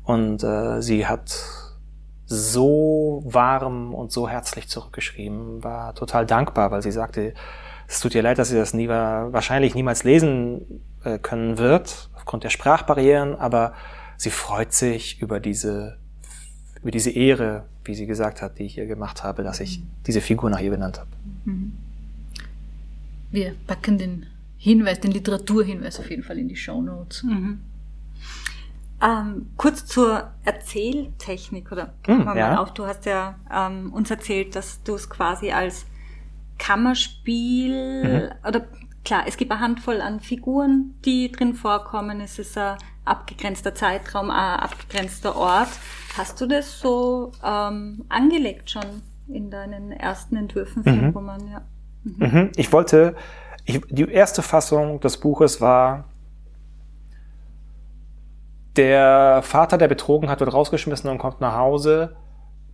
Und 0.03 0.43
äh, 0.43 0.81
sie 0.81 1.05
hat 1.05 1.66
so 2.27 3.23
warm 3.25 3.93
und 3.93 4.11
so 4.11 4.27
herzlich 4.27 4.67
zurückgeschrieben, 4.67 5.63
war 5.63 5.95
total 5.95 6.25
dankbar, 6.25 6.71
weil 6.71 6.81
sie 6.81 6.91
sagte, 6.91 7.33
es 7.87 8.01
tut 8.01 8.13
ihr 8.15 8.21
leid, 8.21 8.37
dass 8.37 8.49
sie 8.49 8.57
das 8.57 8.73
nie, 8.73 8.89
wahrscheinlich 8.89 9.73
niemals 9.73 10.03
lesen 10.03 10.81
äh, 11.03 11.17
können 11.17 11.57
wird, 11.57 12.09
aufgrund 12.15 12.43
der 12.43 12.49
Sprachbarrieren, 12.49 13.35
aber 13.35 13.73
sie 14.17 14.29
freut 14.29 14.73
sich 14.73 15.21
über 15.21 15.39
diese, 15.39 15.97
über 16.81 16.91
diese 16.91 17.11
Ehre, 17.11 17.63
wie 17.85 17.95
sie 17.95 18.05
gesagt 18.05 18.41
hat, 18.41 18.59
die 18.59 18.63
ich 18.63 18.77
ihr 18.77 18.87
gemacht 18.87 19.23
habe, 19.23 19.43
dass 19.43 19.61
ich 19.61 19.81
diese 20.05 20.19
Figur 20.19 20.49
nach 20.49 20.59
ihr 20.59 20.71
benannt 20.71 20.99
habe. 20.99 21.09
Mhm. 21.45 21.77
Wir 23.31 23.55
packen 23.65 23.97
den 23.97 24.25
Hinweis, 24.57 24.99
den 24.99 25.11
Literaturhinweis 25.11 25.99
auf 25.99 26.09
jeden 26.09 26.23
Fall 26.23 26.37
in 26.39 26.49
die 26.49 26.55
Show 26.57 26.81
Notes. 26.81 27.23
Mhm. 27.23 27.59
Ähm, 29.01 29.51
kurz 29.57 29.85
zur 29.85 30.31
Erzähltechnik 30.43 31.71
oder 31.71 31.93
mm, 32.07 32.23
mal 32.23 32.37
ja. 32.37 32.59
auf. 32.59 32.73
Du 32.73 32.87
hast 32.87 33.05
ja 33.05 33.35
ähm, 33.53 33.93
uns 33.93 34.09
erzählt, 34.09 34.55
dass 34.55 34.81
du 34.83 34.95
es 34.95 35.09
quasi 35.09 35.51
als 35.51 35.85
Kammerspiel 36.57 38.31
mhm. 38.31 38.47
oder 38.47 38.65
klar, 39.07 39.23
es 39.27 39.37
gibt 39.37 39.51
eine 39.51 39.61
Handvoll 39.61 40.01
an 40.01 40.19
Figuren, 40.19 40.95
die 41.05 41.31
drin 41.31 41.53
vorkommen. 41.53 42.19
Es 42.19 42.39
ist 42.39 42.57
ein 42.57 42.77
abgegrenzter 43.05 43.73
Zeitraum, 43.73 44.29
ein 44.29 44.59
abgegrenzter 44.59 45.35
Ort. 45.35 45.69
Hast 46.17 46.41
du 46.41 46.47
das 46.47 46.79
so 46.79 47.31
ähm, 47.43 48.03
angelegt 48.09 48.71
schon 48.71 49.03
in 49.27 49.49
deinen 49.49 49.91
ersten 49.91 50.35
Entwürfen 50.35 50.83
für 50.83 50.91
mhm. 50.91 51.09
Roman? 51.11 51.47
Ja. 51.47 51.61
Mhm. 52.03 52.15
mhm. 52.17 52.51
Ich 52.55 52.73
wollte, 52.73 53.15
ich, 53.65 53.81
die 53.89 54.09
erste 54.09 54.41
Fassung 54.41 54.99
des 54.99 55.17
Buches 55.17 55.61
war 55.61 56.05
der 58.77 59.41
Vater, 59.43 59.77
der 59.77 59.87
betrogen 59.87 60.29
hat, 60.29 60.39
wird 60.39 60.53
rausgeschmissen 60.53 61.09
und 61.09 61.17
kommt 61.17 61.41
nach 61.41 61.55
Hause. 61.55 62.15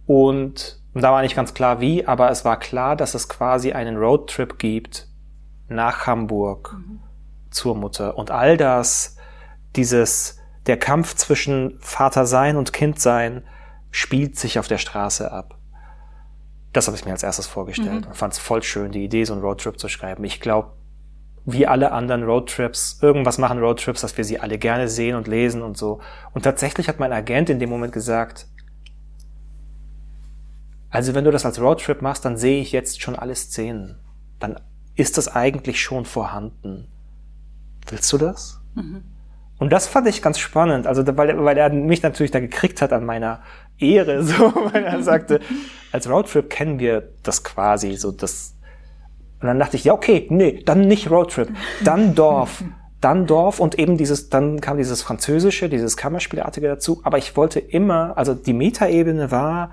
Und 0.06 0.82
da 0.93 1.12
war 1.12 1.22
nicht 1.22 1.36
ganz 1.36 1.54
klar 1.54 1.80
wie, 1.80 2.06
aber 2.06 2.30
es 2.30 2.45
war 2.45 2.60
klar, 2.60 2.95
dass 2.95 3.14
es 3.14 3.30
quasi 3.30 3.72
einen 3.72 3.97
Roadtrip 3.97 4.60
gibt 4.60 5.08
nach 5.68 6.06
Hamburg 6.06 6.74
mhm. 6.74 6.99
zur 7.49 7.76
Mutter. 7.76 8.18
Und 8.18 8.32
all 8.32 8.58
das, 8.58 9.18
dieses, 9.76 10.39
der 10.68 10.78
Kampf 10.78 11.16
zwischen 11.16 11.78
Vater 11.80 12.26
sein 12.26 12.58
und 12.58 12.74
Kind 12.74 12.99
sein, 12.99 13.43
spielt 13.89 14.38
sich 14.38 14.60
auf 14.60 14.68
der 14.68 14.78
Straße 14.78 15.32
ab. 15.32 15.58
Das 16.74 16.88
habe 16.88 16.97
ich 16.97 17.06
mir 17.06 17.12
als 17.12 17.24
erstes 17.24 17.47
vorgestellt 17.47 18.06
mhm. 18.06 18.08
und 18.08 18.18
fand 18.18 18.34
es 18.34 18.39
voll 18.39 18.64
schön, 18.64 18.91
die 18.91 19.04
Idee, 19.04 19.24
so 19.24 19.34
einen 19.34 19.43
Roadtrip 19.43 19.80
zu 19.80 19.88
schreiben. 19.88 20.24
Ich 20.24 20.41
glaube, 20.41 20.72
wie 21.45 21.67
alle 21.67 21.91
anderen 21.91 22.23
Roadtrips, 22.23 22.99
irgendwas 23.01 23.37
machen 23.37 23.59
Roadtrips, 23.59 24.01
dass 24.01 24.17
wir 24.17 24.23
sie 24.23 24.39
alle 24.39 24.57
gerne 24.57 24.87
sehen 24.87 25.15
und 25.15 25.27
lesen 25.27 25.61
und 25.61 25.77
so. 25.77 25.99
Und 26.33 26.43
tatsächlich 26.43 26.87
hat 26.87 26.99
mein 26.99 27.11
Agent 27.11 27.49
in 27.49 27.59
dem 27.59 27.69
Moment 27.69 27.91
gesagt, 27.91 28.47
also 30.89 31.15
wenn 31.15 31.25
du 31.25 31.31
das 31.31 31.45
als 31.45 31.59
Roadtrip 31.59 32.01
machst, 32.01 32.23
dann 32.23 32.37
sehe 32.37 32.61
ich 32.61 32.71
jetzt 32.71 33.01
schon 33.01 33.15
alle 33.15 33.35
Szenen. 33.35 33.99
Dann 34.39 34.59
ist 34.95 35.17
das 35.17 35.27
eigentlich 35.27 35.81
schon 35.81 36.05
vorhanden. 36.05 36.87
Willst 37.89 38.13
du 38.13 38.17
das? 38.17 38.61
Mhm. 38.75 39.03
Und 39.57 39.71
das 39.71 39.87
fand 39.87 40.07
ich 40.07 40.21
ganz 40.21 40.39
spannend, 40.39 40.87
also 40.87 41.05
weil, 41.17 41.43
weil 41.43 41.57
er 41.57 41.69
mich 41.69 42.03
natürlich 42.03 42.31
da 42.31 42.39
gekriegt 42.39 42.81
hat 42.81 42.91
an 42.91 43.05
meiner 43.05 43.41
Ehre, 43.77 44.23
so, 44.25 44.53
weil 44.71 44.83
er 44.83 45.01
sagte, 45.03 45.39
als 45.91 46.09
Roadtrip 46.09 46.49
kennen 46.49 46.79
wir 46.79 47.09
das 47.23 47.43
quasi, 47.43 47.95
so 47.95 48.11
das 48.11 48.55
und 49.43 49.47
dann 49.47 49.59
dachte 49.59 49.75
ich, 49.75 49.83
ja, 49.83 49.91
okay, 49.91 50.25
nee, 50.29 50.63
dann 50.65 50.87
nicht 50.87 51.11
Roadtrip, 51.11 51.49
dann 51.83 52.15
Dorf. 52.15 52.63
Dann 53.01 53.27
Dorf 53.27 53.59
und 53.59 53.77
eben 53.77 53.97
dieses, 53.97 54.29
dann 54.29 54.61
kam 54.61 54.77
dieses 54.77 55.01
Französische, 55.01 55.67
dieses 55.67 55.97
Kammerspielartige 55.97 56.69
dazu. 56.69 57.01
Aber 57.03 57.17
ich 57.17 57.35
wollte 57.35 57.59
immer, 57.59 58.17
also 58.17 58.33
die 58.33 58.53
Metaebene 58.53 59.29
war, 59.29 59.71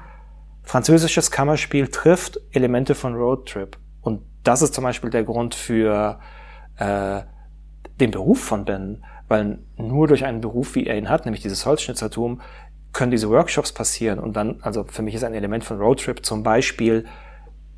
französisches 0.64 1.30
Kammerspiel 1.30 1.86
trifft 1.86 2.40
Elemente 2.50 2.96
von 2.96 3.14
Roadtrip. 3.14 3.78
Und 4.00 4.22
das 4.42 4.62
ist 4.62 4.74
zum 4.74 4.82
Beispiel 4.82 5.10
der 5.10 5.22
Grund 5.22 5.54
für 5.54 6.18
äh, 6.78 7.20
den 8.00 8.10
Beruf 8.10 8.42
von 8.42 8.64
Ben, 8.64 9.04
weil 9.28 9.60
nur 9.76 10.08
durch 10.08 10.24
einen 10.24 10.40
Beruf, 10.40 10.74
wie 10.74 10.88
er 10.88 10.98
ihn 10.98 11.08
hat, 11.08 11.24
nämlich 11.24 11.42
dieses 11.42 11.64
Holzschnitzertum, 11.64 12.40
können 12.92 13.12
diese 13.12 13.30
Workshops 13.30 13.70
passieren. 13.70 14.18
Und 14.18 14.34
dann, 14.34 14.58
also 14.62 14.82
für 14.82 15.02
mich 15.02 15.14
ist 15.14 15.22
ein 15.22 15.34
Element 15.34 15.62
von 15.62 15.78
Roadtrip 15.78 16.26
zum 16.26 16.42
Beispiel 16.42 17.06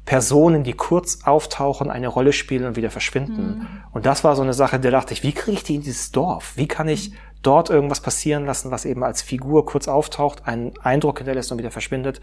Personen, 0.05 0.65
die 0.65 0.73
kurz 0.73 1.21
auftauchen, 1.25 1.91
eine 1.91 2.09
Rolle 2.09 2.33
spielen 2.33 2.65
und 2.65 2.77
wieder 2.77 2.91
verschwinden. 2.91 3.47
Mhm. 3.47 3.67
Und 3.93 4.07
das 4.07 4.25
war 4.25 4.35
so 4.35 4.43
eine 4.43 4.53
Sache, 4.53 4.81
da 4.81 4.91
dachte 4.91 5.15
ich, 5.15 5.23
wie 5.23 5.33
kriege 5.33 5.59
ich 5.59 5.63
die 5.63 5.77
in 5.77 5.83
dieses 5.83 6.11
Dorf? 6.11 6.57
Wie 6.57 6.67
kann 6.67 6.89
ich 6.89 7.13
dort 7.43 7.71
irgendwas 7.71 8.01
passieren 8.01 8.45
lassen, 8.45 8.71
was 8.71 8.85
eben 8.85 9.05
als 9.05 9.23
Figur 9.23 9.65
kurz 9.65 9.87
auftaucht, 9.89 10.47
einen 10.47 10.73
Eindruck 10.83 11.19
hinterlässt 11.19 11.53
und 11.53 11.59
wieder 11.59 11.71
verschwindet? 11.71 12.21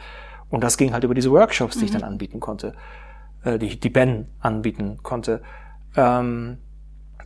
Und 0.50 0.64
das 0.64 0.78
ging 0.78 0.94
halt 0.94 1.04
über 1.04 1.14
diese 1.14 1.32
Workshops, 1.32 1.76
die 1.76 1.82
mhm. 1.82 1.86
ich 1.86 1.92
dann 1.92 2.04
anbieten 2.04 2.40
konnte, 2.40 2.74
äh, 3.44 3.58
die, 3.58 3.80
die 3.80 3.90
Ben 3.90 4.28
anbieten 4.40 5.00
konnte. 5.02 5.42
Ähm, 5.96 6.58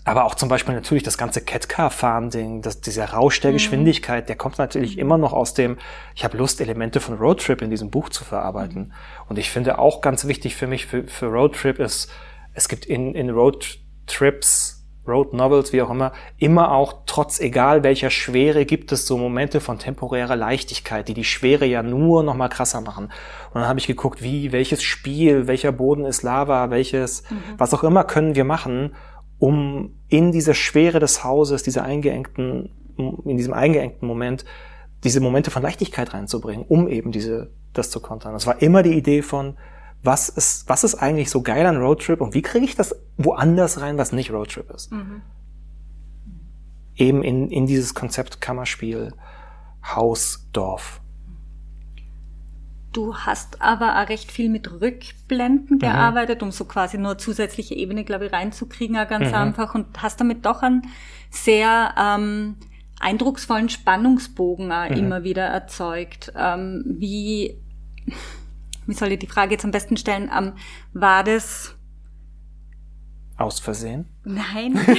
aber 0.06 0.26
auch 0.26 0.36
zum 0.36 0.50
Beispiel 0.50 0.76
natürlich 0.76 1.04
das 1.04 1.18
ganze 1.18 1.42
Catcar-Fahren-Ding, 1.42 2.62
dieser 2.86 3.06
Rausch 3.06 3.40
der 3.40 3.52
mhm. 3.52 3.56
Geschwindigkeit, 3.56 4.28
der 4.28 4.36
kommt 4.36 4.58
natürlich 4.58 4.98
immer 4.98 5.18
noch 5.18 5.34
aus 5.34 5.54
dem, 5.54 5.78
ich 6.16 6.24
habe 6.24 6.38
Lust, 6.38 6.60
Elemente 6.60 7.00
von 7.00 7.18
Roadtrip 7.18 7.62
in 7.62 7.70
diesem 7.70 7.90
Buch 7.90 8.10
zu 8.10 8.24
verarbeiten. 8.24 8.82
Mhm. 8.82 8.94
Und 9.30 9.40
ich 9.40 9.50
finde 9.50 9.80
auch 9.80 10.02
ganz 10.02 10.28
wichtig 10.28 10.56
für 10.56 10.68
mich, 10.68 10.88
für, 10.88 11.08
für 11.08 11.28
Roadtrip 11.28 11.80
ist, 11.80 12.12
es 12.54 12.68
gibt 12.68 12.86
in, 12.86 13.16
in 13.16 13.30
Roadtrips, 13.30 14.84
Road 15.06 15.34
Novels, 15.34 15.74
wie 15.74 15.82
auch 15.82 15.90
immer, 15.90 16.14
immer 16.38 16.72
auch, 16.72 16.94
trotz 17.06 17.40
egal 17.40 17.84
welcher 17.84 18.10
Schwere, 18.10 18.66
gibt 18.66 18.92
es 18.94 19.06
so 19.06 19.18
Momente 19.18 19.60
von 19.60 19.78
temporärer 19.78 20.38
Leichtigkeit, 20.38 21.08
die 21.10 21.14
die 21.14 21.26
Schwere 21.26 21.66
ja 21.66 21.84
nur 21.84 22.24
noch 22.24 22.36
mal 22.36 22.48
krasser 22.48 22.80
machen. 22.80 23.06
Und 23.54 23.62
dann 23.62 23.68
habe 23.68 23.80
ich 23.80 23.88
geguckt, 23.88 24.24
wie, 24.24 24.54
welches 24.54 24.82
Spiel, 24.82 25.48
welcher 25.48 25.74
Boden 25.74 26.06
ist 26.06 26.24
Lava, 26.24 26.70
welches, 26.70 27.30
mhm. 27.30 27.44
was 27.58 27.74
auch 27.74 27.84
immer 27.84 28.06
können 28.06 28.36
wir 28.36 28.46
machen, 28.46 28.96
um 29.44 29.94
in 30.08 30.32
dieser 30.32 30.54
Schwere 30.54 31.00
des 31.00 31.26
Hauses, 31.26 31.64
diese 31.64 31.84
eingeengten, 31.84 32.70
in 32.96 33.36
diesem 33.36 33.52
eingeengten 33.54 34.08
Moment, 34.08 34.46
diese 35.04 35.20
Momente 35.20 35.52
von 35.52 35.62
Leichtigkeit 35.62 36.14
reinzubringen, 36.14 36.66
um 36.66 36.88
eben 36.88 37.12
diese, 37.12 37.50
das 37.74 37.90
zu 37.90 38.00
kontern. 38.00 38.32
Das 38.32 38.48
war 38.48 38.62
immer 38.62 38.84
die 38.84 38.94
Idee 38.94 39.22
von, 39.22 39.58
was 40.02 40.30
ist, 40.30 40.70
was 40.70 40.86
ist 40.86 40.96
eigentlich 40.96 41.30
so 41.30 41.42
geil 41.42 41.66
an 41.66 41.76
Roadtrip 41.76 42.22
und 42.22 42.34
wie 42.34 42.42
kriege 42.42 42.64
ich 42.64 42.78
das 42.78 42.96
woanders 43.18 43.82
rein, 43.82 43.98
was 43.98 44.14
nicht 44.14 44.32
Roadtrip 44.32 44.72
ist? 44.72 44.94
Mhm. 44.94 45.22
Eben 46.96 47.22
in, 47.22 47.52
in 47.52 47.66
dieses 47.66 47.94
Konzept 47.94 48.40
Kammerspiel, 48.40 49.14
Haus, 49.84 50.48
Dorf. 50.54 51.02
Du 52.94 53.16
hast 53.16 53.62
aber 53.62 54.00
auch 54.00 54.08
recht 54.08 54.32
viel 54.32 54.50
mit 54.50 54.72
Rückblenden 54.72 55.78
mhm. 55.78 55.80
gearbeitet, 55.80 56.44
um 56.44 56.52
so 56.52 56.66
quasi 56.66 56.98
nur 56.98 57.18
zusätzliche 57.18 57.76
Ebene, 57.76 58.04
glaube 58.04 58.28
ich, 58.28 58.34
reinzukriegen, 58.34 58.98
auch 58.98 59.08
ganz 59.08 59.30
mhm. 59.30 59.36
einfach 59.36 59.76
und 59.76 60.02
hast 60.02 60.20
damit 60.20 60.46
doch 60.46 60.62
einen 60.62 60.84
sehr 61.32 61.96
ähm, 61.98 62.56
eindrucksvollen 63.00 63.70
Spannungsbogen 63.70 64.72
auch 64.72 64.90
mhm. 64.90 64.98
immer 64.98 65.24
wieder 65.24 65.46
erzeugt. 65.46 66.32
Ähm, 66.36 66.84
wie, 66.86 67.58
wie 68.86 68.94
soll 68.94 69.12
ich 69.12 69.20
die 69.20 69.28
Frage 69.28 69.54
jetzt 69.54 69.66
am 69.66 69.72
besten 69.72 69.98
stellen? 69.98 70.30
Ähm, 70.36 70.54
war 70.94 71.24
das 71.24 71.76
aus 73.38 73.60
Versehen? 73.60 74.06
Nein. 74.24 74.80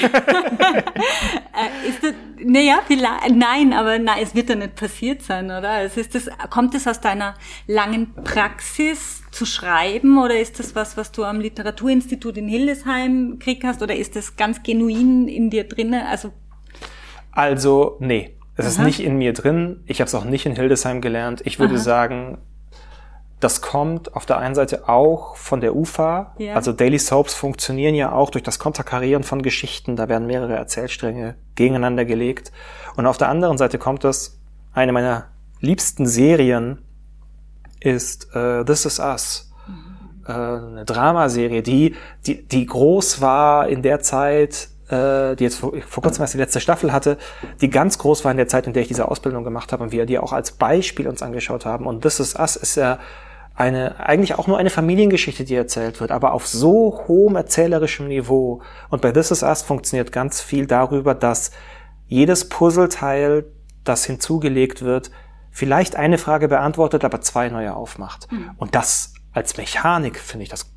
Äh, 1.57 1.89
ist 1.89 2.03
das, 2.03 2.15
naja, 2.45 2.81
vielleicht, 2.85 3.31
nein, 3.31 3.73
aber 3.73 4.01
nein, 4.01 4.19
es 4.21 4.35
wird 4.35 4.49
ja 4.49 4.57
nicht 4.57 4.75
passiert 4.75 5.23
sein, 5.23 5.47
oder? 5.47 5.83
Es 5.83 5.97
ist 5.97 6.17
das, 6.17 6.29
kommt 6.51 6.75
es 6.75 6.89
aus 6.89 7.01
deiner 7.01 7.35
langen 7.69 8.13
Praxis 8.13 9.23
zu 9.31 9.47
schreiben 9.47 10.19
oder 10.19 10.37
ist 10.37 10.59
das 10.59 10.75
was, 10.75 10.97
was 10.97 11.13
du 11.13 11.23
am 11.23 11.39
Literaturinstitut 11.39 12.39
in 12.39 12.49
Hildesheim 12.49 13.39
krieg 13.39 13.63
hast 13.63 13.83
oder 13.83 13.95
ist 13.95 14.17
das 14.17 14.35
ganz 14.35 14.65
genuin 14.65 15.29
in 15.29 15.49
dir 15.49 15.63
drinne? 15.63 16.09
Also, 16.09 16.33
also, 17.31 17.99
nee. 18.01 18.37
Es 18.57 18.65
Aha. 18.67 18.71
ist 18.71 18.79
nicht 18.81 19.01
in 19.01 19.17
mir 19.17 19.33
drin. 19.33 19.83
Ich 19.87 20.01
habe 20.01 20.09
es 20.09 20.15
auch 20.15 20.25
nicht 20.25 20.47
in 20.47 20.55
Hildesheim 20.55 21.01
gelernt. 21.01 21.43
Ich 21.45 21.59
würde 21.59 21.75
Aha. 21.75 21.83
sagen, 21.83 22.39
das 23.45 23.61
kommt 23.61 24.17
auf 24.17 24.25
der 24.25 24.39
einen 24.39 24.55
Seite 24.55 24.89
auch 24.89 25.37
von 25.37 25.61
der 25.61 25.77
UFA. 25.77 26.35
Ja. 26.39 26.55
Also 26.55 26.73
Daily 26.73 26.99
Soaps 26.99 27.35
funktionieren 27.35 27.95
ja 27.95 28.11
auch 28.11 28.31
durch 28.31 28.43
das 28.43 28.59
Konterkarieren 28.59 29.23
von 29.23 29.43
Geschichten. 29.43 29.97
Da 29.97 30.09
werden 30.09 30.27
mehrere 30.27 30.55
Erzählstränge 30.55 31.35
gegeneinander 31.55 32.07
gelegt. 32.07 32.53
Und 32.97 33.07
auf 33.07 33.19
der 33.19 33.29
anderen 33.29 33.59
Seite 33.59 33.79
kommt 33.79 34.03
das, 34.03 34.41
eine 34.73 34.93
meiner 34.93 35.27
liebsten 35.61 36.07
Serien 36.07 36.79
ist 37.81 38.35
äh, 38.35 38.65
This 38.65 38.87
Is 38.87 38.99
Us. 38.99 39.53
Äh, 40.27 40.33
eine 40.33 40.87
Dramaserie, 40.87 41.63
die, 41.63 41.97
die, 42.27 42.49
die 42.49 42.65
groß 42.65 43.21
war 43.21 43.69
in 43.69 43.83
der 43.83 44.01
Zeit, 44.01 44.69
äh, 44.89 45.37
die 45.37 45.45
jetzt 45.45 45.57
vor, 45.57 45.75
vor 45.87 46.03
kurzem 46.03 46.23
erst 46.23 46.33
die 46.33 46.39
letzte 46.39 46.61
Staffel 46.61 46.95
hatte, 46.95 47.19
die 47.61 47.69
ganz 47.69 47.99
groß 47.99 48.25
war 48.25 48.31
in 48.31 48.39
der 48.39 48.49
Zeit, 48.49 48.67
in 48.67 48.73
der 48.73 48.81
ich 48.81 48.89
diese 48.89 49.07
Ausbildung 49.07 49.45
gemacht 49.45 49.71
habe 49.71 49.83
und 49.83 49.93
wir 49.93 50.07
die 50.07 50.19
auch 50.19 50.33
als 50.33 50.53
Beispiel 50.53 51.09
uns 51.09 51.21
angeschaut 51.21 51.67
haben. 51.67 51.87
Und 51.87 52.01
This 52.01 52.21
Is 52.21 52.37
Us 52.37 52.57
ist 52.57 52.77
ja 52.77 52.99
eine, 53.55 54.01
eigentlich 54.01 54.35
auch 54.35 54.47
nur 54.49 54.59
eine 54.59 54.71
Familiengeschichte, 54.71 55.45
die 55.45 55.55
erzählt 55.55 56.01
wird, 56.01 56.11
aber 56.11 56.33
auf 56.33 56.47
so 56.47 57.05
hohem 57.07 57.37
erzählerischem 57.37 58.09
Niveau. 58.09 58.63
Und 58.91 59.01
bei 59.01 59.13
This 59.13 59.31
Is 59.31 59.43
Us 59.43 59.63
funktioniert 59.63 60.11
ganz 60.11 60.41
viel 60.41 60.67
darüber, 60.67 61.15
dass 61.15 61.53
jedes 62.07 62.49
Puzzleteil, 62.49 63.47
das 63.85 64.05
hinzugelegt 64.05 64.83
wird, 64.83 65.11
vielleicht 65.51 65.95
eine 65.95 66.19
Frage 66.19 66.49
beantwortet, 66.49 67.05
aber 67.05 67.21
zwei 67.21 67.49
neue 67.49 67.77
aufmacht. 67.77 68.31
Mhm. 68.33 68.51
Und 68.57 68.75
das 68.75 69.15
als 69.33 69.57
Mechanik 69.57 70.19
finde 70.19 70.45
ich 70.45 70.49
das 70.49 70.73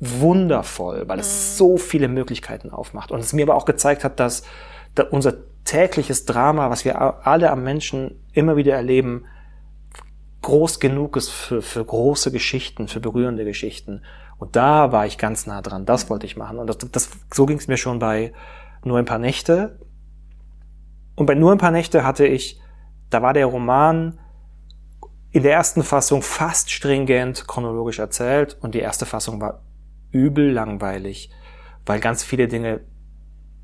wundervoll, 0.00 1.06
weil 1.06 1.20
es 1.20 1.28
mhm. 1.28 1.56
so 1.56 1.76
viele 1.76 2.08
Möglichkeiten 2.08 2.70
aufmacht. 2.70 3.12
Und 3.12 3.20
es 3.20 3.32
mir 3.32 3.44
aber 3.44 3.54
auch 3.54 3.66
gezeigt 3.66 4.02
hat, 4.02 4.18
dass 4.18 4.42
unser 5.10 5.34
tägliches 5.64 6.24
Drama, 6.24 6.70
was 6.70 6.84
wir 6.84 7.24
alle 7.26 7.50
am 7.50 7.62
Menschen 7.62 8.24
immer 8.32 8.56
wieder 8.56 8.74
erleben, 8.74 9.26
groß 10.50 10.80
genug 10.80 11.16
ist 11.16 11.30
für, 11.30 11.62
für 11.62 11.84
große 11.84 12.32
Geschichten, 12.32 12.88
für 12.88 12.98
berührende 12.98 13.44
Geschichten. 13.44 14.02
Und 14.36 14.56
da 14.56 14.90
war 14.90 15.06
ich 15.06 15.16
ganz 15.16 15.46
nah 15.46 15.62
dran. 15.62 15.86
Das 15.86 16.10
wollte 16.10 16.26
ich 16.26 16.36
machen. 16.36 16.58
Und 16.58 16.66
das, 16.66 16.78
das, 16.90 17.10
so 17.32 17.46
ging 17.46 17.58
es 17.58 17.68
mir 17.68 17.76
schon 17.76 18.00
bei 18.00 18.32
Nur 18.82 18.98
ein 18.98 19.04
paar 19.04 19.20
Nächte. 19.20 19.78
Und 21.14 21.26
bei 21.26 21.36
Nur 21.36 21.52
ein 21.52 21.58
paar 21.58 21.70
Nächte 21.70 22.02
hatte 22.02 22.26
ich, 22.26 22.60
da 23.10 23.22
war 23.22 23.32
der 23.32 23.46
Roman 23.46 24.18
in 25.30 25.44
der 25.44 25.52
ersten 25.52 25.84
Fassung 25.84 26.20
fast 26.20 26.70
stringent 26.72 27.46
chronologisch 27.46 28.00
erzählt 28.00 28.56
und 28.60 28.74
die 28.74 28.80
erste 28.80 29.06
Fassung 29.06 29.40
war 29.40 29.62
übel 30.10 30.50
langweilig, 30.50 31.30
weil 31.86 32.00
ganz 32.00 32.24
viele 32.24 32.48
Dinge, 32.48 32.80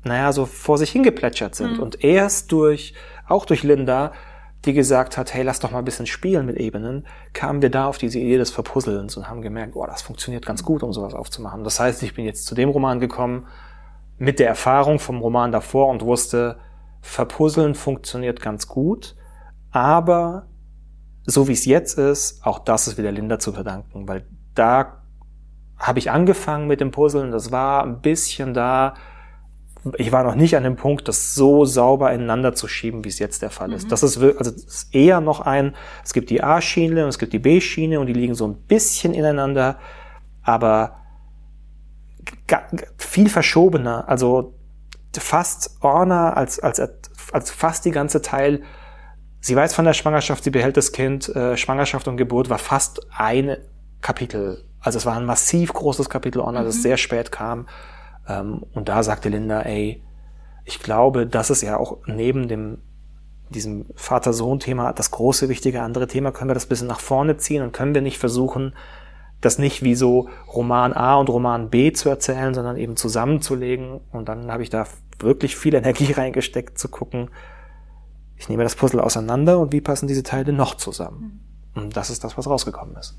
naja, 0.05 0.31
so 0.31 0.45
vor 0.45 0.77
sich 0.77 0.91
hingeplätschert 0.91 1.53
sind. 1.55 1.73
Mhm. 1.73 1.83
Und 1.83 2.03
erst 2.05 2.53
durch, 2.53 2.93
auch 3.27 3.45
durch 3.45 3.63
Linda, 3.63 4.13
die 4.67 4.73
gesagt 4.73 5.17
hat, 5.17 5.33
hey, 5.33 5.43
lass 5.43 5.59
doch 5.59 5.71
mal 5.71 5.79
ein 5.79 5.85
bisschen 5.85 6.05
spielen 6.05 6.45
mit 6.45 6.57
Ebenen, 6.57 7.07
kamen 7.33 7.61
wir 7.61 7.71
da 7.71 7.87
auf 7.87 7.97
diese 7.97 8.19
Idee 8.19 8.37
des 8.37 8.51
Verpuzzelns 8.51 9.17
und 9.17 9.29
haben 9.29 9.41
gemerkt, 9.41 9.73
boah, 9.73 9.87
das 9.87 10.01
funktioniert 10.01 10.45
ganz 10.45 10.63
gut, 10.63 10.83
um 10.83 10.93
sowas 10.93 11.13
aufzumachen. 11.13 11.63
Das 11.63 11.79
heißt, 11.79 12.03
ich 12.03 12.13
bin 12.13 12.25
jetzt 12.25 12.45
zu 12.45 12.53
dem 12.53 12.69
Roman 12.69 12.99
gekommen 12.99 13.47
mit 14.17 14.39
der 14.39 14.47
Erfahrung 14.47 14.99
vom 14.99 15.19
Roman 15.19 15.51
davor 15.51 15.87
und 15.87 16.03
wusste, 16.03 16.57
Verpuzzeln 17.01 17.75
funktioniert 17.75 18.41
ganz 18.41 18.67
gut, 18.67 19.15
aber 19.71 20.47
so 21.25 21.47
wie 21.47 21.53
es 21.53 21.65
jetzt 21.65 21.97
ist, 21.97 22.45
auch 22.45 22.59
das 22.59 22.87
ist 22.87 22.97
wieder 22.97 23.11
Linda 23.11 23.39
zu 23.39 23.53
verdanken, 23.53 24.07
weil 24.07 24.25
da 24.55 25.03
habe 25.77 25.99
ich 25.99 26.11
angefangen 26.11 26.67
mit 26.67 26.81
dem 26.81 26.91
Puzzeln, 26.91 27.31
das 27.31 27.51
war 27.51 27.83
ein 27.83 28.01
bisschen 28.01 28.53
da, 28.53 28.95
ich 29.97 30.11
war 30.11 30.23
noch 30.23 30.35
nicht 30.35 30.55
an 30.55 30.63
dem 30.63 30.75
Punkt, 30.75 31.07
das 31.07 31.33
so 31.33 31.65
sauber 31.65 32.11
ineinander 32.11 32.53
zu 32.53 32.67
schieben, 32.67 33.03
wie 33.03 33.09
es 33.09 33.19
jetzt 33.19 33.41
der 33.41 33.49
Fall 33.49 33.73
ist. 33.73 33.85
Mhm. 33.85 33.89
Das 33.89 34.03
ist 34.03 34.17
also 34.17 34.51
das 34.51 34.63
ist 34.63 34.95
eher 34.95 35.21
noch 35.21 35.41
ein, 35.41 35.75
es 36.03 36.13
gibt 36.13 36.29
die 36.29 36.43
A-Schiene 36.43 37.03
und 37.03 37.09
es 37.09 37.19
gibt 37.19 37.33
die 37.33 37.39
B-Schiene 37.39 37.99
und 37.99 38.07
die 38.07 38.13
liegen 38.13 38.35
so 38.35 38.47
ein 38.47 38.55
bisschen 38.55 39.13
ineinander, 39.13 39.77
aber 40.41 40.97
viel 42.97 43.29
verschobener, 43.29 44.07
also 44.07 44.53
fast 45.17 45.77
Orna 45.81 46.33
als, 46.33 46.59
als, 46.59 46.79
als 47.31 47.51
fast 47.51 47.85
die 47.85 47.91
ganze 47.91 48.21
Teil. 48.21 48.61
Sie 49.39 49.55
weiß 49.55 49.73
von 49.73 49.85
der 49.85 49.93
Schwangerschaft, 49.93 50.43
sie 50.43 50.51
behält 50.51 50.77
das 50.77 50.91
Kind, 50.91 51.29
äh, 51.35 51.57
Schwangerschaft 51.57 52.07
und 52.07 52.17
Geburt 52.17 52.49
war 52.49 52.57
fast 52.57 53.07
ein 53.11 53.57
Kapitel. 54.01 54.65
Also 54.79 54.97
es 54.97 55.05
war 55.05 55.17
ein 55.17 55.25
massiv 55.25 55.73
großes 55.73 56.09
Kapitel 56.09 56.39
Orna, 56.39 56.61
mhm. 56.61 56.65
das 56.65 56.81
sehr 56.81 56.97
spät 56.97 57.31
kam. 57.31 57.67
Ähm, 58.27 58.63
und 58.73 58.89
da 58.89 59.03
sagte 59.03 59.29
Linda, 59.29 59.61
ey, 59.61 60.03
ich 60.65 60.79
glaube, 60.79 61.27
das 61.27 61.49
ist 61.49 61.61
ja 61.61 61.77
auch 61.77 61.99
neben 62.05 62.47
dem 62.47 62.79
diesem 63.49 63.85
Vater-Sohn-Thema 63.95 64.91
das 64.91 65.11
große, 65.11 65.47
wichtige 65.47 65.81
andere 65.81 66.07
Thema, 66.07 66.31
können 66.31 66.49
wir 66.49 66.53
das 66.53 66.65
bisschen 66.65 66.87
nach 66.87 66.99
vorne 66.99 67.37
ziehen 67.37 67.63
und 67.63 67.71
können 67.71 67.93
wir 67.93 68.01
nicht 68.01 68.17
versuchen, 68.17 68.73
das 69.39 69.59
nicht 69.59 69.83
wie 69.83 69.95
so 69.95 70.29
Roman 70.53 70.93
A 70.93 71.15
und 71.15 71.29
Roman 71.29 71.69
B 71.69 71.91
zu 71.91 72.09
erzählen, 72.09 72.53
sondern 72.53 72.75
eben 72.75 72.97
zusammenzulegen. 72.97 74.01
Und 74.11 74.27
dann 74.29 74.51
habe 74.51 74.63
ich 74.63 74.69
da 74.69 74.85
wirklich 75.19 75.55
viel 75.55 75.75
Energie 75.75 76.11
reingesteckt, 76.17 76.77
zu 76.77 76.89
gucken, 76.89 77.29
ich 78.35 78.49
nehme 78.49 78.63
das 78.63 78.75
Puzzle 78.75 78.99
auseinander 78.99 79.59
und 79.59 79.71
wie 79.71 79.81
passen 79.81 80.07
diese 80.07 80.23
Teile 80.23 80.53
noch 80.53 80.75
zusammen. 80.75 81.41
Mhm. 81.73 81.81
Und 81.81 81.97
das 81.97 82.09
ist 82.09 82.23
das, 82.23 82.37
was 82.37 82.47
rausgekommen 82.47 82.95
ist. 82.97 83.17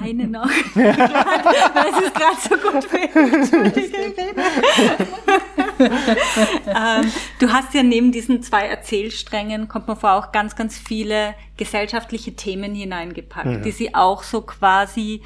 Eine 0.00 0.26
noch. 0.28 0.46
Weil 0.74 1.92
es 2.04 2.12
gerade 2.12 2.36
so 2.40 2.56
gut 2.56 2.86
ähm, 6.66 7.12
Du 7.38 7.52
hast 7.52 7.74
ja 7.74 7.82
neben 7.82 8.12
diesen 8.12 8.42
zwei 8.42 8.66
Erzählsträngen, 8.66 9.68
kommt 9.68 9.88
man 9.88 9.96
vor, 9.96 10.12
auch 10.12 10.32
ganz, 10.32 10.56
ganz 10.56 10.78
viele 10.78 11.34
gesellschaftliche 11.56 12.34
Themen 12.34 12.74
hineingepackt, 12.74 13.46
mhm. 13.46 13.62
die 13.62 13.72
sie 13.72 13.94
auch 13.94 14.22
so 14.22 14.42
quasi 14.42 15.22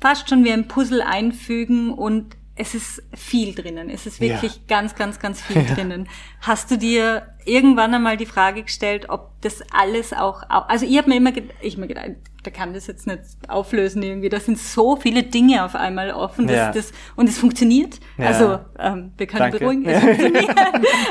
fast 0.00 0.28
schon 0.28 0.44
wie 0.44 0.52
ein 0.52 0.68
Puzzle 0.68 1.02
einfügen 1.02 1.92
und 1.92 2.36
es 2.56 2.74
ist 2.74 3.02
viel 3.12 3.54
drinnen. 3.54 3.90
Es 3.90 4.06
ist 4.06 4.20
wirklich 4.20 4.54
ja. 4.54 4.60
ganz, 4.68 4.94
ganz, 4.94 5.18
ganz 5.18 5.40
viel 5.42 5.62
ja. 5.66 5.74
drinnen. 5.74 6.08
Hast 6.40 6.70
du 6.70 6.78
dir 6.78 7.34
irgendwann 7.44 7.92
einmal 7.94 8.16
die 8.16 8.26
Frage 8.26 8.62
gestellt, 8.62 9.08
ob 9.08 9.32
das 9.40 9.62
alles 9.72 10.12
auch, 10.12 10.42
also 10.48 10.86
ich 10.86 10.96
habe 10.96 11.10
mir 11.10 11.16
immer, 11.16 11.32
ich 11.60 11.76
mir 11.76 11.88
gedacht, 11.88 12.12
da 12.44 12.50
kann 12.50 12.74
das 12.74 12.86
jetzt 12.86 13.06
nicht 13.06 13.22
auflösen 13.48 14.02
irgendwie. 14.02 14.28
Da 14.28 14.38
sind 14.38 14.58
so 14.58 14.96
viele 14.96 15.24
Dinge 15.24 15.64
auf 15.64 15.74
einmal 15.74 16.12
offen, 16.12 16.46
dass 16.46 16.56
ja. 16.56 16.72
das 16.72 16.92
und 17.16 17.28
es 17.28 17.38
funktioniert. 17.38 17.98
Also 18.18 18.60
ähm, 18.78 19.12
wir 19.16 19.26
können 19.26 19.40
Danke. 19.40 19.58
beruhigen, 19.58 19.86
es 19.86 20.00
funktioniert. 20.04 20.50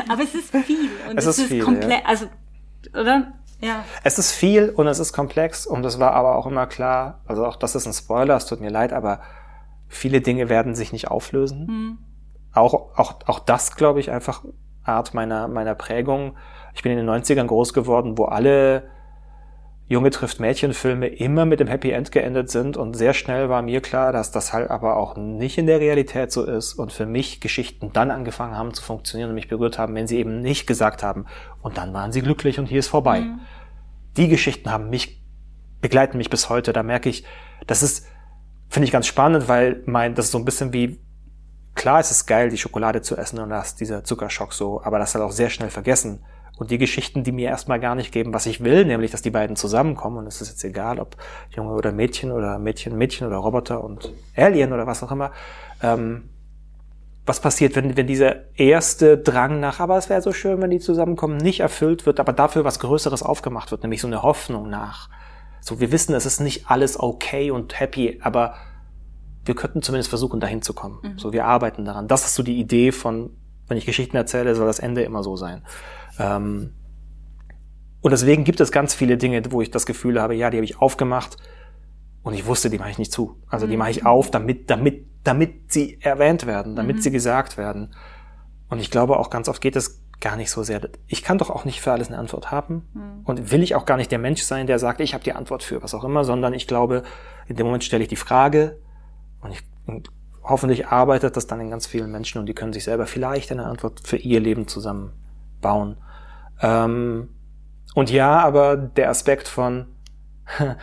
Aber 0.10 0.24
es 0.24 0.36
ist 0.36 0.56
viel 0.56 0.90
und 1.10 1.18
es, 1.18 1.26
es 1.26 1.40
ist, 1.40 1.52
ist 1.52 1.64
komplett, 1.64 2.06
also 2.06 2.28
oder? 2.94 3.34
Ja. 3.60 3.86
Es 4.04 4.20
ist 4.20 4.32
viel 4.32 4.70
und 4.70 4.88
es 4.88 5.00
ist 5.00 5.14
komplex 5.14 5.66
und 5.66 5.86
es 5.86 5.98
war 5.98 6.12
aber 6.14 6.36
auch 6.36 6.46
immer 6.46 6.68
klar, 6.68 7.22
also 7.26 7.46
auch 7.46 7.56
das 7.56 7.76
ist 7.76 7.86
ein 7.86 7.94
Spoiler, 7.94 8.36
es 8.36 8.46
tut 8.46 8.60
mir 8.60 8.70
leid, 8.70 8.92
aber 8.92 9.22
Viele 9.88 10.22
Dinge 10.22 10.50
werden 10.50 10.76
sich 10.76 10.92
nicht 10.92 11.10
auflösen. 11.10 11.66
Mhm. 11.66 11.98
Auch, 12.54 12.74
auch, 12.98 13.16
auch 13.26 13.40
das, 13.40 13.76
glaube 13.76 14.00
ich, 14.00 14.12
einfach 14.12 14.44
Art 14.84 15.14
meiner, 15.14 15.48
meiner 15.48 15.76
Prägung. 15.76 16.36
Ich 16.74 16.84
bin 16.84 16.92
in 16.92 17.00
den 17.00 17.10
90ern 17.10 17.48
groß 17.48 17.74
geworden, 17.74 18.18
wo 18.18 18.26
alle 18.26 18.84
Junge 19.86 20.12
trifft 20.12 20.40
Mädchen-Filme 20.40 21.08
immer 21.08 21.46
mit 21.46 21.60
dem 21.60 21.68
Happy 21.68 21.92
End 21.92 22.12
geendet 22.12 22.50
sind 22.50 22.78
und 22.78 22.96
sehr 22.96 23.14
schnell 23.14 23.50
war 23.50 23.62
mir 23.62 23.82
klar, 23.82 24.14
dass 24.14 24.32
das 24.32 24.54
halt 24.54 24.72
aber 24.72 24.96
auch 24.96 25.18
nicht 25.18 25.58
in 25.58 25.68
der 25.68 25.80
Realität 25.80 26.32
so 26.32 26.46
ist 26.46 26.74
und 26.74 26.94
für 26.94 27.06
mich 27.06 27.42
Geschichten 27.42 27.92
dann 27.92 28.10
angefangen 28.10 28.58
haben 28.58 28.74
zu 28.74 28.82
funktionieren 28.82 29.30
und 29.30 29.36
mich 29.36 29.50
berührt 29.50 29.78
haben, 29.78 29.94
wenn 29.96 30.08
sie 30.08 30.18
eben 30.18 30.40
nicht 30.40 30.68
gesagt 30.68 31.04
haben 31.04 31.26
und 31.62 31.78
dann 31.78 31.94
waren 31.94 32.14
sie 32.14 32.22
glücklich 32.22 32.60
und 32.60 32.68
hier 32.68 32.80
ist 32.80 32.88
vorbei. 32.88 33.22
Mhm. 33.22 33.40
Die 34.16 34.30
Geschichten 34.30 34.72
haben 34.72 34.90
mich, 34.90 35.22
begleiten 35.82 36.18
mich 36.18 36.30
bis 36.30 36.50
heute, 36.50 36.72
da 36.72 36.82
merke 36.82 37.10
ich, 37.10 37.26
das 37.68 37.84
ist, 37.84 38.08
Finde 38.74 38.86
ich 38.86 38.92
ganz 38.92 39.06
spannend, 39.06 39.48
weil 39.48 39.84
mein, 39.86 40.16
das 40.16 40.26
ist 40.26 40.32
so 40.32 40.40
ein 40.40 40.46
bisschen 40.46 40.74
wie, 40.74 41.00
klar 41.76 42.00
ist 42.00 42.10
es 42.10 42.26
geil, 42.26 42.50
die 42.50 42.58
Schokolade 42.58 43.04
zu 43.04 43.16
essen 43.16 43.38
und 43.38 43.52
da 43.52 43.62
ist 43.62 43.80
dieser 43.80 44.04
Zuckerschock 44.04 44.52
so, 44.52 44.82
aber 44.84 44.98
das 44.98 45.14
halt 45.14 45.24
auch 45.24 45.32
sehr 45.32 45.52
schnell 45.52 45.70
vergessen. 45.70 46.26
Und 46.58 46.72
die 46.72 46.80
Geschichten, 46.80 47.24
die 47.24 47.32
mir 47.32 47.50
erstmal 47.50 47.80
gar 47.80 47.94
nicht 47.94 48.12
geben, 48.12 48.34
was 48.34 48.48
ich 48.48 48.64
will, 48.64 48.84
nämlich, 48.86 49.12
dass 49.12 49.22
die 49.22 49.30
beiden 49.30 49.56
zusammenkommen, 49.56 50.18
und 50.18 50.26
es 50.26 50.42
ist 50.42 50.50
jetzt 50.50 50.64
egal, 50.64 50.98
ob 50.98 51.18
Junge 51.52 51.74
oder 51.74 51.92
Mädchen 51.92 52.32
oder 52.32 52.58
Mädchen, 52.58 52.98
Mädchen 52.98 53.28
oder 53.28 53.38
Roboter 53.38 53.84
und 53.84 54.12
Alien 54.36 54.74
oder 54.74 54.88
was 54.88 55.04
auch 55.04 55.12
immer, 55.12 55.30
ähm, 55.84 56.30
was 57.28 57.42
passiert, 57.42 57.76
wenn, 57.76 57.96
wenn 57.96 58.08
dieser 58.08 58.58
erste 58.58 59.20
Drang 59.20 59.60
nach, 59.60 59.82
aber 59.82 60.00
es 60.00 60.10
wäre 60.10 60.24
so 60.24 60.34
schön, 60.34 60.60
wenn 60.64 60.72
die 60.72 60.80
zusammenkommen, 60.80 61.38
nicht 61.38 61.60
erfüllt 61.60 62.08
wird, 62.08 62.20
aber 62.20 62.34
dafür 62.34 62.64
was 62.64 62.80
Größeres 62.80 63.22
aufgemacht 63.22 63.70
wird, 63.70 63.84
nämlich 63.84 64.02
so 64.02 64.08
eine 64.08 64.24
Hoffnung 64.24 64.68
nach 64.68 65.10
so, 65.64 65.80
wir 65.80 65.94
wissen, 65.94 66.14
es 66.14 66.26
ist 66.26 66.42
nicht 66.42 66.70
alles 66.70 67.00
okay 67.00 67.50
und 67.50 67.80
happy, 67.80 68.20
aber 68.22 68.56
wir 69.46 69.56
könnten 69.56 69.82
zumindest 69.82 70.10
versuchen, 70.10 70.42
dahin 70.42 70.62
zu 70.62 70.74
kommen. 70.74 71.00
Mhm. 71.02 71.18
So, 71.18 71.32
wir 71.32 71.46
arbeiten 71.46 71.86
daran. 71.86 72.10
Das 72.10 72.26
ist 72.26 72.36
so 72.36 72.44
die 72.44 72.60
Idee 72.60 72.92
von, 72.92 73.30
wenn 73.70 73.78
ich 73.78 73.86
Geschichten 73.86 74.18
erzähle, 74.18 74.56
soll 74.56 74.68
das 74.68 74.80
Ende 74.80 75.04
immer 75.04 75.24
so 75.24 75.38
sein. 75.38 75.64
Ähm, 76.20 76.74
und 78.02 78.12
deswegen 78.12 78.44
gibt 78.44 78.60
es 78.60 78.74
ganz 78.74 78.94
viele 78.94 79.16
Dinge, 79.16 79.42
wo 79.52 79.62
ich 79.62 79.72
das 79.72 79.86
Gefühl 79.86 80.22
habe, 80.22 80.36
ja, 80.36 80.50
die 80.50 80.58
habe 80.58 80.66
ich 80.66 80.82
aufgemacht 80.82 81.38
und 82.24 82.34
ich 82.34 82.46
wusste, 82.46 82.70
die 82.70 82.78
mache 82.78 82.90
ich 82.90 82.98
nicht 82.98 83.14
zu. 83.14 83.38
Also 83.48 83.66
die 83.66 83.78
mache 83.78 83.92
ich 83.92 84.02
mhm. 84.02 84.08
auf, 84.08 84.32
damit, 84.32 84.70
damit, 84.70 85.06
damit 85.24 85.72
sie 85.72 85.98
erwähnt 86.02 86.46
werden, 86.46 86.76
damit 86.76 86.98
mhm. 86.98 87.02
sie 87.02 87.12
gesagt 87.12 87.58
werden. 87.58 87.96
Und 88.68 88.80
ich 88.80 88.92
glaube 88.92 89.18
auch 89.18 89.30
ganz 89.30 89.48
oft 89.48 89.62
geht 89.62 89.78
es 89.78 90.03
gar 90.24 90.38
nicht 90.38 90.50
so 90.50 90.64
sehr. 90.64 90.82
Ich 91.08 91.22
kann 91.22 91.38
doch 91.38 91.50
auch 91.50 91.66
nicht 91.66 91.82
für 91.82 91.92
alles 91.92 92.08
eine 92.08 92.18
Antwort 92.18 92.50
haben. 92.50 92.88
Mhm. 92.94 93.22
Und 93.26 93.52
will 93.52 93.62
ich 93.62 93.76
auch 93.76 93.86
gar 93.86 93.98
nicht 93.98 94.12
der 94.12 94.20
Mensch 94.20 94.42
sein, 94.42 94.66
der 94.66 94.80
sagt, 94.80 95.02
ich 95.02 95.14
habe 95.14 95.24
die 95.24 95.34
Antwort 95.34 95.62
für 95.62 95.84
was 95.84 95.94
auch 95.94 96.04
immer, 96.04 96.24
sondern 96.24 96.54
ich 96.54 96.66
glaube, 96.66 97.04
in 97.48 97.58
dem 97.58 97.66
Moment 97.66 97.84
stelle 97.84 98.04
ich 98.04 98.10
die 98.10 98.16
Frage 98.16 98.80
und, 99.42 99.52
ich, 99.52 99.62
und 99.86 100.10
hoffentlich 100.42 100.88
arbeitet 100.88 101.36
das 101.36 101.46
dann 101.46 101.60
in 101.60 101.70
ganz 101.70 101.88
vielen 101.88 102.10
Menschen 102.12 102.40
und 102.40 102.48
die 102.48 102.54
können 102.54 102.74
sich 102.74 102.86
selber 102.86 103.06
vielleicht 103.06 103.52
eine 103.52 103.66
Antwort 103.66 104.00
für 104.04 104.18
ihr 104.18 104.40
Leben 104.40 104.68
zusammenbauen. 104.68 105.98
Ähm, 106.62 107.30
Und 107.94 108.10
ja, 108.10 108.40
aber 108.40 108.78
der 108.78 109.10
Aspekt 109.10 109.48
von, 109.48 109.88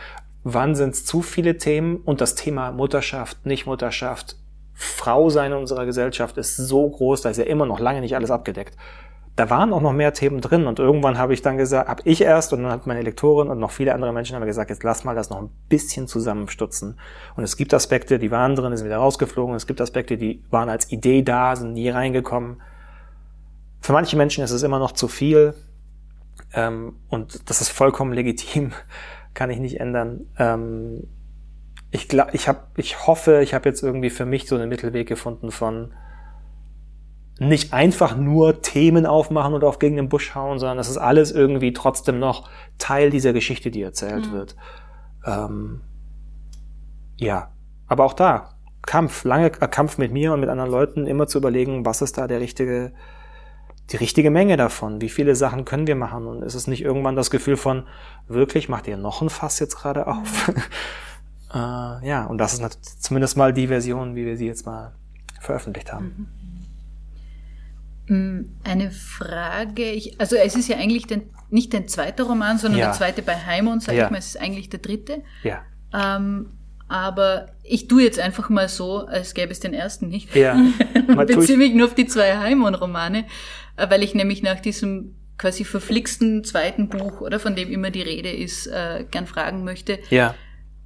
wann 0.43 0.75
sind 0.75 0.93
es 0.93 1.05
zu 1.05 1.21
viele 1.21 1.57
Themen 1.57 1.97
und 1.97 2.21
das 2.21 2.35
Thema 2.35 2.71
Mutterschaft, 2.71 3.45
Nicht-Mutterschaft, 3.45 4.37
Frau 4.73 5.29
sein 5.29 5.51
in 5.51 5.57
unserer 5.57 5.85
Gesellschaft 5.85 6.37
ist 6.37 6.57
so 6.57 6.89
groß, 6.89 7.21
da 7.21 7.29
ist 7.29 7.37
ja 7.37 7.43
immer 7.43 7.65
noch 7.65 7.79
lange 7.79 8.01
nicht 8.01 8.15
alles 8.15 8.31
abgedeckt. 8.31 8.77
Da 9.41 9.49
waren 9.49 9.73
auch 9.73 9.81
noch 9.81 9.91
mehr 9.91 10.13
Themen 10.13 10.39
drin 10.39 10.67
und 10.67 10.77
irgendwann 10.77 11.17
habe 11.17 11.33
ich 11.33 11.41
dann 11.41 11.57
gesagt, 11.57 11.89
habe 11.89 12.03
ich 12.05 12.21
erst 12.21 12.53
und 12.53 12.61
dann 12.61 12.71
hat 12.71 12.85
meine 12.85 13.01
Lektorin 13.01 13.49
und 13.49 13.57
noch 13.57 13.71
viele 13.71 13.95
andere 13.95 14.13
Menschen 14.13 14.35
haben 14.35 14.45
gesagt, 14.45 14.69
jetzt 14.69 14.83
lass 14.83 15.03
mal 15.03 15.15
das 15.15 15.31
noch 15.31 15.41
ein 15.41 15.49
bisschen 15.67 16.05
zusammenstutzen. 16.05 16.99
Und 17.35 17.43
es 17.43 17.57
gibt 17.57 17.73
Aspekte, 17.73 18.19
die 18.19 18.29
waren 18.29 18.55
drin, 18.55 18.77
sind 18.77 18.85
wieder 18.85 18.97
rausgeflogen. 18.97 19.55
Es 19.55 19.65
gibt 19.65 19.81
Aspekte, 19.81 20.15
die 20.15 20.43
waren 20.51 20.69
als 20.69 20.91
Idee 20.91 21.23
da, 21.23 21.55
sind 21.55 21.73
nie 21.73 21.89
reingekommen. 21.89 22.61
Für 23.79 23.93
manche 23.93 24.15
Menschen 24.15 24.43
ist 24.43 24.51
es 24.51 24.61
immer 24.61 24.77
noch 24.77 24.91
zu 24.91 25.07
viel 25.07 25.55
ähm, 26.53 26.97
und 27.09 27.49
das 27.49 27.61
ist 27.61 27.69
vollkommen 27.69 28.13
legitim, 28.13 28.73
kann 29.33 29.49
ich 29.49 29.57
nicht 29.57 29.79
ändern. 29.79 30.27
Ähm, 30.37 31.07
ich 31.89 32.07
glaube, 32.07 32.29
ich 32.33 32.47
habe, 32.47 32.59
ich 32.77 33.07
hoffe, 33.07 33.41
ich 33.41 33.55
habe 33.55 33.67
jetzt 33.67 33.81
irgendwie 33.81 34.11
für 34.11 34.27
mich 34.27 34.47
so 34.47 34.53
einen 34.53 34.69
Mittelweg 34.69 35.07
gefunden 35.07 35.49
von 35.49 35.95
nicht 37.41 37.73
einfach 37.73 38.15
nur 38.15 38.61
Themen 38.61 39.07
aufmachen 39.07 39.55
und 39.55 39.63
auf 39.63 39.79
gegen 39.79 39.95
den 39.95 40.09
Busch 40.09 40.35
hauen, 40.35 40.59
sondern 40.59 40.77
das 40.77 40.89
ist 40.89 40.97
alles 40.97 41.31
irgendwie 41.31 41.73
trotzdem 41.73 42.19
noch 42.19 42.47
Teil 42.77 43.09
dieser 43.09 43.33
Geschichte, 43.33 43.71
die 43.71 43.81
erzählt 43.81 44.27
mhm. 44.27 44.31
wird. 44.31 44.55
Ähm, 45.25 45.81
ja, 47.17 47.51
aber 47.87 48.05
auch 48.05 48.13
da 48.13 48.49
Kampf, 48.83 49.23
lange 49.23 49.47
äh, 49.47 49.67
Kampf 49.67 49.97
mit 49.97 50.11
mir 50.11 50.33
und 50.33 50.39
mit 50.39 50.49
anderen 50.49 50.69
Leuten, 50.69 51.07
immer 51.07 51.25
zu 51.25 51.39
überlegen, 51.39 51.83
was 51.83 52.03
ist 52.03 52.19
da 52.19 52.27
der 52.27 52.41
richtige, 52.41 52.93
die 53.89 53.97
richtige 53.97 54.29
Menge 54.29 54.55
davon? 54.55 55.01
Wie 55.01 55.09
viele 55.09 55.35
Sachen 55.35 55.65
können 55.65 55.87
wir 55.87 55.95
machen? 55.95 56.27
Und 56.27 56.43
ist 56.43 56.53
es 56.53 56.67
nicht 56.67 56.83
irgendwann 56.83 57.15
das 57.15 57.31
Gefühl 57.31 57.57
von, 57.57 57.87
wirklich, 58.27 58.69
macht 58.69 58.87
ihr 58.87 58.97
noch 58.97 59.23
ein 59.23 59.31
Fass 59.31 59.57
jetzt 59.57 59.77
gerade 59.77 60.05
auf? 60.07 60.47
Mhm. 60.47 60.55
Äh, 61.53 62.07
ja, 62.07 62.27
und 62.27 62.37
das 62.37 62.53
ist 62.53 63.03
zumindest 63.03 63.35
mal 63.35 63.51
die 63.51 63.67
Version, 63.67 64.15
wie 64.15 64.25
wir 64.25 64.37
sie 64.37 64.47
jetzt 64.47 64.65
mal 64.65 64.93
veröffentlicht 65.41 65.91
haben. 65.91 66.05
Mhm. 66.05 66.50
Mm, 68.11 68.57
eine 68.65 68.91
Frage, 68.91 69.89
ich, 69.89 70.19
also 70.19 70.35
es 70.35 70.57
ist 70.57 70.67
ja 70.67 70.75
eigentlich 70.75 71.07
den, 71.07 71.29
nicht 71.49 71.73
dein 71.73 71.87
zweiter 71.87 72.25
Roman, 72.25 72.57
sondern 72.57 72.81
ja. 72.81 72.87
der 72.87 72.93
zweite 72.93 73.21
bei 73.21 73.37
Heimon, 73.37 73.79
sag 73.79 73.95
ja. 73.95 74.03
ich 74.03 74.11
mal, 74.11 74.17
es 74.17 74.27
ist 74.27 74.41
eigentlich 74.41 74.67
der 74.67 74.81
dritte. 74.81 75.23
Ja. 75.43 75.61
Ähm, 75.93 76.49
aber 76.89 77.53
ich 77.63 77.87
tue 77.87 78.03
jetzt 78.03 78.19
einfach 78.19 78.49
mal 78.49 78.67
so, 78.67 79.05
als 79.05 79.33
gäbe 79.33 79.53
es 79.53 79.61
den 79.61 79.73
ersten 79.73 80.09
nicht. 80.09 80.35
Ja. 80.35 80.61
Beziehe 81.25 81.57
mich 81.57 81.73
nur 81.73 81.87
auf 81.87 81.95
die 81.95 82.05
zwei 82.05 82.37
Heimon-Romane, 82.37 83.27
äh, 83.77 83.89
weil 83.89 84.03
ich 84.03 84.13
nämlich 84.13 84.43
nach 84.43 84.59
diesem 84.59 85.15
quasi 85.37 85.63
verflixten 85.63 86.43
zweiten 86.43 86.89
Buch, 86.89 87.21
oder 87.21 87.39
von 87.39 87.55
dem 87.55 87.71
immer 87.71 87.91
die 87.91 88.01
Rede 88.01 88.29
ist, 88.29 88.67
äh, 88.67 89.05
gern 89.09 89.25
fragen 89.25 89.63
möchte. 89.63 89.99
Ja. 90.09 90.35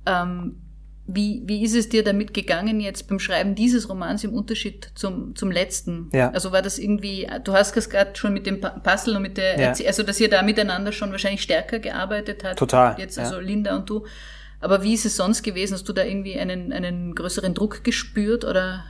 Ähm, 0.06 0.62
wie, 1.08 1.44
wie 1.46 1.64
ist 1.64 1.76
es 1.76 1.88
dir 1.88 2.04
damit 2.04 2.34
gegangen 2.34 2.80
jetzt 2.80 3.08
beim 3.08 3.20
Schreiben 3.20 3.54
dieses 3.54 3.90
Romans 3.90 4.24
im 4.24 4.34
Unterschied 4.34 4.92
zum, 4.96 5.36
zum 5.36 5.52
letzten? 5.52 6.10
Ja. 6.14 6.32
Also 6.32 6.52
war 6.52 6.64
das 6.64 6.80
irgendwie, 6.80 7.28
du 7.44 7.54
hast 7.54 7.78
es 7.78 7.90
gerade 7.90 8.16
schon 8.16 8.34
mit 8.34 8.48
dem 8.48 8.60
Puzzle 8.60 9.16
und 9.16 9.22
mit 9.22 9.38
der, 9.38 9.60
ja. 9.60 9.74
also 9.86 10.02
dass 10.02 10.20
ihr 10.20 10.30
da 10.30 10.42
miteinander 10.42 10.92
schon 10.92 11.12
wahrscheinlich 11.12 11.44
stärker 11.44 11.80
gearbeitet 11.80 12.44
habt. 12.44 12.58
Total. 12.58 12.96
Jetzt 12.98 13.20
also 13.20 13.36
ja. 13.36 13.42
Linda 13.42 13.76
und 13.76 13.90
du. 13.90 14.06
Aber 14.62 14.82
wie 14.82 14.96
ist 14.96 15.06
es 15.06 15.16
sonst 15.16 15.44
gewesen? 15.44 15.76
Hast 15.76 15.88
du 15.88 15.94
da 15.94 16.04
irgendwie 16.04 16.40
einen, 16.40 16.74
einen 16.74 17.14
größeren 17.14 17.54
Druck 17.54 17.84
gespürt 17.84 18.44
oder? 18.44 18.84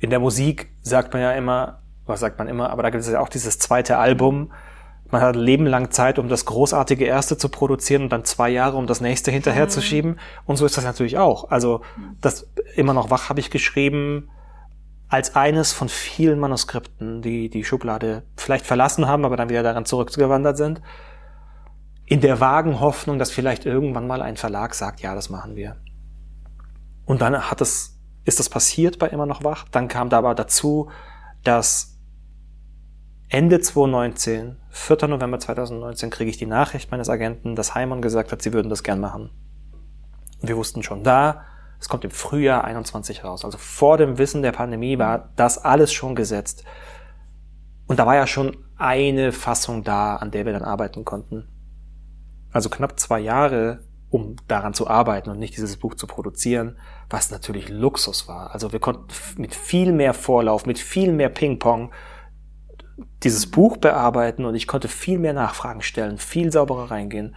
In 0.00 0.10
der 0.10 0.18
Musik 0.18 0.70
sagt 0.82 1.12
man 1.12 1.22
ja 1.22 1.32
immer, 1.32 1.82
was 2.06 2.18
sagt 2.18 2.38
man 2.38 2.48
immer, 2.48 2.70
aber 2.70 2.82
da 2.82 2.90
gibt 2.90 3.04
es 3.04 3.10
ja 3.10 3.20
auch 3.20 3.28
dieses 3.28 3.60
zweite 3.60 3.98
Album, 3.98 4.52
man 5.10 5.22
hat 5.22 5.36
ein 5.36 5.40
Leben 5.42 5.66
lang 5.66 5.90
Zeit, 5.90 6.18
um 6.18 6.28
das 6.28 6.44
großartige 6.44 7.04
erste 7.04 7.38
zu 7.38 7.48
produzieren 7.48 8.02
und 8.02 8.12
dann 8.12 8.24
zwei 8.24 8.50
Jahre, 8.50 8.76
um 8.76 8.86
das 8.86 9.00
nächste 9.00 9.30
hinterherzuschieben. 9.30 10.12
Mhm. 10.12 10.18
Und 10.44 10.56
so 10.56 10.66
ist 10.66 10.76
das 10.76 10.84
natürlich 10.84 11.18
auch. 11.18 11.50
Also 11.50 11.82
das 12.20 12.50
immer 12.74 12.92
noch 12.92 13.10
wach 13.10 13.28
habe 13.28 13.40
ich 13.40 13.50
geschrieben 13.50 14.30
als 15.08 15.34
eines 15.34 15.72
von 15.72 15.88
vielen 15.88 16.38
Manuskripten, 16.38 17.22
die 17.22 17.48
die 17.48 17.64
Schublade 17.64 18.24
vielleicht 18.36 18.66
verlassen 18.66 19.06
haben, 19.06 19.24
aber 19.24 19.36
dann 19.36 19.48
wieder 19.48 19.62
daran 19.62 19.86
zurückgewandert 19.86 20.58
sind. 20.58 20.82
In 22.04 22.20
der 22.20 22.40
vagen 22.40 22.80
Hoffnung, 22.80 23.18
dass 23.18 23.30
vielleicht 23.30 23.64
irgendwann 23.64 24.06
mal 24.06 24.20
ein 24.20 24.36
Verlag 24.36 24.74
sagt, 24.74 25.00
ja, 25.00 25.14
das 25.14 25.30
machen 25.30 25.56
wir. 25.56 25.76
Und 27.06 27.22
dann 27.22 27.50
hat 27.50 27.62
es, 27.62 27.98
ist 28.24 28.38
das 28.38 28.50
passiert 28.50 28.98
bei 28.98 29.08
immer 29.08 29.24
noch 29.24 29.44
wach. 29.44 29.64
Dann 29.70 29.88
kam 29.88 30.10
da 30.10 30.18
aber 30.18 30.34
dazu, 30.34 30.90
dass 31.42 31.97
Ende 33.30 33.60
2019, 33.60 34.56
4. 34.70 35.06
November 35.06 35.38
2019, 35.38 36.08
kriege 36.08 36.30
ich 36.30 36.38
die 36.38 36.46
Nachricht 36.46 36.90
meines 36.90 37.10
Agenten, 37.10 37.56
dass 37.56 37.74
Heimann 37.74 38.00
gesagt 38.00 38.32
hat, 38.32 38.40
sie 38.40 38.54
würden 38.54 38.70
das 38.70 38.82
gern 38.82 39.00
machen. 39.00 39.30
Wir 40.40 40.56
wussten 40.56 40.82
schon 40.82 41.04
da, 41.04 41.44
es 41.78 41.90
kommt 41.90 42.04
im 42.04 42.10
Frühjahr 42.10 42.64
21 42.64 43.24
raus. 43.24 43.44
Also 43.44 43.58
vor 43.58 43.98
dem 43.98 44.16
Wissen 44.16 44.40
der 44.40 44.52
Pandemie 44.52 44.98
war 44.98 45.28
das 45.36 45.58
alles 45.58 45.92
schon 45.92 46.14
gesetzt. 46.14 46.64
Und 47.86 47.98
da 47.98 48.06
war 48.06 48.14
ja 48.14 48.26
schon 48.26 48.56
eine 48.78 49.32
Fassung 49.32 49.84
da, 49.84 50.16
an 50.16 50.30
der 50.30 50.46
wir 50.46 50.54
dann 50.54 50.62
arbeiten 50.62 51.04
konnten. 51.04 51.48
Also 52.50 52.70
knapp 52.70 52.98
zwei 52.98 53.20
Jahre, 53.20 53.80
um 54.08 54.36
daran 54.48 54.72
zu 54.72 54.88
arbeiten 54.88 55.28
und 55.28 55.38
nicht 55.38 55.54
dieses 55.54 55.76
Buch 55.76 55.94
zu 55.96 56.06
produzieren, 56.06 56.78
was 57.10 57.30
natürlich 57.30 57.68
Luxus 57.68 58.26
war. 58.26 58.54
Also 58.54 58.72
wir 58.72 58.80
konnten 58.80 59.06
mit 59.36 59.54
viel 59.54 59.92
mehr 59.92 60.14
Vorlauf, 60.14 60.64
mit 60.64 60.78
viel 60.78 61.12
mehr 61.12 61.28
Ping-Pong 61.28 61.92
dieses 63.22 63.50
Buch 63.50 63.76
bearbeiten 63.76 64.44
und 64.44 64.54
ich 64.54 64.66
konnte 64.66 64.88
viel 64.88 65.18
mehr 65.18 65.32
Nachfragen 65.32 65.82
stellen, 65.82 66.18
viel 66.18 66.52
sauberer 66.52 66.90
reingehen. 66.90 67.34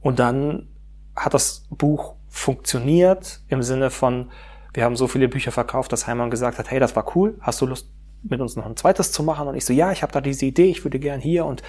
Und 0.00 0.18
dann 0.18 0.68
hat 1.16 1.34
das 1.34 1.66
Buch 1.70 2.14
funktioniert 2.28 3.40
im 3.48 3.62
Sinne 3.62 3.90
von, 3.90 4.30
wir 4.74 4.84
haben 4.84 4.96
so 4.96 5.08
viele 5.08 5.28
Bücher 5.28 5.50
verkauft, 5.50 5.92
dass 5.92 6.06
Heimann 6.06 6.30
gesagt 6.30 6.58
hat, 6.58 6.70
hey, 6.70 6.78
das 6.78 6.94
war 6.94 7.16
cool, 7.16 7.38
hast 7.40 7.60
du 7.60 7.66
Lust 7.66 7.90
mit 8.22 8.40
uns 8.40 8.56
noch 8.56 8.66
ein 8.66 8.76
zweites 8.76 9.12
zu 9.12 9.22
machen? 9.22 9.48
Und 9.48 9.54
ich 9.54 9.64
so, 9.64 9.72
ja, 9.72 9.92
ich 9.92 10.02
habe 10.02 10.12
da 10.12 10.20
diese 10.20 10.46
Idee, 10.46 10.66
ich 10.66 10.84
würde 10.84 10.98
gern 10.98 11.20
hier 11.20 11.44
und 11.44 11.62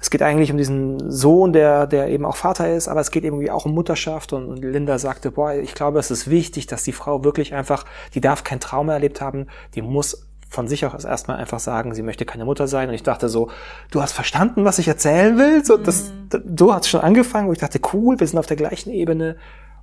es 0.00 0.10
geht 0.10 0.22
eigentlich 0.22 0.50
um 0.50 0.58
diesen 0.58 1.12
Sohn, 1.12 1.52
der, 1.52 1.86
der 1.86 2.08
eben 2.08 2.24
auch 2.24 2.34
Vater 2.34 2.74
ist, 2.74 2.88
aber 2.88 3.00
es 3.00 3.12
geht 3.12 3.22
irgendwie 3.22 3.52
auch 3.52 3.66
um 3.66 3.74
Mutterschaft 3.74 4.32
und 4.32 4.56
Linda 4.56 4.98
sagte, 4.98 5.30
boah, 5.30 5.54
ich 5.54 5.74
glaube, 5.74 6.00
es 6.00 6.10
ist 6.10 6.28
wichtig, 6.28 6.66
dass 6.66 6.82
die 6.82 6.92
Frau 6.92 7.22
wirklich 7.22 7.54
einfach, 7.54 7.84
die 8.12 8.20
darf 8.20 8.42
kein 8.42 8.58
Trauma 8.58 8.94
erlebt 8.94 9.20
haben, 9.20 9.46
die 9.76 9.82
muss 9.82 10.26
von 10.52 10.68
sich 10.68 10.84
aus 10.84 11.04
erstmal 11.04 11.38
einfach 11.38 11.60
sagen, 11.60 11.94
sie 11.94 12.02
möchte 12.02 12.26
keine 12.26 12.44
Mutter 12.44 12.68
sein. 12.68 12.90
Und 12.90 12.94
ich 12.94 13.02
dachte 13.02 13.30
so, 13.30 13.50
du 13.90 14.02
hast 14.02 14.12
verstanden, 14.12 14.66
was 14.66 14.78
ich 14.78 14.86
erzählen 14.86 15.38
will? 15.38 15.64
So, 15.64 15.78
das, 15.78 16.12
mhm. 16.32 16.56
so 16.58 16.74
hat 16.74 16.82
es 16.82 16.90
schon 16.90 17.00
angefangen, 17.00 17.48
wo 17.48 17.52
ich 17.52 17.58
dachte, 17.58 17.80
cool, 17.94 18.20
wir 18.20 18.26
sind 18.26 18.38
auf 18.38 18.46
der 18.46 18.58
gleichen 18.58 18.90
Ebene. 18.90 19.36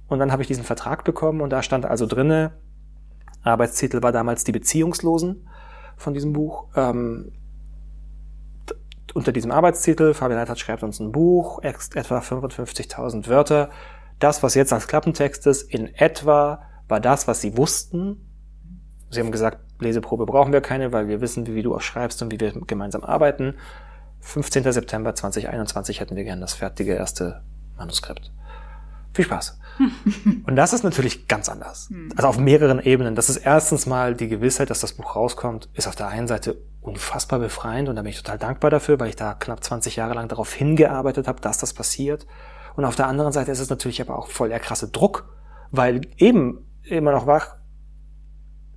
Und 0.08 0.20
dann 0.20 0.32
habe 0.32 0.44
ich 0.44 0.48
diesen 0.48 0.64
Vertrag 0.64 1.04
bekommen 1.04 1.42
und 1.42 1.50
da 1.50 1.64
stand 1.64 1.86
also 1.86 2.06
drinne, 2.06 2.52
Arbeitstitel 3.42 4.04
war 4.04 4.12
damals 4.12 4.44
Die 4.44 4.52
Beziehungslosen 4.52 5.48
von 5.98 6.14
diesem 6.14 6.34
Buch. 6.34 6.68
Ähm, 6.76 7.32
unter 9.16 9.32
diesem 9.32 9.52
Arbeitstitel, 9.52 10.14
Fabian 10.14 10.40
Neithardt 10.40 10.60
schreibt 10.60 10.84
uns 10.84 11.00
ein 11.00 11.12
Buch, 11.12 11.64
etwa 11.64 12.20
55.000 12.20 13.28
Wörter. 13.28 13.72
Das, 14.20 14.44
was 14.44 14.54
jetzt 14.54 14.72
als 14.72 14.88
Klappentext 14.88 15.48
ist, 15.48 15.64
in 15.64 15.88
etwa 15.96 16.62
war 16.88 17.00
das, 17.00 17.28
was 17.28 17.42
sie 17.42 17.58
wussten. 17.58 18.18
Sie 19.10 19.20
haben 19.20 19.32
gesagt, 19.32 19.62
Leseprobe 19.80 20.26
brauchen 20.26 20.54
wir 20.54 20.62
keine, 20.62 20.92
weil 20.92 21.08
wir 21.08 21.22
wissen, 21.22 21.48
wie, 21.48 21.62
du 21.62 21.76
auch 21.76 21.82
schreibst 21.82 22.22
und 22.22 22.32
wie 22.32 22.40
wir 22.40 22.52
gemeinsam 22.52 23.04
arbeiten. 23.04 23.56
15. 24.22 24.72
September 24.72 25.16
2021 25.16 26.00
hätten 26.02 26.16
wir 26.16 26.24
gern 26.24 26.42
das 26.42 26.54
fertige 26.54 26.94
erste 26.94 27.42
Manuskript. 27.78 28.32
Viel 29.14 29.26
Spaß. 29.26 29.60
und 30.46 30.56
das 30.56 30.74
ist 30.74 30.84
natürlich 30.84 31.28
ganz 31.28 31.50
anders. 31.50 31.90
Hm. 31.90 32.12
Also 32.16 32.28
auf 32.28 32.38
mehreren 32.38 32.80
Ebenen. 32.80 33.16
Das 33.16 33.30
ist 33.30 33.38
erstens 33.38 33.86
mal 33.86 34.16
die 34.16 34.28
Gewissheit, 34.28 34.70
dass 34.70 34.82
das 34.82 34.94
Buch 34.94 35.16
rauskommt, 35.16 35.70
ist 35.74 35.88
auf 35.88 35.96
der 35.96 36.10
einen 36.10 36.28
Seite 36.28 36.62
unfassbar 36.82 37.40
befreiend 37.40 37.90
und 37.90 37.96
da 37.96 38.02
bin 38.02 38.10
ich 38.10 38.18
total 38.18 38.38
dankbar 38.38 38.72
dafür, 38.72 39.00
weil 39.00 39.10
ich 39.10 39.16
da 39.16 39.34
knapp 39.34 39.64
20 39.64 39.96
Jahre 39.96 40.14
lang 40.14 40.28
darauf 40.28 40.54
hingearbeitet 40.54 41.28
habe, 41.28 41.42
dass 41.42 41.58
das 41.58 41.74
passiert. 41.74 42.28
Und 42.76 42.86
auf 42.86 42.96
der 42.96 43.08
anderen 43.08 43.32
Seite 43.32 43.52
ist 43.52 43.60
es 43.60 43.70
natürlich 43.70 44.02
aber 44.02 44.18
auch 44.18 44.28
voll 44.28 44.50
der 44.50 44.60
krasse 44.60 44.90
Druck, 44.90 45.30
weil 45.72 46.02
eben 46.18 46.66
immer 46.84 47.12
noch 47.12 47.28
wach, 47.28 47.56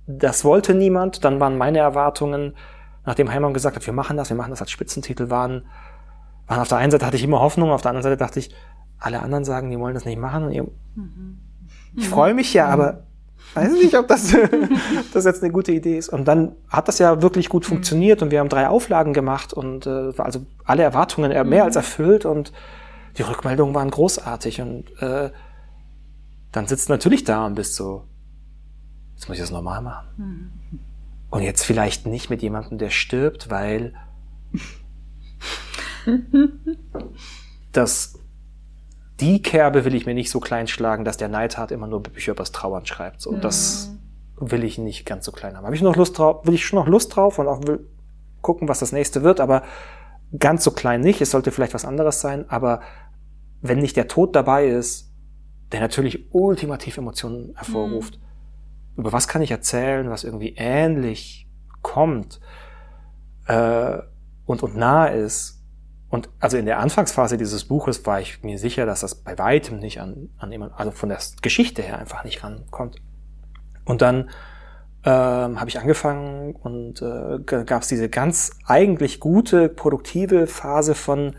das 0.07 0.43
wollte 0.43 0.73
niemand. 0.73 1.23
Dann 1.23 1.39
waren 1.39 1.57
meine 1.57 1.79
Erwartungen, 1.79 2.55
nachdem 3.05 3.31
Heimann 3.31 3.53
gesagt 3.53 3.75
hat, 3.75 3.85
wir 3.85 3.93
machen 3.93 4.17
das, 4.17 4.29
wir 4.29 4.37
machen 4.37 4.51
das 4.51 4.61
als 4.61 4.71
Spitzentitel, 4.71 5.29
waren, 5.29 5.65
waren 6.47 6.59
auf 6.59 6.67
der 6.67 6.77
einen 6.77 6.91
Seite 6.91 7.05
hatte 7.05 7.17
ich 7.17 7.23
immer 7.23 7.39
Hoffnung, 7.39 7.71
auf 7.71 7.81
der 7.81 7.89
anderen 7.89 8.03
Seite 8.03 8.17
dachte 8.17 8.39
ich, 8.39 8.53
alle 8.99 9.21
anderen 9.21 9.43
sagen, 9.43 9.69
die 9.69 9.79
wollen 9.79 9.93
das 9.93 10.05
nicht 10.05 10.19
machen. 10.19 10.45
Und 10.45 10.51
ihr, 10.51 10.63
mhm. 10.95 11.39
ich 11.95 12.07
freue 12.07 12.33
mich 12.33 12.53
ja, 12.53 12.67
aber 12.67 13.03
weiß 13.53 13.73
nicht, 13.73 13.97
ob 13.97 14.07
das, 14.07 14.35
das 15.13 15.25
jetzt 15.25 15.43
eine 15.43 15.51
gute 15.51 15.71
Idee 15.71 15.97
ist. 15.97 16.09
Und 16.09 16.27
dann 16.27 16.55
hat 16.69 16.87
das 16.87 16.99
ja 16.99 17.21
wirklich 17.21 17.49
gut 17.49 17.63
mhm. 17.63 17.69
funktioniert 17.75 18.21
und 18.21 18.31
wir 18.31 18.39
haben 18.39 18.49
drei 18.49 18.67
Auflagen 18.67 19.13
gemacht 19.13 19.53
und 19.53 19.85
äh, 19.85 20.13
also 20.17 20.45
alle 20.63 20.83
Erwartungen 20.83 21.31
mehr 21.31 21.43
mhm. 21.43 21.67
als 21.67 21.75
erfüllt 21.75 22.25
und 22.25 22.53
die 23.17 23.21
Rückmeldungen 23.21 23.75
waren 23.75 23.91
großartig 23.91 24.61
und 24.61 24.85
äh, 25.01 25.29
dann 26.51 26.67
sitzt 26.67 26.89
natürlich 26.89 27.23
da 27.23 27.45
und 27.45 27.55
bist 27.55 27.75
so, 27.75 28.05
Jetzt 29.15 29.27
muss 29.27 29.37
ich 29.37 29.43
das 29.43 29.51
normal 29.51 29.81
machen. 29.81 30.07
Mhm. 30.17 30.79
Und 31.29 31.41
jetzt 31.41 31.63
vielleicht 31.63 32.05
nicht 32.05 32.29
mit 32.29 32.41
jemandem, 32.41 32.77
der 32.77 32.89
stirbt, 32.89 33.49
weil 33.49 33.93
dass 37.71 38.19
die 39.19 39.41
Kerbe 39.41 39.85
will 39.85 39.95
ich 39.95 40.05
mir 40.05 40.13
nicht 40.13 40.29
so 40.29 40.39
klein 40.39 40.67
schlagen, 40.67 41.05
dass 41.05 41.17
der 41.17 41.29
Neidhart 41.29 41.71
immer 41.71 41.87
nur 41.87 42.03
Bücher 42.03 42.33
übers 42.33 42.51
Trauern 42.51 42.85
schreibt. 42.85 43.21
So, 43.21 43.31
mhm. 43.31 43.41
das 43.41 43.95
will 44.37 44.63
ich 44.63 44.77
nicht 44.77 45.05
ganz 45.05 45.25
so 45.25 45.31
klein 45.31 45.55
haben. 45.55 45.65
Habe 45.65 45.75
ich 45.75 45.81
noch 45.81 45.95
Lust 45.95 46.17
drauf, 46.17 46.45
will 46.45 46.53
ich 46.53 46.65
schon 46.65 46.79
noch 46.79 46.87
Lust 46.87 47.15
drauf 47.15 47.39
und 47.39 47.47
auch 47.47 47.65
will 47.65 47.87
gucken, 48.41 48.67
was 48.67 48.79
das 48.79 48.91
nächste 48.91 49.23
wird, 49.23 49.39
aber 49.39 49.63
ganz 50.37 50.63
so 50.63 50.71
klein 50.71 51.01
nicht. 51.01 51.21
Es 51.21 51.31
sollte 51.31 51.51
vielleicht 51.51 51.73
was 51.73 51.85
anderes 51.85 52.21
sein, 52.21 52.49
aber 52.49 52.81
wenn 53.61 53.79
nicht 53.79 53.95
der 53.95 54.07
Tod 54.07 54.35
dabei 54.35 54.67
ist, 54.67 55.11
der 55.71 55.79
natürlich 55.79 56.33
ultimativ 56.33 56.97
Emotionen 56.97 57.53
hervorruft, 57.55 58.17
mhm. 58.17 58.22
Über 58.95 59.11
was 59.11 59.27
kann 59.27 59.41
ich 59.41 59.51
erzählen, 59.51 60.09
was 60.09 60.23
irgendwie 60.23 60.55
ähnlich 60.57 61.47
kommt 61.81 62.39
äh, 63.47 63.97
und, 64.45 64.63
und 64.63 64.75
nah 64.75 65.07
ist. 65.07 65.59
Und 66.09 66.29
also 66.39 66.57
in 66.57 66.65
der 66.65 66.79
Anfangsphase 66.79 67.37
dieses 67.37 67.65
Buches 67.65 68.05
war 68.05 68.21
ich 68.21 68.43
mir 68.43 68.59
sicher, 68.59 68.85
dass 68.85 68.99
das 68.99 69.15
bei 69.15 69.37
weitem 69.37 69.79
nicht 69.79 69.99
an, 69.99 70.29
an 70.37 70.51
jemand, 70.51 70.73
also 70.77 70.91
von 70.91 71.09
der 71.09 71.17
Geschichte 71.41 71.81
her 71.81 71.97
einfach 71.97 72.23
nicht 72.23 72.43
rankommt. 72.43 72.97
Und 73.83 74.01
dann 74.03 74.29
ähm, 75.05 75.59
habe 75.59 75.69
ich 75.69 75.79
angefangen 75.79 76.55
und 76.55 77.01
äh, 77.01 77.39
gab 77.43 77.81
es 77.81 77.87
diese 77.87 78.09
ganz 78.09 78.51
eigentlich 78.65 79.19
gute, 79.19 79.69
produktive 79.69 80.47
Phase 80.47 80.95
von 80.95 81.35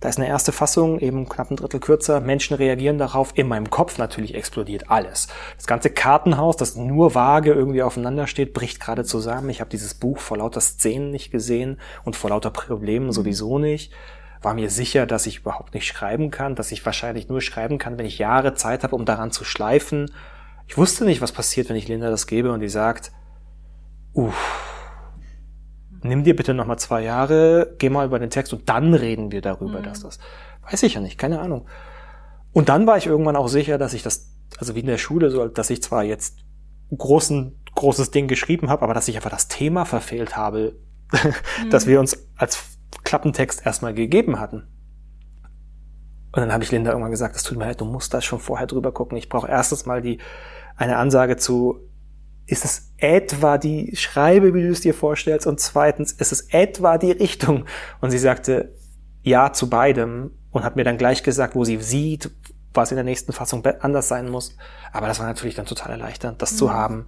da 0.00 0.08
ist 0.08 0.18
eine 0.18 0.28
erste 0.28 0.52
Fassung, 0.52 1.00
eben 1.00 1.28
knapp 1.28 1.50
ein 1.50 1.56
Drittel 1.56 1.80
kürzer. 1.80 2.20
Menschen 2.20 2.54
reagieren 2.54 2.98
darauf. 2.98 3.32
In 3.34 3.48
meinem 3.48 3.68
Kopf 3.68 3.98
natürlich 3.98 4.34
explodiert 4.34 4.90
alles. 4.90 5.26
Das 5.56 5.66
ganze 5.66 5.90
Kartenhaus, 5.90 6.56
das 6.56 6.76
nur 6.76 7.16
vage 7.16 7.52
irgendwie 7.52 7.82
aufeinander 7.82 8.28
steht, 8.28 8.52
bricht 8.52 8.78
gerade 8.78 9.04
zusammen. 9.04 9.50
Ich 9.50 9.60
habe 9.60 9.70
dieses 9.70 9.94
Buch 9.94 10.18
vor 10.18 10.36
lauter 10.36 10.60
Szenen 10.60 11.10
nicht 11.10 11.32
gesehen 11.32 11.80
und 12.04 12.14
vor 12.14 12.30
lauter 12.30 12.50
Problemen 12.50 13.06
mhm. 13.06 13.12
sowieso 13.12 13.58
nicht. 13.58 13.92
War 14.40 14.54
mir 14.54 14.70
sicher, 14.70 15.04
dass 15.04 15.26
ich 15.26 15.40
überhaupt 15.40 15.74
nicht 15.74 15.86
schreiben 15.86 16.30
kann, 16.30 16.54
dass 16.54 16.70
ich 16.70 16.86
wahrscheinlich 16.86 17.28
nur 17.28 17.40
schreiben 17.40 17.78
kann, 17.78 17.98
wenn 17.98 18.06
ich 18.06 18.18
Jahre 18.18 18.54
Zeit 18.54 18.84
habe, 18.84 18.94
um 18.94 19.04
daran 19.04 19.32
zu 19.32 19.42
schleifen. 19.42 20.12
Ich 20.68 20.78
wusste 20.78 21.06
nicht, 21.06 21.20
was 21.20 21.32
passiert, 21.32 21.68
wenn 21.68 21.76
ich 21.76 21.88
Linda 21.88 22.08
das 22.08 22.28
gebe 22.28 22.52
und 22.52 22.60
die 22.60 22.68
sagt, 22.68 23.10
uff, 24.12 24.77
nimm 26.02 26.24
dir 26.24 26.36
bitte 26.36 26.54
nochmal 26.54 26.78
zwei 26.78 27.02
Jahre, 27.02 27.74
geh 27.78 27.90
mal 27.90 28.06
über 28.06 28.18
den 28.18 28.30
Text 28.30 28.52
und 28.52 28.68
dann 28.68 28.94
reden 28.94 29.32
wir 29.32 29.40
darüber, 29.40 29.80
mhm. 29.80 29.84
dass 29.84 30.00
das. 30.00 30.18
Weiß 30.70 30.82
ich 30.82 30.94
ja 30.94 31.00
nicht, 31.00 31.18
keine 31.18 31.40
Ahnung. 31.40 31.66
Und 32.52 32.68
dann 32.68 32.86
war 32.86 32.96
ich 32.96 33.06
irgendwann 33.06 33.36
auch 33.36 33.48
sicher, 33.48 33.78
dass 33.78 33.94
ich 33.94 34.02
das, 34.02 34.32
also 34.58 34.74
wie 34.74 34.80
in 34.80 34.86
der 34.86 34.98
Schule, 34.98 35.30
so, 35.30 35.46
dass 35.48 35.70
ich 35.70 35.82
zwar 35.82 36.04
jetzt 36.04 36.38
großen, 36.96 37.58
großes 37.74 38.10
Ding 38.10 38.28
geschrieben 38.28 38.68
habe, 38.70 38.82
aber 38.82 38.94
dass 38.94 39.08
ich 39.08 39.16
einfach 39.16 39.30
das 39.30 39.48
Thema 39.48 39.84
verfehlt 39.84 40.36
habe, 40.36 40.76
mhm. 41.12 41.70
dass 41.70 41.86
wir 41.86 42.00
uns 42.00 42.28
als 42.36 42.58
Klappentext 43.04 43.64
erstmal 43.64 43.94
gegeben 43.94 44.40
hatten. 44.40 44.68
Und 46.32 46.42
dann 46.42 46.52
habe 46.52 46.62
ich 46.62 46.70
Linda 46.70 46.90
irgendwann 46.90 47.10
gesagt, 47.10 47.36
es 47.36 47.42
tut 47.42 47.58
mir 47.58 47.64
leid, 47.64 47.80
du 47.80 47.86
musst 47.86 48.12
da 48.12 48.20
schon 48.20 48.38
vorher 48.38 48.66
drüber 48.66 48.92
gucken. 48.92 49.16
Ich 49.16 49.28
brauche 49.28 49.48
erstens 49.48 49.86
mal 49.86 50.02
die 50.02 50.18
eine 50.76 50.96
Ansage 50.96 51.36
zu, 51.36 51.87
ist 52.48 52.64
es 52.64 52.90
etwa 52.96 53.58
die 53.58 53.94
Schreibe, 53.94 54.54
wie 54.54 54.62
du 54.62 54.70
es 54.70 54.80
dir 54.80 54.94
vorstellst? 54.94 55.46
Und 55.46 55.60
zweitens, 55.60 56.12
ist 56.12 56.32
es 56.32 56.48
etwa 56.50 56.96
die 56.96 57.12
Richtung? 57.12 57.66
Und 58.00 58.10
sie 58.10 58.18
sagte 58.18 58.74
ja 59.22 59.52
zu 59.52 59.68
beidem 59.68 60.30
und 60.50 60.64
hat 60.64 60.74
mir 60.74 60.84
dann 60.84 60.96
gleich 60.96 61.22
gesagt, 61.22 61.54
wo 61.54 61.64
sie 61.64 61.76
sieht, 61.76 62.30
was 62.72 62.90
in 62.90 62.96
der 62.96 63.04
nächsten 63.04 63.32
Fassung 63.32 63.64
anders 63.80 64.08
sein 64.08 64.30
muss. 64.30 64.56
Aber 64.92 65.06
das 65.06 65.18
war 65.18 65.26
natürlich 65.26 65.56
dann 65.56 65.66
total 65.66 65.92
erleichternd, 65.92 66.40
das 66.40 66.52
mhm. 66.52 66.56
zu 66.56 66.72
haben. 66.72 67.06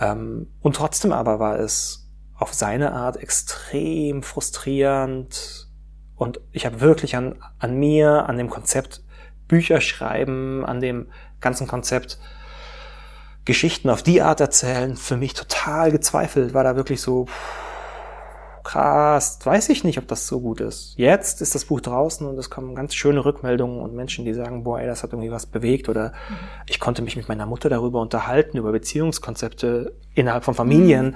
Ähm, 0.00 0.46
und 0.62 0.76
trotzdem 0.76 1.12
aber 1.12 1.38
war 1.38 1.60
es 1.60 2.08
auf 2.34 2.54
seine 2.54 2.92
Art 2.92 3.18
extrem 3.18 4.22
frustrierend. 4.22 5.68
Und 6.14 6.40
ich 6.52 6.64
habe 6.64 6.80
wirklich 6.80 7.14
an, 7.14 7.36
an 7.58 7.76
mir, 7.76 8.26
an 8.26 8.38
dem 8.38 8.48
Konzept 8.48 9.04
Bücher 9.48 9.82
schreiben, 9.82 10.64
an 10.64 10.80
dem 10.80 11.08
ganzen 11.40 11.66
Konzept 11.66 12.18
Geschichten 13.46 13.88
auf 13.88 14.02
die 14.02 14.20
Art 14.20 14.40
erzählen, 14.40 14.96
für 14.96 15.16
mich 15.16 15.32
total 15.32 15.90
gezweifelt, 15.90 16.52
war 16.52 16.64
da 16.64 16.76
wirklich 16.76 17.00
so 17.00 17.26
krass, 18.64 19.38
weiß 19.44 19.68
ich 19.68 19.84
nicht, 19.84 19.98
ob 19.98 20.08
das 20.08 20.26
so 20.26 20.40
gut 20.40 20.60
ist. 20.60 20.94
Jetzt 20.96 21.40
ist 21.40 21.54
das 21.54 21.64
Buch 21.64 21.80
draußen 21.80 22.26
und 22.26 22.36
es 22.36 22.50
kommen 22.50 22.74
ganz 22.74 22.96
schöne 22.96 23.24
Rückmeldungen 23.24 23.80
und 23.80 23.94
Menschen, 23.94 24.24
die 24.24 24.34
sagen, 24.34 24.64
boah, 24.64 24.80
ey, 24.80 24.86
das 24.86 25.04
hat 25.04 25.12
irgendwie 25.12 25.30
was 25.30 25.46
bewegt 25.46 25.88
oder 25.88 26.08
mhm. 26.28 26.36
ich 26.66 26.80
konnte 26.80 27.02
mich 27.02 27.16
mit 27.16 27.28
meiner 27.28 27.46
Mutter 27.46 27.68
darüber 27.68 28.00
unterhalten, 28.00 28.58
über 28.58 28.72
Beziehungskonzepte 28.72 29.94
innerhalb 30.14 30.42
von 30.42 30.54
Familien. 30.54 31.06
Mhm. 31.06 31.14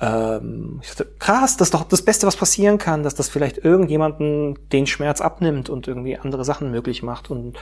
Ähm, 0.00 0.80
ich 0.82 0.90
dachte, 0.90 1.06
krass, 1.18 1.56
das 1.56 1.68
ist 1.68 1.74
doch 1.74 1.82
das 1.82 2.02
Beste, 2.02 2.28
was 2.28 2.36
passieren 2.36 2.78
kann, 2.78 3.02
dass 3.02 3.16
das 3.16 3.28
vielleicht 3.28 3.58
irgendjemanden 3.58 4.56
den 4.70 4.86
Schmerz 4.86 5.20
abnimmt 5.20 5.68
und 5.68 5.88
irgendwie 5.88 6.16
andere 6.16 6.44
Sachen 6.44 6.70
möglich 6.70 7.02
macht 7.02 7.28
und 7.28 7.58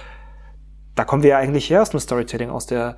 da 0.95 1.07
kommen 1.07 1.23
wir 1.23 1.31
ja 1.31 1.39
eigentlich 1.39 1.71
her 1.71 1.81
aus 1.81 1.91
dem 1.91 2.01
Storytelling, 2.01 2.51
aus 2.51 2.67
der 2.67 2.97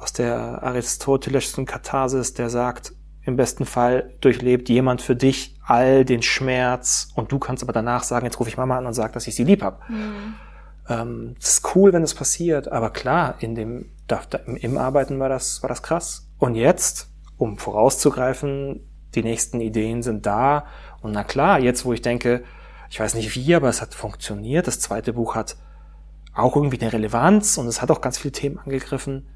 aus 0.00 0.12
der 0.12 0.62
aristotelischen 0.62 1.66
Katharsis, 1.66 2.34
der 2.34 2.48
sagt, 2.50 2.92
im 3.22 3.36
besten 3.36 3.66
Fall 3.66 4.14
durchlebt 4.20 4.68
jemand 4.68 5.02
für 5.02 5.14
dich 5.14 5.56
all 5.62 6.04
den 6.04 6.22
Schmerz 6.22 7.08
und 7.14 7.30
du 7.32 7.38
kannst 7.38 7.62
aber 7.62 7.72
danach 7.72 8.02
sagen, 8.02 8.24
jetzt 8.24 8.40
rufe 8.40 8.48
ich 8.48 8.56
Mama 8.56 8.78
an 8.78 8.86
und 8.86 8.94
sage, 8.94 9.12
dass 9.12 9.26
ich 9.26 9.34
sie 9.34 9.44
lieb 9.44 9.62
habe. 9.62 9.78
Mhm. 9.88 10.34
Ähm, 10.88 11.34
das 11.38 11.50
ist 11.50 11.74
cool, 11.74 11.92
wenn 11.92 12.02
es 12.02 12.14
passiert, 12.14 12.72
aber 12.72 12.90
klar, 12.90 13.34
in 13.40 13.54
dem 13.54 13.90
da, 14.06 14.20
im 14.44 14.78
Arbeiten 14.78 15.20
war 15.20 15.28
das 15.28 15.62
war 15.62 15.68
das 15.68 15.82
krass. 15.82 16.26
Und 16.38 16.54
jetzt, 16.54 17.08
um 17.36 17.58
vorauszugreifen, 17.58 18.80
die 19.14 19.22
nächsten 19.22 19.60
Ideen 19.60 20.02
sind 20.02 20.24
da 20.24 20.64
und 21.02 21.12
na 21.12 21.22
klar, 21.22 21.60
jetzt 21.60 21.84
wo 21.84 21.92
ich 21.92 22.02
denke, 22.02 22.42
ich 22.88 22.98
weiß 22.98 23.14
nicht 23.14 23.36
wie, 23.36 23.54
aber 23.54 23.68
es 23.68 23.82
hat 23.82 23.94
funktioniert. 23.94 24.66
Das 24.66 24.80
zweite 24.80 25.12
Buch 25.12 25.34
hat 25.34 25.56
auch 26.32 26.56
irgendwie 26.56 26.80
eine 26.80 26.92
Relevanz 26.92 27.58
und 27.58 27.66
es 27.66 27.82
hat 27.82 27.90
auch 27.90 28.00
ganz 28.00 28.18
viele 28.18 28.32
Themen 28.32 28.58
angegriffen 28.58 29.26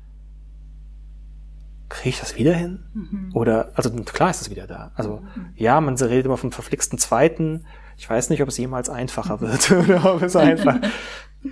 kriege 1.94 2.10
ich 2.10 2.20
das 2.20 2.36
wieder 2.36 2.54
hin? 2.54 2.84
Mhm. 2.92 3.30
Oder, 3.34 3.70
also 3.74 3.90
klar 3.90 4.30
ist 4.30 4.42
es 4.42 4.50
wieder 4.50 4.66
da. 4.66 4.92
Also 4.94 5.22
mhm. 5.34 5.50
ja, 5.54 5.80
man 5.80 5.96
redet 5.96 6.26
immer 6.26 6.36
vom 6.36 6.52
verflixten 6.52 6.98
Zweiten. 6.98 7.64
Ich 7.96 8.10
weiß 8.10 8.30
nicht, 8.30 8.42
ob 8.42 8.48
es 8.48 8.58
jemals 8.58 8.90
einfacher 8.90 9.40
wird 9.40 9.70
oder 9.84 10.14
ob 10.14 10.22
es 10.22 10.36
einfach. 10.36 10.76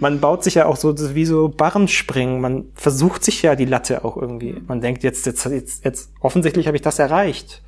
Man 0.00 0.20
baut 0.20 0.42
sich 0.42 0.54
ja 0.54 0.64
auch 0.64 0.76
so 0.76 1.14
wie 1.14 1.26
so 1.26 1.50
Barrenspringen. 1.50 2.40
Man 2.40 2.64
versucht 2.72 3.22
sich 3.22 3.42
ja 3.42 3.54
die 3.56 3.66
Latte 3.66 4.06
auch 4.06 4.16
irgendwie. 4.16 4.54
Mhm. 4.54 4.64
Man 4.66 4.80
denkt 4.80 5.02
jetzt, 5.02 5.26
jetzt, 5.26 5.44
jetzt, 5.44 5.84
jetzt 5.84 6.12
offensichtlich 6.20 6.66
habe 6.66 6.78
ich 6.78 6.82
das 6.82 6.98
erreicht. 6.98 7.62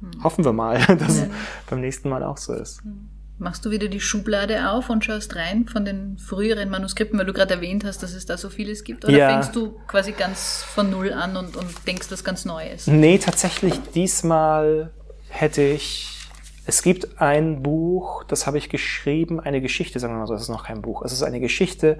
Mhm. 0.00 0.22
Hoffen 0.22 0.44
wir 0.44 0.52
mal, 0.52 0.78
dass 0.98 1.18
ja. 1.18 1.24
es 1.24 1.30
beim 1.68 1.80
nächsten 1.80 2.08
Mal 2.08 2.22
auch 2.22 2.36
so 2.36 2.52
ist. 2.52 2.80
Machst 3.40 3.64
du 3.64 3.70
wieder 3.70 3.86
die 3.86 4.00
Schublade 4.00 4.68
auf 4.72 4.90
und 4.90 5.04
schaust 5.04 5.36
rein 5.36 5.66
von 5.68 5.84
den 5.84 6.18
früheren 6.18 6.70
Manuskripten, 6.70 7.16
weil 7.20 7.26
du 7.26 7.32
gerade 7.32 7.54
erwähnt 7.54 7.84
hast, 7.84 8.02
dass 8.02 8.12
es 8.12 8.26
da 8.26 8.36
so 8.36 8.50
vieles 8.50 8.82
gibt? 8.82 9.04
Oder 9.04 9.16
ja. 9.16 9.30
fängst 9.30 9.54
du 9.54 9.78
quasi 9.86 10.10
ganz 10.10 10.64
von 10.64 10.90
Null 10.90 11.12
an 11.12 11.36
und, 11.36 11.56
und 11.56 11.86
denkst 11.86 12.10
was 12.10 12.24
ganz 12.24 12.44
Neues? 12.44 12.88
Nee, 12.88 13.18
tatsächlich 13.18 13.80
diesmal 13.94 14.90
hätte 15.28 15.62
ich. 15.62 16.14
Es 16.66 16.82
gibt 16.82 17.20
ein 17.20 17.62
Buch, 17.62 18.24
das 18.24 18.46
habe 18.46 18.58
ich 18.58 18.68
geschrieben, 18.68 19.40
eine 19.40 19.62
Geschichte, 19.62 20.00
sagen 20.00 20.14
wir 20.14 20.18
mal 20.18 20.26
so, 20.26 20.34
es 20.34 20.42
ist 20.42 20.48
noch 20.48 20.64
kein 20.64 20.82
Buch. 20.82 21.02
Es 21.02 21.12
ist 21.12 21.22
eine 21.22 21.40
Geschichte, 21.40 21.98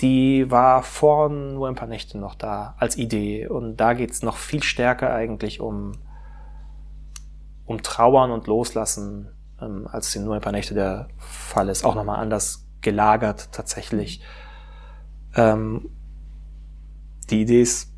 die 0.00 0.50
war 0.50 0.82
vor 0.82 1.28
nur 1.28 1.68
ein 1.68 1.74
paar 1.74 1.88
Nächten 1.88 2.20
noch 2.20 2.36
da 2.36 2.76
als 2.78 2.96
Idee. 2.96 3.48
Und 3.48 3.76
da 3.76 3.92
geht 3.92 4.12
es 4.12 4.22
noch 4.22 4.36
viel 4.36 4.62
stärker 4.62 5.12
eigentlich 5.12 5.60
um, 5.60 5.98
um 7.66 7.82
Trauern 7.82 8.30
und 8.30 8.46
Loslassen 8.46 9.33
ähm, 9.64 9.88
als 9.90 10.14
in 10.14 10.24
nur 10.24 10.34
ein 10.34 10.40
paar 10.40 10.52
Nächte 10.52 10.74
der 10.74 11.08
Fall 11.18 11.68
ist. 11.68 11.84
Auch 11.84 11.94
nochmal 11.94 12.20
anders 12.20 12.66
gelagert 12.80 13.48
tatsächlich. 13.52 14.22
Ähm, 15.34 15.90
die 17.30 17.42
Idee 17.42 17.62
ist 17.62 17.92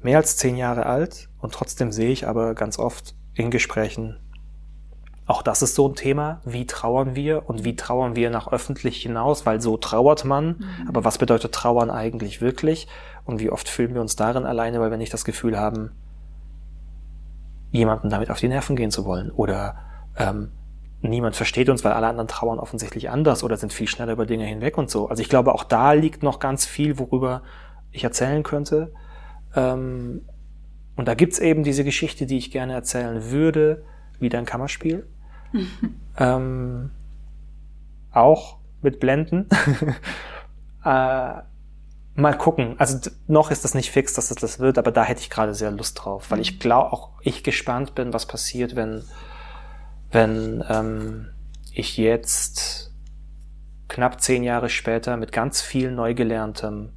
mehr 0.00 0.18
als 0.18 0.36
zehn 0.36 0.56
Jahre 0.56 0.86
alt 0.86 1.28
und 1.38 1.52
trotzdem 1.54 1.92
sehe 1.92 2.10
ich 2.10 2.26
aber 2.28 2.54
ganz 2.54 2.78
oft 2.78 3.14
in 3.34 3.50
Gesprächen, 3.50 4.18
auch 5.28 5.42
das 5.42 5.60
ist 5.60 5.74
so 5.74 5.86
ein 5.86 5.94
Thema, 5.94 6.40
wie 6.46 6.64
trauern 6.64 7.14
wir 7.14 7.50
und 7.50 7.62
wie 7.62 7.76
trauern 7.76 8.16
wir 8.16 8.30
nach 8.30 8.50
öffentlich 8.50 9.02
hinaus, 9.02 9.44
weil 9.44 9.60
so 9.60 9.76
trauert 9.76 10.24
man, 10.24 10.46
mhm. 10.46 10.88
aber 10.88 11.04
was 11.04 11.18
bedeutet 11.18 11.52
trauern 11.52 11.90
eigentlich 11.90 12.40
wirklich 12.40 12.88
und 13.26 13.38
wie 13.38 13.50
oft 13.50 13.68
fühlen 13.68 13.92
wir 13.92 14.00
uns 14.00 14.16
darin 14.16 14.46
alleine, 14.46 14.80
weil 14.80 14.90
wir 14.90 14.96
nicht 14.96 15.12
das 15.12 15.26
Gefühl 15.26 15.58
haben, 15.58 15.90
jemanden 17.72 18.08
damit 18.08 18.30
auf 18.30 18.40
die 18.40 18.48
Nerven 18.48 18.74
gehen 18.74 18.90
zu 18.90 19.04
wollen 19.04 19.30
oder 19.30 19.76
ähm, 20.16 20.50
niemand 21.00 21.36
versteht 21.36 21.68
uns, 21.68 21.84
weil 21.84 21.92
alle 21.92 22.06
anderen 22.06 22.28
trauern 22.28 22.58
offensichtlich 22.58 23.10
anders 23.10 23.44
oder 23.44 23.56
sind 23.56 23.72
viel 23.72 23.88
schneller 23.88 24.12
über 24.12 24.26
Dinge 24.26 24.44
hinweg 24.44 24.78
und 24.78 24.90
so. 24.90 25.08
Also 25.08 25.22
ich 25.22 25.28
glaube, 25.28 25.54
auch 25.54 25.64
da 25.64 25.92
liegt 25.92 26.22
noch 26.22 26.40
ganz 26.40 26.66
viel, 26.66 26.98
worüber 26.98 27.42
ich 27.92 28.04
erzählen 28.04 28.42
könnte. 28.42 28.92
Ähm, 29.54 30.22
und 30.96 31.06
da 31.06 31.14
gibt's 31.14 31.38
eben 31.38 31.62
diese 31.62 31.84
Geschichte, 31.84 32.26
die 32.26 32.38
ich 32.38 32.50
gerne 32.50 32.72
erzählen 32.72 33.30
würde, 33.30 33.84
wieder 34.18 34.38
ein 34.38 34.44
Kammerspiel. 34.44 35.06
ähm, 36.18 36.90
auch 38.10 38.58
mit 38.82 38.98
Blenden. 38.98 39.48
äh, 40.84 41.34
mal 42.14 42.36
gucken. 42.36 42.74
Also 42.78 43.10
noch 43.28 43.52
ist 43.52 43.64
das 43.64 43.74
nicht 43.74 43.92
fix, 43.92 44.14
dass 44.14 44.30
es 44.30 44.36
das 44.36 44.58
wird, 44.58 44.76
aber 44.76 44.90
da 44.90 45.04
hätte 45.04 45.20
ich 45.20 45.30
gerade 45.30 45.54
sehr 45.54 45.70
Lust 45.70 46.04
drauf, 46.04 46.30
weil 46.30 46.40
ich 46.40 46.54
mhm. 46.54 46.58
glaube, 46.58 46.92
auch 46.92 47.10
ich 47.22 47.44
gespannt 47.44 47.94
bin, 47.94 48.12
was 48.12 48.26
passiert, 48.26 48.74
wenn 48.74 49.04
wenn 50.10 50.64
ähm, 50.68 51.28
ich 51.72 51.96
jetzt 51.96 52.92
knapp 53.88 54.20
zehn 54.20 54.42
Jahre 54.42 54.68
später 54.68 55.16
mit 55.16 55.32
ganz 55.32 55.60
viel 55.60 55.90
Neugelerntem, 55.90 56.92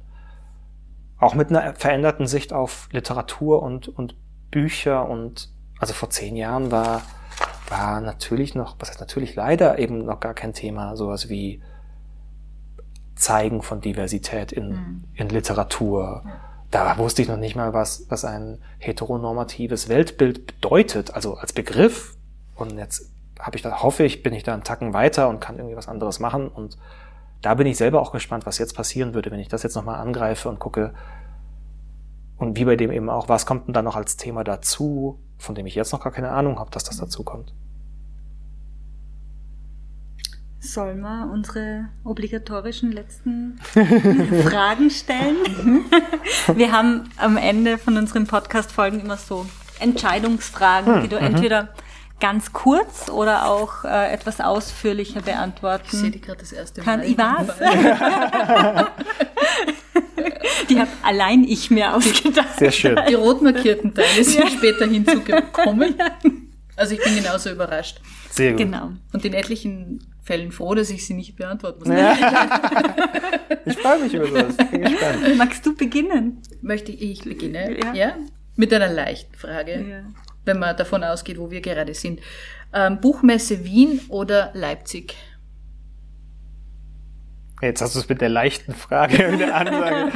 auch 1.18 1.34
mit 1.34 1.50
einer 1.50 1.74
veränderten 1.74 2.26
Sicht 2.26 2.52
auf 2.52 2.88
Literatur 2.92 3.62
und, 3.62 3.88
und 3.88 4.16
Bücher 4.50 5.08
und 5.08 5.50
also 5.78 5.94
vor 5.94 6.10
zehn 6.10 6.36
Jahren 6.36 6.70
war, 6.70 7.02
war 7.68 8.00
natürlich 8.00 8.54
noch, 8.54 8.76
was 8.78 8.90
heißt 8.90 9.00
natürlich 9.00 9.34
leider 9.34 9.78
eben 9.78 10.04
noch 10.04 10.20
gar 10.20 10.34
kein 10.34 10.52
Thema, 10.52 10.96
sowas 10.96 11.28
wie 11.28 11.62
Zeigen 13.14 13.62
von 13.62 13.80
Diversität 13.80 14.52
in, 14.52 14.68
mhm. 14.68 15.04
in 15.14 15.28
Literatur. 15.28 16.22
Ja. 16.24 16.40
Da 16.70 16.98
wusste 16.98 17.22
ich 17.22 17.28
noch 17.28 17.36
nicht 17.36 17.54
mal, 17.54 17.72
was, 17.72 18.06
was 18.08 18.24
ein 18.24 18.58
heteronormatives 18.78 19.88
Weltbild 19.88 20.46
bedeutet, 20.46 21.14
also 21.14 21.34
als 21.34 21.52
Begriff. 21.52 22.16
Und 22.62 22.78
jetzt 22.78 23.10
habe 23.38 23.56
ich 23.56 23.62
da, 23.62 23.82
hoffe 23.82 24.04
ich, 24.04 24.22
bin 24.22 24.32
ich 24.32 24.44
da 24.44 24.54
einen 24.54 24.62
Tacken 24.62 24.94
weiter 24.94 25.28
und 25.28 25.40
kann 25.40 25.56
irgendwie 25.56 25.76
was 25.76 25.88
anderes 25.88 26.20
machen. 26.20 26.48
Und 26.48 26.78
da 27.42 27.54
bin 27.54 27.66
ich 27.66 27.76
selber 27.76 28.00
auch 28.00 28.12
gespannt, 28.12 28.46
was 28.46 28.58
jetzt 28.58 28.76
passieren 28.76 29.14
würde, 29.14 29.30
wenn 29.30 29.40
ich 29.40 29.48
das 29.48 29.62
jetzt 29.62 29.74
nochmal 29.74 30.00
angreife 30.00 30.48
und 30.48 30.60
gucke. 30.60 30.94
Und 32.38 32.56
wie 32.56 32.64
bei 32.64 32.76
dem 32.76 32.90
eben 32.90 33.10
auch, 33.10 33.28
was 33.28 33.46
kommt 33.46 33.66
denn 33.66 33.74
da 33.74 33.82
noch 33.82 33.96
als 33.96 34.16
Thema 34.16 34.44
dazu, 34.44 35.18
von 35.38 35.54
dem 35.54 35.66
ich 35.66 35.74
jetzt 35.74 35.92
noch 35.92 36.02
gar 36.02 36.12
keine 36.12 36.30
Ahnung 36.30 36.58
habe, 36.58 36.70
dass 36.70 36.84
das 36.84 36.96
dazu 36.96 37.24
kommt. 37.24 37.52
Sollen 40.60 41.00
wir 41.00 41.28
unsere 41.32 41.88
obligatorischen 42.04 42.92
letzten 42.92 43.58
Fragen 44.44 44.90
stellen? 44.90 45.36
wir 46.54 46.70
haben 46.70 47.10
am 47.16 47.36
Ende 47.36 47.78
von 47.78 47.96
unseren 47.96 48.28
Podcast-Folgen 48.28 49.00
immer 49.00 49.16
so 49.16 49.46
Entscheidungsfragen, 49.80 50.94
hm, 50.94 51.02
die 51.02 51.08
du 51.08 51.16
mhm. 51.16 51.26
entweder 51.26 51.68
ganz 52.22 52.52
kurz 52.52 53.10
oder 53.10 53.50
auch 53.50 53.84
äh, 53.84 54.12
etwas 54.12 54.40
ausführlicher 54.40 55.22
beantworten. 55.22 55.86
Ich 55.86 55.92
sehe 55.98 56.12
die 56.12 56.20
gerade 56.20 56.38
das 56.38 56.52
erste 56.52 56.80
Mal. 56.80 56.84
Kann, 56.84 57.02
ich 57.02 57.18
weiß. 57.18 57.48
die 60.70 60.78
habe 60.78 60.90
allein 61.02 61.42
ich 61.42 61.72
mir 61.72 61.96
ausgedacht. 61.96 62.60
Sehr 62.60 62.70
schön. 62.70 62.96
Die 63.08 63.14
rot 63.14 63.42
markierten 63.42 63.92
Teile 63.92 64.22
sind 64.22 64.44
ja. 64.44 64.50
später 64.50 64.86
hinzugekommen. 64.86 65.96
Also 66.76 66.94
ich 66.94 67.02
bin 67.02 67.16
genauso 67.16 67.50
überrascht. 67.50 68.00
Sehr 68.30 68.52
gut. 68.52 68.60
Genau. 68.60 68.92
Und 69.12 69.24
in 69.24 69.34
etlichen 69.34 70.06
Fällen 70.22 70.52
froh, 70.52 70.76
dass 70.76 70.90
ich 70.90 71.04
sie 71.04 71.14
nicht 71.14 71.34
beantworten 71.34 71.80
muss. 71.80 71.88
Ja. 71.88 72.16
ich 73.66 73.76
freue 73.78 73.98
mich 73.98 74.14
über 74.14 74.28
sowas. 74.28 74.56
Bin 74.70 74.82
gespannt. 74.82 75.36
Magst 75.36 75.66
du 75.66 75.74
beginnen? 75.74 76.40
Möchte 76.60 76.92
ich 76.92 77.24
beginnen? 77.24 77.78
Ja. 77.82 77.94
ja? 77.94 78.14
Mit 78.54 78.72
einer 78.72 78.92
leichten 78.92 79.34
Frage. 79.34 79.84
Ja. 79.88 80.04
Wenn 80.44 80.58
man 80.58 80.76
davon 80.76 81.04
ausgeht, 81.04 81.38
wo 81.38 81.50
wir 81.50 81.60
gerade 81.60 81.94
sind. 81.94 82.20
Ähm, 82.74 83.00
Buchmesse 83.00 83.64
Wien 83.64 84.00
oder 84.08 84.50
Leipzig? 84.54 85.14
Jetzt 87.60 87.80
hast 87.80 87.94
du 87.94 88.00
es 88.00 88.08
mit 88.08 88.20
der 88.20 88.28
leichten 88.28 88.74
Frage 88.74 89.28
und 89.28 89.38
der 89.38 89.54
Ansage. 89.54 90.10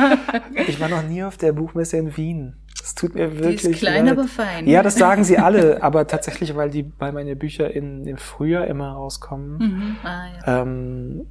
Ich 0.66 0.80
war 0.80 0.88
noch 0.88 1.02
nie 1.02 1.22
auf 1.22 1.36
der 1.36 1.52
Buchmesse 1.52 1.96
in 1.96 2.16
Wien. 2.16 2.56
Das 2.78 2.94
tut 2.94 3.14
mir 3.14 3.38
wirklich 3.38 3.62
Die 3.62 3.68
ist 3.68 3.78
klein, 3.78 4.06
leid. 4.06 4.18
aber 4.18 4.26
fein. 4.26 4.66
Ja, 4.66 4.82
das 4.82 4.96
sagen 4.96 5.22
sie 5.22 5.38
alle, 5.38 5.82
aber 5.82 6.06
tatsächlich, 6.06 6.56
weil 6.56 6.70
die, 6.70 6.92
weil 6.98 7.12
meine 7.12 7.36
Bücher 7.36 7.70
in, 7.70 8.04
im 8.06 8.16
Frühjahr 8.16 8.66
immer 8.66 8.92
rauskommen. 8.92 9.58
Mhm. 9.58 9.96
Ah, 10.02 10.26
ja. 10.26 10.62
ähm, 10.62 11.26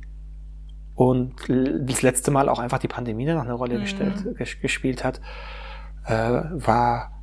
und 0.96 1.36
das 1.50 2.02
letzte 2.02 2.32
Mal 2.32 2.48
auch 2.48 2.60
einfach 2.60 2.80
die 2.80 2.88
Pandemie 2.88 3.26
noch 3.26 3.44
eine 3.44 3.54
Rolle 3.54 3.78
mhm. 3.78 3.82
gestellt, 3.82 4.62
gespielt 4.62 5.04
hat, 5.04 5.20
äh, 6.06 6.14
war 6.14 7.15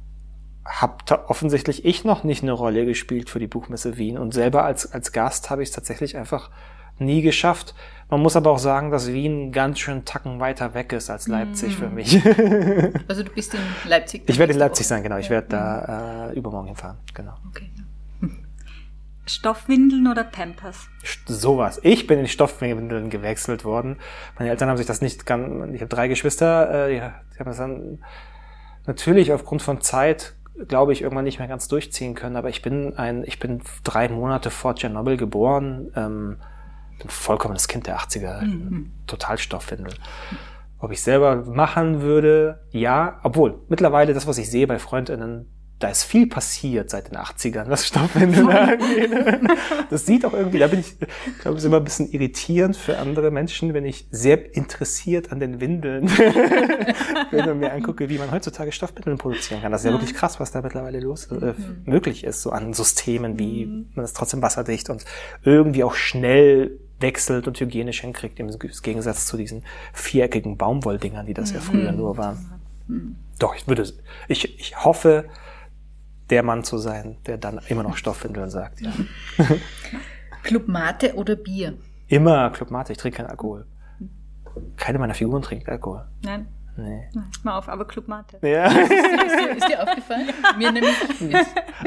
hab 0.64 1.06
da 1.06 1.24
offensichtlich 1.28 1.84
ich 1.84 2.04
noch 2.04 2.24
nicht 2.24 2.42
eine 2.42 2.52
Rolle 2.52 2.86
gespielt 2.86 3.30
für 3.30 3.38
die 3.38 3.46
Buchmesse 3.46 3.96
Wien 3.96 4.18
und 4.18 4.32
selber 4.32 4.64
als 4.64 4.92
als 4.92 5.12
Gast 5.12 5.50
habe 5.50 5.62
ich 5.62 5.70
es 5.70 5.74
tatsächlich 5.74 6.16
einfach 6.16 6.50
nie 6.98 7.22
geschafft. 7.22 7.74
Man 8.10 8.20
muss 8.20 8.36
aber 8.36 8.50
auch 8.50 8.58
sagen, 8.58 8.90
dass 8.90 9.10
Wien 9.10 9.52
ganz 9.52 9.78
schön 9.78 10.04
Tacken 10.04 10.38
weiter 10.38 10.74
weg 10.74 10.92
ist 10.92 11.08
als 11.10 11.28
Leipzig 11.28 11.78
mm. 11.78 11.80
für 11.80 11.88
mich. 11.88 12.14
also 13.08 13.22
du 13.22 13.30
bist 13.30 13.54
in 13.54 13.60
Leipzig? 13.88 14.24
Ich 14.26 14.38
werde 14.38 14.52
in 14.52 14.58
Leipzig 14.58 14.86
sein, 14.86 15.02
genau. 15.02 15.16
Ich 15.16 15.30
werde 15.30 15.48
da 15.48 16.28
äh, 16.30 16.38
übermorgen 16.38 16.68
hinfahren, 16.68 16.98
genau. 17.14 17.34
Okay. 17.48 17.70
Stoffwindeln 19.26 20.08
oder 20.08 20.24
Pampers? 20.24 20.88
Sowas. 21.26 21.80
Ich 21.82 22.06
bin 22.06 22.18
in 22.18 22.28
Stoffwindeln 22.28 23.08
gewechselt 23.08 23.64
worden. 23.64 23.96
Meine 24.38 24.50
Eltern 24.50 24.68
haben 24.68 24.76
sich 24.76 24.86
das 24.86 25.00
nicht 25.00 25.24
ganz, 25.24 25.74
ich 25.74 25.80
habe 25.80 25.88
drei 25.88 26.08
Geschwister, 26.08 26.88
äh, 26.88 26.92
die, 26.92 27.00
die 27.34 27.38
haben 27.38 27.46
das 27.46 27.56
dann 27.56 28.04
natürlich 28.86 29.32
aufgrund 29.32 29.62
von 29.62 29.80
Zeit 29.80 30.34
glaube 30.68 30.92
ich, 30.92 31.02
irgendwann 31.02 31.24
nicht 31.24 31.38
mehr 31.38 31.48
ganz 31.48 31.68
durchziehen 31.68 32.14
können. 32.14 32.36
Aber 32.36 32.48
ich 32.48 32.62
bin 32.62 32.96
ein, 32.96 33.24
ich 33.24 33.38
bin 33.38 33.62
drei 33.84 34.08
Monate 34.08 34.50
vor 34.50 34.74
Tschernobyl 34.74 35.16
geboren. 35.16 35.90
Ähm, 35.96 36.36
ein 37.02 37.08
vollkommenes 37.08 37.68
Kind 37.68 37.86
der 37.86 37.98
80er, 37.98 38.42
mhm. 38.42 38.92
total 39.06 39.38
Stoffwindel. 39.38 39.94
Ob 40.78 40.92
ich 40.92 41.02
selber 41.02 41.36
machen 41.36 42.02
würde, 42.02 42.60
ja, 42.70 43.20
obwohl 43.22 43.60
mittlerweile 43.68 44.14
das, 44.14 44.26
was 44.26 44.38
ich 44.38 44.50
sehe 44.50 44.66
bei 44.66 44.78
Freundinnen, 44.78 45.46
da 45.82 45.88
ist 45.88 46.04
viel 46.04 46.28
passiert 46.28 46.90
seit 46.90 47.10
den 47.10 47.18
80ern, 47.18 47.68
was 47.68 47.86
Stoffwindeln 47.86 48.48
angeht. 48.50 49.10
Das 49.90 50.06
sieht 50.06 50.24
auch 50.24 50.32
irgendwie, 50.32 50.60
da 50.60 50.68
bin 50.68 50.80
ich, 50.80 50.94
ich 51.00 51.38
glaube, 51.40 51.56
es 51.56 51.64
ist 51.64 51.66
immer 51.66 51.78
ein 51.78 51.84
bisschen 51.84 52.10
irritierend 52.12 52.76
für 52.76 52.98
andere 52.98 53.32
Menschen, 53.32 53.74
wenn 53.74 53.84
ich 53.84 54.06
sehr 54.10 54.54
interessiert 54.54 55.32
an 55.32 55.40
den 55.40 55.60
Windeln, 55.60 56.08
wenn 57.30 57.48
ich 57.48 57.54
mir 57.54 57.72
angucke, 57.72 58.08
wie 58.08 58.18
man 58.18 58.30
heutzutage 58.30 58.70
Stoffwindeln 58.70 59.18
produzieren 59.18 59.60
kann. 59.60 59.72
Das 59.72 59.80
ist 59.80 59.86
ja 59.86 59.92
wirklich 59.92 60.14
krass, 60.14 60.38
was 60.38 60.52
da 60.52 60.62
mittlerweile 60.62 61.00
los, 61.00 61.26
äh, 61.26 61.34
mhm. 61.34 61.82
möglich 61.84 62.22
ist, 62.22 62.42
so 62.42 62.50
an 62.50 62.72
Systemen, 62.74 63.38
wie 63.38 63.66
mhm. 63.66 63.90
man 63.94 64.04
es 64.04 64.12
trotzdem 64.12 64.40
wasserdicht 64.40 64.88
und 64.88 65.04
irgendwie 65.42 65.82
auch 65.82 65.94
schnell 65.94 66.78
wechselt 67.00 67.48
und 67.48 67.58
hygienisch 67.58 68.02
hinkriegt, 68.02 68.38
im 68.38 68.56
Gegensatz 68.82 69.26
zu 69.26 69.36
diesen 69.36 69.64
viereckigen 69.92 70.56
Baumwolldingern, 70.56 71.26
die 71.26 71.34
das 71.34 71.50
mhm. 71.50 71.56
ja 71.56 71.60
früher 71.60 71.92
nur 71.92 72.16
waren. 72.16 72.60
Mhm. 72.86 73.16
Doch, 73.40 73.56
ich 73.56 73.66
würde, 73.66 73.84
ich, 74.28 74.60
ich 74.60 74.84
hoffe, 74.84 75.24
der 76.32 76.42
Mann 76.42 76.64
zu 76.64 76.78
sein, 76.78 77.18
der 77.26 77.36
dann 77.36 77.60
immer 77.68 77.82
noch 77.82 77.98
Stoffwindeln 77.98 78.48
sagt, 78.48 78.80
ja. 78.80 78.90
Club 80.42 80.66
Mate 80.66 81.14
oder 81.14 81.36
Bier? 81.36 81.74
Immer 82.08 82.48
Club 82.48 82.70
Mate, 82.70 82.92
ich 82.92 82.98
trinke 82.98 83.18
keinen 83.18 83.26
Alkohol. 83.26 83.66
Keine 84.76 84.98
meiner 84.98 85.12
Figuren 85.12 85.42
trinkt 85.42 85.68
Alkohol. 85.68 86.08
Nein. 86.22 86.46
Nee. 86.82 87.08
Mal 87.44 87.58
auf, 87.58 87.68
aber 87.68 87.86
Club 87.86 88.08
Mate. 88.08 88.38
Ja. 88.42 88.66
Ist, 88.66 88.90
dir, 88.90 89.56
ist 89.56 89.68
dir 89.68 89.82
aufgefallen? 89.82 90.28
Mir 90.58 90.72
nämlich. 90.72 90.94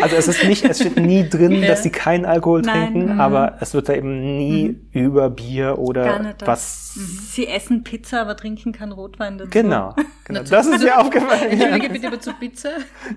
Also 0.02 0.16
es 0.16 0.28
ist 0.28 0.44
nicht, 0.46 0.64
es 0.64 0.80
steht 0.80 0.98
nie 0.98 1.28
drin, 1.28 1.52
ja. 1.52 1.68
dass 1.68 1.84
sie 1.84 1.90
keinen 1.90 2.26
Alkohol 2.26 2.62
Nein. 2.62 2.94
trinken, 2.94 3.14
mhm. 3.16 3.22
aber 3.22 3.58
es 3.60 3.74
wird 3.74 3.90
da 3.90 3.94
eben 3.94 4.38
nie 4.38 4.70
mhm. 4.70 5.02
über 5.06 5.30
Bier 5.30 5.78
oder 5.78 6.36
was. 6.46 6.94
Mhm. 6.96 7.20
Sie 7.30 7.48
essen 7.48 7.84
Pizza, 7.84 8.22
aber 8.22 8.38
trinken 8.38 8.72
keinen 8.72 8.94
Rotwein 8.94 9.38
dazu. 9.38 9.52
Genau. 9.52 9.96
genau. 10.26 10.44
Das 10.44 10.66
ist 10.66 10.84
mir 10.84 10.98
aufgefallen. 10.98 11.52
Entschuldige 11.52 11.90
bitte 11.90 12.08
aber 12.08 12.20
zu 12.20 12.34
Pizza. 12.34 12.70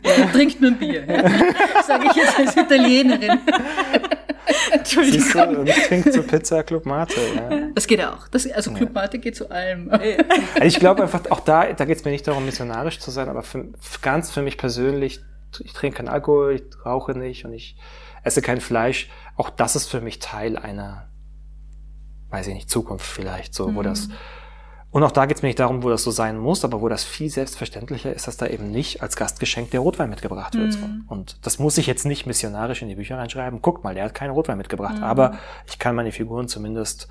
Ja. 0.02 0.26
Trinkt 0.32 0.60
nur 0.60 0.70
ein 0.70 0.78
Bier. 0.78 1.04
Ja. 1.04 1.82
Sage 1.82 2.06
ich 2.10 2.16
jetzt 2.16 2.38
als 2.38 2.56
Italienerin. 2.56 3.38
Entschuldigung. 4.72 5.20
Siehst 5.20 5.34
du, 5.34 5.60
und 5.60 5.68
ich 5.68 5.86
trinke 5.86 6.10
zu 6.10 6.22
Pizza 6.22 6.62
Club 6.62 6.86
Mate. 6.86 7.20
Ja. 7.34 7.68
Das 7.74 7.86
geht 7.86 8.02
auch. 8.02 8.28
Das, 8.28 8.50
also 8.50 8.72
Club 8.72 8.92
Mate 8.94 9.18
geht 9.18 9.36
zu 9.36 9.50
allem. 9.50 9.90
Also 9.90 10.64
ich 10.64 10.78
glaube 10.78 11.02
einfach, 11.02 11.30
auch 11.30 11.40
da, 11.40 11.72
da 11.72 11.84
geht 11.84 11.98
es 11.98 12.04
mir 12.04 12.10
nicht 12.10 12.26
darum, 12.26 12.44
missionarisch 12.44 12.98
zu 12.98 13.10
sein, 13.10 13.28
aber 13.28 13.42
für, 13.42 13.66
ganz 14.02 14.30
für 14.30 14.42
mich 14.42 14.58
persönlich, 14.58 15.20
ich 15.60 15.72
trinke 15.72 15.98
keinen 15.98 16.08
Alkohol, 16.08 16.54
ich 16.54 16.86
rauche 16.86 17.12
nicht 17.12 17.44
und 17.44 17.52
ich 17.52 17.76
esse 18.22 18.42
kein 18.42 18.60
Fleisch. 18.60 19.10
Auch 19.36 19.50
das 19.50 19.76
ist 19.76 19.86
für 19.86 20.00
mich 20.00 20.18
Teil 20.18 20.56
einer, 20.56 21.08
weiß 22.30 22.48
ich 22.48 22.54
nicht, 22.54 22.70
Zukunft 22.70 23.06
vielleicht, 23.06 23.54
so, 23.54 23.68
mhm. 23.68 23.76
wo 23.76 23.82
das 23.82 24.08
und 24.90 25.02
auch 25.02 25.10
da 25.10 25.26
geht 25.26 25.36
es 25.36 25.42
mir 25.42 25.48
nicht 25.48 25.58
darum, 25.58 25.82
wo 25.82 25.90
das 25.90 26.02
so 26.02 26.10
sein 26.10 26.38
muss, 26.38 26.64
aber 26.64 26.80
wo 26.80 26.88
das 26.88 27.04
viel 27.04 27.28
selbstverständlicher 27.28 28.14
ist, 28.14 28.26
dass 28.26 28.38
da 28.38 28.46
eben 28.46 28.70
nicht 28.70 29.02
als 29.02 29.16
Gastgeschenk 29.16 29.70
der 29.70 29.80
Rotwein 29.80 30.08
mitgebracht 30.08 30.54
wird. 30.54 30.80
Mhm. 30.80 31.04
Und 31.08 31.44
das 31.46 31.58
muss 31.58 31.76
ich 31.76 31.86
jetzt 31.86 32.06
nicht 32.06 32.26
missionarisch 32.26 32.80
in 32.80 32.88
die 32.88 32.94
Bücher 32.94 33.18
reinschreiben. 33.18 33.60
Guckt 33.60 33.84
mal, 33.84 33.94
der 33.94 34.04
hat 34.04 34.14
keinen 34.14 34.30
Rotwein 34.30 34.56
mitgebracht, 34.56 34.96
mhm. 34.96 35.04
aber 35.04 35.38
ich 35.66 35.78
kann 35.78 35.94
meine 35.94 36.10
Figuren 36.10 36.48
zumindest 36.48 37.08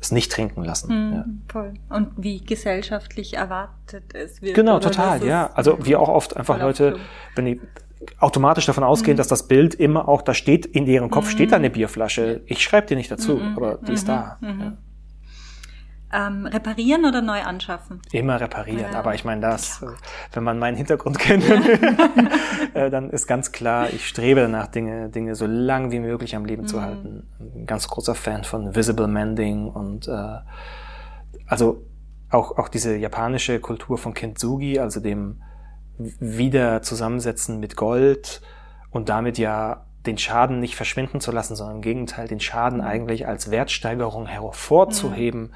es 0.00 0.10
nicht 0.10 0.32
trinken 0.32 0.64
lassen. 0.64 0.88
Mhm, 0.88 1.14
ja. 1.14 1.24
Voll. 1.46 1.74
Und 1.88 2.08
wie 2.16 2.40
gesellschaftlich 2.40 3.34
erwartet 3.34 4.14
es 4.14 4.42
wird. 4.42 4.54
Genau, 4.54 4.80
total, 4.80 5.24
ja. 5.24 5.50
Also 5.54 5.78
wie 5.86 5.94
auch 5.94 6.08
oft 6.08 6.36
einfach 6.36 6.58
Leute, 6.58 6.96
wenn 7.36 7.44
die 7.44 7.60
automatisch 8.18 8.66
davon 8.66 8.82
ausgehen, 8.82 9.14
mhm. 9.14 9.18
dass 9.18 9.28
das 9.28 9.46
Bild 9.46 9.76
immer 9.76 10.08
auch, 10.08 10.22
da 10.22 10.34
steht, 10.34 10.66
in 10.66 10.86
deren 10.86 11.10
Kopf 11.10 11.30
steht 11.30 11.52
da 11.52 11.56
eine 11.56 11.68
mhm. 11.68 11.74
Bierflasche. 11.74 12.42
Ich 12.46 12.60
schreibe 12.60 12.88
dir 12.88 12.96
nicht 12.96 13.12
dazu, 13.12 13.36
mhm. 13.36 13.56
aber 13.56 13.76
die 13.76 13.92
ist 13.92 14.08
da. 14.08 14.38
Ja. 14.40 14.76
Ähm, 16.12 16.46
reparieren 16.46 17.06
oder 17.06 17.22
neu 17.22 17.40
anschaffen? 17.40 18.02
Immer 18.12 18.40
reparieren, 18.40 18.92
ja. 18.92 18.98
aber 18.98 19.14
ich 19.14 19.24
meine 19.24 19.40
das, 19.40 19.80
ja. 19.80 19.94
wenn 20.32 20.44
man 20.44 20.58
meinen 20.58 20.76
Hintergrund 20.76 21.18
kennt, 21.20 21.44
äh, 22.74 22.90
dann 22.90 23.10
ist 23.10 23.26
ganz 23.26 23.50
klar, 23.52 23.88
ich 23.90 24.06
strebe 24.06 24.40
danach, 24.40 24.66
Dinge, 24.66 25.08
Dinge 25.08 25.34
so 25.34 25.46
lang 25.46 25.90
wie 25.90 26.00
möglich 26.00 26.36
am 26.36 26.44
Leben 26.44 26.62
mhm. 26.62 26.66
zu 26.66 26.82
halten. 26.82 27.26
Ein 27.40 27.66
ganz 27.66 27.88
großer 27.88 28.14
Fan 28.14 28.44
von 28.44 28.74
Visible 28.74 29.08
Mending 29.08 29.68
und 29.68 30.06
äh, 30.08 30.38
also 31.46 31.82
auch, 32.30 32.58
auch 32.58 32.68
diese 32.68 32.96
japanische 32.96 33.60
Kultur 33.60 33.98
von 33.98 34.14
Kintsugi, 34.14 34.78
also 34.78 35.00
dem 35.00 35.42
Wiederzusammensetzen 35.98 37.60
mit 37.60 37.76
Gold 37.76 38.42
und 38.90 39.08
damit 39.08 39.38
ja 39.38 39.86
den 40.06 40.18
Schaden 40.18 40.58
nicht 40.58 40.74
verschwinden 40.74 41.20
zu 41.20 41.30
lassen, 41.30 41.54
sondern 41.54 41.76
im 41.76 41.82
Gegenteil, 41.82 42.26
den 42.26 42.40
Schaden 42.40 42.80
eigentlich 42.80 43.26
als 43.26 43.50
Wertsteigerung 43.50 44.26
hervorzuheben, 44.26 45.42
mhm. 45.42 45.52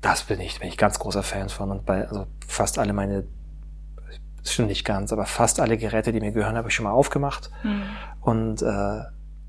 Das 0.00 0.24
bin 0.24 0.40
ich, 0.40 0.60
bin 0.60 0.68
ich 0.68 0.76
ganz 0.76 0.98
großer 0.98 1.22
Fan 1.22 1.48
von. 1.48 1.70
Und 1.70 1.86
bei 1.86 2.06
also 2.06 2.26
fast 2.46 2.78
alle 2.78 2.92
meine, 2.92 3.24
das 4.42 4.52
stimmt 4.52 4.68
nicht 4.68 4.84
ganz, 4.84 5.12
aber 5.12 5.26
fast 5.26 5.60
alle 5.60 5.76
Geräte, 5.76 6.12
die 6.12 6.20
mir 6.20 6.32
gehören, 6.32 6.56
habe 6.56 6.68
ich 6.68 6.74
schon 6.74 6.84
mal 6.84 6.92
aufgemacht. 6.92 7.50
Mhm. 7.62 7.82
Und 8.20 8.62
äh, 8.62 9.02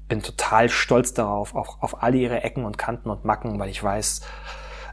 bin 0.08 0.22
total 0.24 0.70
stolz 0.70 1.14
darauf, 1.14 1.56
auf, 1.56 1.78
auf 1.82 2.04
alle 2.04 2.18
ihre 2.18 2.44
Ecken 2.44 2.66
und 2.66 2.78
Kanten 2.78 3.10
und 3.10 3.26
Macken, 3.26 3.60
weil 3.60 3.70
ich 3.70 3.82
weiß, 3.82 4.22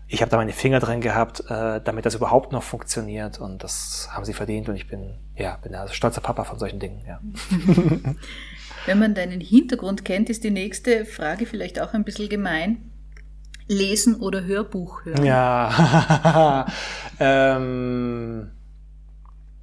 ich 0.09 0.20
habe 0.20 0.30
da 0.30 0.36
meine 0.36 0.52
Finger 0.52 0.78
drin 0.78 1.00
gehabt, 1.00 1.40
äh, 1.48 1.80
damit 1.82 2.07
das 2.07 2.14
überhaupt 2.14 2.52
noch 2.52 2.62
funktioniert 2.62 3.40
und 3.40 3.64
das 3.64 4.09
haben 4.12 4.24
sie 4.24 4.34
verdient 4.34 4.68
und 4.68 4.76
ich 4.76 4.86
bin 4.86 5.18
ja 5.34 5.57
bin 5.57 5.74
ein 5.74 5.88
stolzer 5.88 6.20
Papa 6.20 6.44
von 6.44 6.59
solchen 6.59 6.78
Dingen. 6.78 7.02
Ja. 7.07 7.20
Wenn 8.86 9.00
man 9.00 9.14
deinen 9.14 9.40
Hintergrund 9.40 10.04
kennt, 10.04 10.30
ist 10.30 10.44
die 10.44 10.50
nächste 10.50 11.04
Frage 11.04 11.46
vielleicht 11.46 11.80
auch 11.80 11.92
ein 11.92 12.04
bisschen 12.04 12.28
gemein. 12.28 12.92
Lesen 13.68 14.16
oder 14.16 14.44
Hörbuch 14.44 15.04
hören? 15.04 15.24
Ja, 15.24 16.66
ähm, 17.20 18.50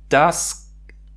das 0.09 0.71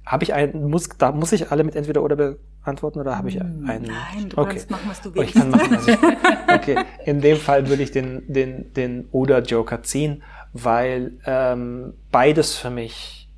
habe 0.05 0.25
ich 0.25 0.33
ein, 0.33 0.71
muss, 0.71 0.89
da 0.89 1.11
muss 1.13 1.33
ich 1.33 1.51
alle 1.51 1.65
mit 1.65 1.75
entweder 1.75 2.03
oder 2.03 2.37
beantworten 2.67 3.01
oder 3.01 3.17
habe 3.17 3.29
ich 3.29 3.41
hm, 3.41 3.69
einen? 3.69 3.87
Nein, 3.87 4.29
du 4.29 4.39
okay. 4.39 4.51
kannst 4.51 4.71
machen, 4.71 4.89
was 4.89 5.01
du 5.01 5.15
willst. 5.15 5.19
Oh, 5.19 5.23
ich 5.23 5.35
kann 5.35 5.51
machen, 5.51 5.71
was 5.73 5.89
ich 5.89 5.99
Okay, 6.55 6.85
in 7.05 7.21
dem 7.21 7.37
Fall 7.39 7.69
würde 7.69 7.83
ich 7.83 7.91
den, 7.91 8.23
den, 8.33 8.73
den 8.73 9.07
oder 9.11 9.43
Joker 9.43 9.83
ziehen, 9.83 10.23
weil 10.53 11.19
ähm, 11.27 11.95
beides 12.13 12.57
für 12.57 12.71
mich 12.71 13.29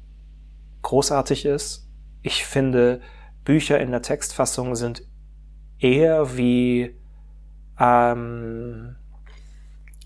großartig 0.83 1.47
ist. 1.47 1.89
Ich 2.23 2.45
finde, 2.45 3.01
Bücher 3.45 3.81
in 3.81 3.91
der 3.91 4.03
Textfassung 4.03 4.75
sind 4.75 5.03
eher 5.79 6.37
wie 6.37 6.95
ähm, 7.81 8.97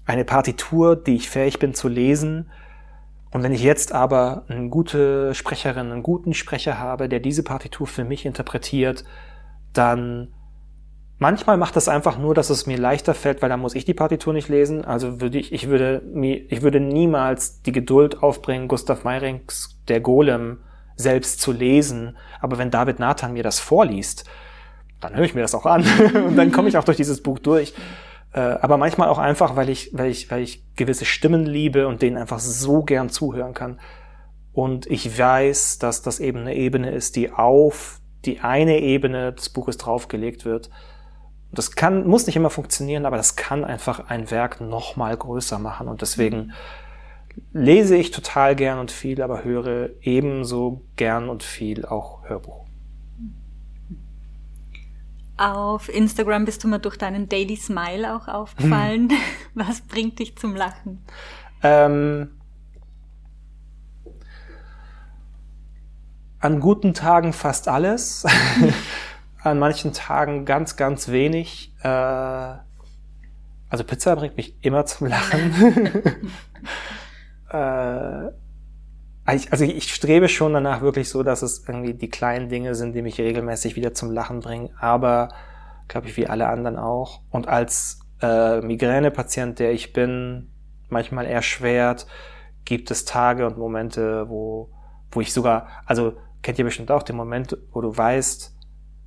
eine 0.04 0.24
Partitur, 0.24 0.96
die 0.96 1.16
ich 1.16 1.30
fähig 1.30 1.58
bin 1.58 1.74
zu 1.74 1.88
lesen. 1.88 2.50
Und 3.30 3.42
wenn 3.42 3.52
ich 3.52 3.62
jetzt 3.62 3.92
aber 3.92 4.44
eine 4.48 4.68
gute 4.68 5.34
Sprecherin, 5.34 5.90
einen 5.90 6.02
guten 6.02 6.34
Sprecher 6.34 6.78
habe, 6.78 7.08
der 7.08 7.20
diese 7.20 7.42
Partitur 7.42 7.86
für 7.86 8.04
mich 8.04 8.26
interpretiert, 8.26 9.04
dann 9.72 10.28
manchmal 11.18 11.56
macht 11.56 11.76
das 11.76 11.88
einfach 11.88 12.18
nur, 12.18 12.34
dass 12.34 12.50
es 12.50 12.66
mir 12.66 12.76
leichter 12.76 13.14
fällt, 13.14 13.40
weil 13.40 13.48
dann 13.48 13.60
muss 13.60 13.74
ich 13.74 13.84
die 13.84 13.94
Partitur 13.94 14.34
nicht 14.34 14.48
lesen. 14.48 14.84
Also 14.84 15.20
würde 15.20 15.38
ich, 15.38 15.52
ich 15.52 15.68
würde 15.68 16.02
mir, 16.12 16.44
ich 16.52 16.62
würde 16.62 16.80
niemals 16.80 17.62
die 17.62 17.72
Geduld 17.72 18.22
aufbringen, 18.22 18.68
Gustav 18.68 19.04
Meyrings 19.04 19.78
Der 19.88 20.00
Golem 20.00 20.58
selbst 20.96 21.40
zu 21.40 21.52
lesen. 21.52 22.16
Aber 22.40 22.58
wenn 22.58 22.70
David 22.70 22.98
Nathan 22.98 23.32
mir 23.32 23.42
das 23.42 23.60
vorliest, 23.60 24.24
dann 25.00 25.16
höre 25.16 25.24
ich 25.24 25.34
mir 25.34 25.40
das 25.40 25.54
auch 25.54 25.64
an 25.64 25.84
und 26.26 26.36
dann 26.36 26.52
komme 26.52 26.68
ich 26.68 26.76
auch 26.76 26.84
durch 26.84 26.98
dieses 26.98 27.22
Buch 27.22 27.38
durch. 27.38 27.72
Äh, 28.32 28.40
aber 28.40 28.76
manchmal 28.78 29.08
auch 29.08 29.18
einfach, 29.18 29.56
weil 29.56 29.68
ich, 29.68 29.90
weil 29.92 30.10
ich, 30.10 30.30
weil 30.30 30.42
ich 30.42 30.64
gewisse 30.74 31.04
Stimmen 31.04 31.44
liebe 31.44 31.86
und 31.86 32.02
denen 32.02 32.16
einfach 32.16 32.38
so 32.38 32.82
gern 32.82 33.10
zuhören 33.10 33.54
kann. 33.54 33.78
Und 34.52 34.86
ich 34.86 35.18
weiß, 35.18 35.78
dass 35.78 36.02
das 36.02 36.20
eben 36.20 36.40
eine 36.40 36.54
Ebene 36.54 36.90
ist, 36.90 37.16
die 37.16 37.30
auf 37.30 38.00
die 38.24 38.40
eine 38.40 38.78
Ebene 38.78 39.32
des 39.32 39.48
Buches 39.48 39.78
draufgelegt 39.78 40.44
wird. 40.44 40.70
Das 41.50 41.72
kann, 41.72 42.06
muss 42.06 42.26
nicht 42.26 42.36
immer 42.36 42.50
funktionieren, 42.50 43.04
aber 43.04 43.16
das 43.16 43.36
kann 43.36 43.64
einfach 43.64 44.08
ein 44.08 44.30
Werk 44.30 44.60
noch 44.60 44.96
mal 44.96 45.16
größer 45.16 45.58
machen. 45.58 45.88
Und 45.88 46.00
deswegen 46.02 46.52
lese 47.52 47.96
ich 47.96 48.10
total 48.10 48.56
gern 48.56 48.78
und 48.78 48.90
viel, 48.90 49.20
aber 49.22 49.44
höre 49.44 49.90
ebenso 50.00 50.82
gern 50.96 51.28
und 51.28 51.42
viel 51.42 51.84
auch 51.84 52.22
Hörbuch. 52.28 52.64
Auf 55.36 55.88
Instagram 55.88 56.44
bist 56.44 56.62
du 56.62 56.68
mir 56.68 56.78
durch 56.78 56.96
deinen 56.96 57.28
Daily 57.28 57.56
Smile 57.56 58.14
auch 58.16 58.28
aufgefallen. 58.28 59.10
Hm. 59.10 59.16
Was 59.54 59.80
bringt 59.82 60.18
dich 60.18 60.36
zum 60.36 60.54
Lachen? 60.54 61.04
Ähm, 61.62 62.30
an 66.38 66.60
guten 66.60 66.92
Tagen 66.92 67.32
fast 67.32 67.68
alles. 67.68 68.24
an 69.42 69.58
manchen 69.58 69.92
Tagen 69.92 70.44
ganz, 70.44 70.76
ganz 70.76 71.08
wenig. 71.08 71.74
Äh, 71.82 71.88
also 71.88 73.84
Pizza 73.86 74.16
bringt 74.16 74.36
mich 74.36 74.54
immer 74.60 74.84
zum 74.84 75.06
Lachen. 75.06 76.30
äh, 77.50 78.41
also 79.24 79.64
ich 79.64 79.94
strebe 79.94 80.28
schon 80.28 80.52
danach 80.52 80.82
wirklich 80.82 81.08
so, 81.08 81.22
dass 81.22 81.42
es 81.42 81.66
irgendwie 81.66 81.94
die 81.94 82.10
kleinen 82.10 82.48
Dinge 82.48 82.74
sind, 82.74 82.94
die 82.94 83.02
mich 83.02 83.18
regelmäßig 83.20 83.76
wieder 83.76 83.94
zum 83.94 84.10
Lachen 84.10 84.40
bringen, 84.40 84.70
aber 84.78 85.28
glaube 85.88 86.08
ich 86.08 86.16
wie 86.16 86.26
alle 86.26 86.48
anderen 86.48 86.76
auch. 86.76 87.20
Und 87.30 87.48
als 87.48 88.00
äh, 88.20 88.60
Migränepatient, 88.60 89.58
der 89.58 89.72
ich 89.72 89.92
bin, 89.92 90.50
manchmal 90.88 91.26
erschwert, 91.26 92.06
gibt 92.64 92.90
es 92.90 93.04
Tage 93.04 93.46
und 93.46 93.58
Momente, 93.58 94.28
wo, 94.28 94.70
wo 95.10 95.20
ich 95.20 95.32
sogar, 95.32 95.68
also 95.86 96.14
kennt 96.42 96.58
ihr 96.58 96.64
bestimmt 96.64 96.90
auch 96.90 97.02
den 97.02 97.16
Moment, 97.16 97.56
wo 97.72 97.80
du 97.80 97.96
weißt, 97.96 98.54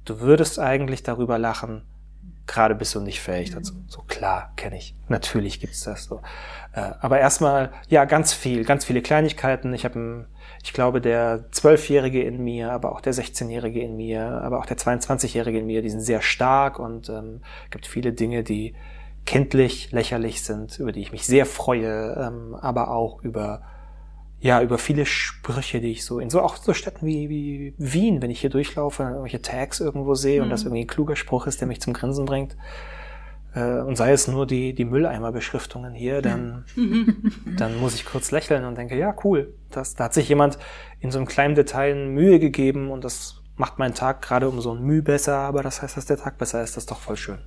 du 0.06 0.20
würdest 0.20 0.60
eigentlich 0.60 1.04
darüber 1.04 1.38
lachen, 1.38 1.84
gerade 2.48 2.76
bist 2.76 2.94
du 2.96 3.00
nicht 3.00 3.22
fähig 3.22 3.52
dazu. 3.52 3.74
Mhm. 3.74 3.86
So 3.88 4.02
klar, 4.02 4.54
kenne 4.56 4.78
ich. 4.78 4.96
Natürlich 5.08 5.60
gibt's 5.60 5.84
das 5.84 6.06
so. 6.06 6.22
Äh, 6.74 6.92
aber 7.00 7.20
erstmal, 7.20 7.72
ja, 7.90 8.06
ganz 8.06 8.34
viel, 8.34 8.64
ganz 8.64 8.86
viele 8.86 9.02
Kleinigkeiten. 9.02 9.74
Ich 9.74 9.86
habe, 9.86 10.28
ich 10.64 10.74
glaube, 10.74 11.02
der 11.02 11.46
Zwölfjährige 11.52 12.22
in 12.22 12.44
mir, 12.44 12.72
aber 12.72 12.92
auch 12.92 13.02
der 13.02 13.14
16-Jährige 13.14 13.82
in 13.82 13.96
mir, 13.98 14.26
aber 14.26 14.60
auch 14.60 14.66
der 14.66 14.78
22-Jährige 14.78 15.60
in 15.60 15.66
mir, 15.66 15.82
die 15.82 15.90
sind 15.90 16.02
sehr 16.02 16.22
stark 16.22 16.80
und 16.80 17.10
ähm, 17.10 17.42
gibt 17.72 17.88
viele 17.88 18.14
Dinge, 18.14 18.44
die 18.44 18.76
kindlich, 19.26 19.92
lächerlich 19.92 20.44
sind, 20.44 20.78
über 20.78 20.92
die 20.92 21.02
ich 21.02 21.12
mich 21.12 21.26
sehr 21.26 21.46
freue, 21.46 22.14
ähm, 22.14 22.56
aber 22.56 22.92
auch 22.92 23.24
über 23.24 23.64
ja, 24.46 24.62
über 24.62 24.78
viele 24.78 25.08
Sprüche, 25.08 25.82
die 25.82 25.90
ich 25.90 26.06
so 26.06 26.20
in 26.20 26.30
so 26.30 26.40
auch 26.40 26.58
so 26.58 26.76
Städten 26.76 27.08
wie, 27.08 27.30
wie 27.30 27.74
Wien, 27.80 28.22
wenn 28.22 28.30
ich 28.30 28.42
hier 28.42 28.52
durchlaufe, 28.52 29.02
irgendwelche 29.02 29.42
Tags 29.42 29.80
irgendwo 29.80 30.14
sehe 30.14 30.38
mhm. 30.38 30.44
und 30.44 30.50
das 30.52 30.62
mhm. 30.62 30.68
irgendwie 30.68 30.84
ein 30.84 30.88
kluger 30.88 31.16
Spruch 31.16 31.48
ist, 31.48 31.62
der 31.62 31.68
mich 31.68 31.82
zum 31.82 31.94
Grinsen 31.94 32.26
bringt. 32.26 32.56
Äh, 33.56 33.80
und 33.80 33.96
sei 33.96 34.12
es 34.12 34.28
nur 34.28 34.46
die, 34.46 34.76
die 34.76 34.86
Mülleimerbeschriftungen 34.86 35.96
hier, 35.96 36.22
dann, 36.22 36.64
dann 37.58 37.80
muss 37.80 37.96
ich 37.96 38.06
kurz 38.06 38.30
lächeln 38.30 38.66
und 38.66 38.78
denke, 38.78 38.96
ja, 38.96 39.16
cool. 39.24 39.56
Das, 39.72 39.96
da 39.96 40.04
hat 40.04 40.14
sich 40.14 40.30
jemand 40.30 40.60
in 41.00 41.10
so 41.10 41.18
einem 41.18 41.26
kleinen 41.26 41.56
Detail 41.56 41.96
Mühe 41.96 42.38
gegeben 42.38 42.92
und 42.92 43.04
das 43.04 43.42
macht 43.56 43.80
meinen 43.80 43.96
Tag 43.96 44.22
gerade 44.22 44.48
um 44.48 44.62
so 44.62 44.76
ein 44.76 44.84
Mühe 44.84 45.02
besser, 45.02 45.38
aber 45.38 45.64
das 45.64 45.82
heißt, 45.82 45.98
dass 45.98 46.06
der 46.06 46.18
Tag 46.18 46.38
besser 46.38 46.62
ist, 46.62 46.78
das 46.78 46.84
ist 46.84 46.92
doch 46.92 47.00
voll 47.00 47.18
schön. 47.18 47.40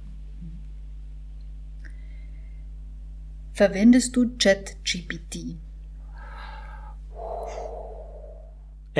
Verwendest 3.52 4.16
du 4.16 4.36
ChatGPT? 4.36 5.60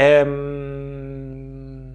Ähm, 0.01 1.95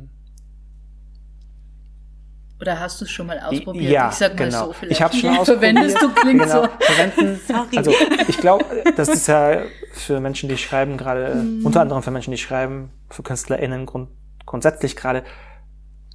Oder 2.59 2.77
hast 2.81 2.99
du 2.99 3.05
es 3.05 3.11
schon 3.11 3.27
mal 3.27 3.39
ausprobiert? 3.39 3.91
Ja, 3.91 4.09
ich 4.09 4.15
sag 4.15 4.37
mal 4.37 4.43
genau. 4.45 4.65
so 4.65 4.73
vielleicht. 4.73 4.91
Ich 4.91 5.01
habe 5.01 5.15
schon 5.15 5.29
ausprobiert. 5.37 5.73
Verwendest 5.73 6.01
du 6.01 6.09
klingt 6.09 6.41
genau. 6.41 6.63
so. 6.63 6.69
Verwenden. 6.81 7.39
Sorry. 7.47 7.77
Also 7.77 7.93
ich 8.27 8.37
glaube, 8.39 8.65
das 8.97 9.07
ist 9.07 9.27
ja 9.27 9.61
für 9.93 10.19
Menschen, 10.19 10.49
die 10.49 10.57
schreiben 10.57 10.97
gerade, 10.97 11.35
mm. 11.35 11.65
unter 11.65 11.79
anderem 11.79 12.03
für 12.03 12.11
Menschen, 12.11 12.31
die 12.31 12.37
schreiben, 12.37 12.91
für 13.09 13.23
KünstlerInnen 13.23 13.85
grund, 13.85 14.09
grundsätzlich 14.45 14.97
gerade 14.97 15.23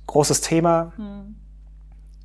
großes 0.09 0.43
Thema. 0.43 0.93
Mm. 0.99 1.37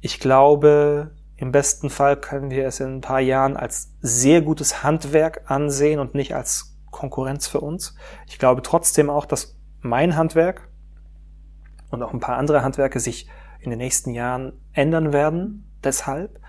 Ich 0.01 0.19
glaube, 0.19 1.11
im 1.37 1.53
besten 1.53 1.89
Fall 1.89 2.17
können 2.17 2.51
wir 2.51 2.67
es 2.67 2.81
in 2.81 2.97
ein 2.97 3.01
paar 3.01 3.21
Jahren 3.21 3.55
als 3.55 3.93
sehr 4.01 4.41
gutes 4.41 4.83
Handwerk 4.83 5.49
ansehen 5.49 6.01
und 6.01 6.15
nicht 6.15 6.35
als 6.35 6.72
Konkurrenz 7.03 7.47
für 7.47 7.59
uns. 7.59 7.95
Ich 8.27 8.39
glaube 8.39 8.61
trotzdem 8.61 9.09
auch, 9.09 9.25
dass 9.25 9.57
mein 9.81 10.15
Handwerk 10.15 10.69
und 11.89 12.01
auch 12.01 12.13
ein 12.13 12.21
paar 12.21 12.37
andere 12.37 12.63
Handwerke 12.63 13.01
sich 13.01 13.27
in 13.59 13.71
den 13.71 13.79
nächsten 13.79 14.11
Jahren 14.11 14.53
ändern 14.71 15.11
werden, 15.11 15.69
deshalb. 15.83 16.39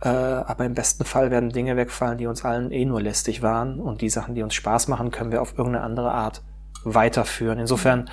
Äh, 0.00 0.08
aber 0.08 0.64
im 0.64 0.72
besten 0.72 1.04
Fall 1.04 1.30
werden 1.30 1.50
Dinge 1.50 1.76
wegfallen, 1.76 2.16
die 2.16 2.26
uns 2.26 2.46
allen 2.46 2.72
eh 2.72 2.86
nur 2.86 3.02
lästig 3.02 3.42
waren. 3.42 3.78
Und 3.78 4.00
die 4.00 4.08
Sachen, 4.08 4.34
die 4.34 4.42
uns 4.42 4.54
Spaß 4.54 4.88
machen, 4.88 5.10
können 5.10 5.32
wir 5.32 5.42
auf 5.42 5.58
irgendeine 5.58 5.84
andere 5.84 6.12
Art 6.12 6.42
weiterführen. 6.82 7.58
Insofern, 7.58 8.08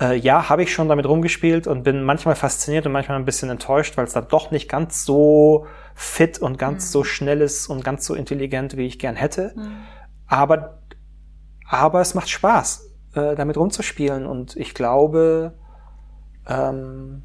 äh, 0.00 0.16
ja, 0.16 0.48
habe 0.48 0.64
ich 0.64 0.72
schon 0.72 0.88
damit 0.88 1.06
rumgespielt 1.06 1.68
und 1.68 1.84
bin 1.84 2.02
manchmal 2.02 2.34
fasziniert 2.34 2.84
und 2.84 2.92
manchmal 2.92 3.16
ein 3.16 3.24
bisschen 3.24 3.48
enttäuscht, 3.48 3.96
weil 3.96 4.06
es 4.06 4.12
dann 4.12 4.26
doch 4.28 4.50
nicht 4.50 4.68
ganz 4.68 5.04
so 5.04 5.66
fit 5.94 6.40
und 6.40 6.58
ganz 6.58 6.86
mhm. 6.86 6.90
so 6.90 7.04
schnell 7.04 7.40
ist 7.42 7.68
und 7.68 7.84
ganz 7.84 8.04
so 8.04 8.14
intelligent, 8.14 8.76
wie 8.76 8.86
ich 8.86 8.98
gern 8.98 9.14
hätte. 9.14 9.52
Mhm. 9.54 9.76
Aber, 10.28 10.82
aber 11.66 12.00
es 12.00 12.14
macht 12.14 12.28
Spaß, 12.28 12.90
äh, 13.14 13.34
damit 13.34 13.56
rumzuspielen. 13.56 14.26
Und 14.26 14.56
ich 14.56 14.74
glaube, 14.74 15.54
ähm, 16.46 17.22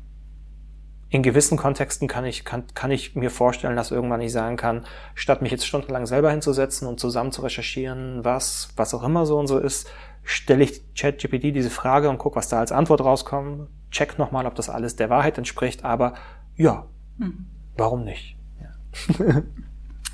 in 1.10 1.22
gewissen 1.22 1.58
Kontexten 1.58 2.08
kann 2.08 2.26
ich, 2.26 2.44
kann, 2.44 2.66
kann 2.74 2.90
ich 2.90 3.16
mir 3.16 3.30
vorstellen, 3.30 3.76
dass 3.76 3.92
irgendwann 3.92 4.22
ich 4.22 4.32
sagen 4.32 4.58
kann, 4.58 4.86
statt 5.14 5.44
mich 5.44 5.52
jetzt 5.52 5.68
stundenlang 5.68 6.08
selber 6.08 6.32
hinzusetzen 6.32 6.88
und 6.88 7.00
zusammen 7.00 7.32
zu 7.32 7.44
recherchieren, 7.44 8.26
was, 8.26 8.70
was 8.78 8.96
auch 8.96 9.04
immer 9.04 9.28
so 9.28 9.38
und 9.38 9.46
so 9.46 9.60
ist, 9.60 9.88
stelle 10.24 10.64
ich 10.64 10.82
ChatGPT 10.96 11.56
diese 11.56 11.70
Frage 11.70 12.10
und 12.10 12.18
gucke, 12.18 12.38
was 12.38 12.48
da 12.48 12.60
als 12.60 12.72
Antwort 12.72 13.02
rauskommt. 13.02 13.70
check 13.92 14.18
nochmal, 14.18 14.48
ob 14.48 14.56
das 14.56 14.70
alles 14.70 14.96
der 14.96 15.12
Wahrheit 15.12 15.38
entspricht, 15.38 15.86
aber 15.86 16.16
ja, 16.56 16.88
mhm. 17.18 17.46
warum 17.78 18.06
nicht? 18.06 18.36
Ja. 18.60 19.44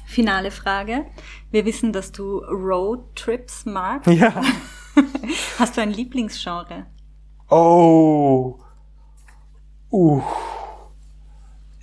Finale 0.10 0.50
Frage. 0.50 1.06
Wir 1.52 1.66
wissen, 1.66 1.94
dass 1.94 2.12
du 2.12 2.40
Roadtrips 2.40 3.68
magst. 3.68 4.08
Ja. 4.08 4.34
Hast 5.60 5.78
du 5.78 5.82
ein 5.82 5.92
Lieblingsgenre? 5.92 6.88
Oh. 7.48 8.60
Uh. 9.92 10.24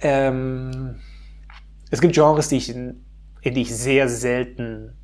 Ähm. 0.01 1.01
Es 1.93 2.01
gibt 2.01 2.15
Genres, 2.15 2.49
die 2.49 2.57
ich 2.57 2.69
in, 2.69 3.05
in 3.43 3.55
die 3.55 3.63
ich 3.63 3.73
sehr 3.73 4.09
selten 4.09 4.99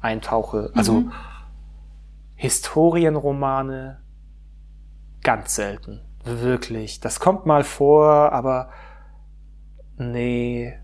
eintauche. 0.00 0.70
Also 0.74 0.92
mhm. 0.92 1.12
Historienromane 2.36 4.00
ganz 5.24 5.56
selten. 5.56 6.02
Wirklich. 6.22 7.00
Das 7.00 7.18
kommt 7.18 7.46
mal 7.46 7.64
vor, 7.64 8.32
aber 8.32 8.70
nee, 9.96 10.78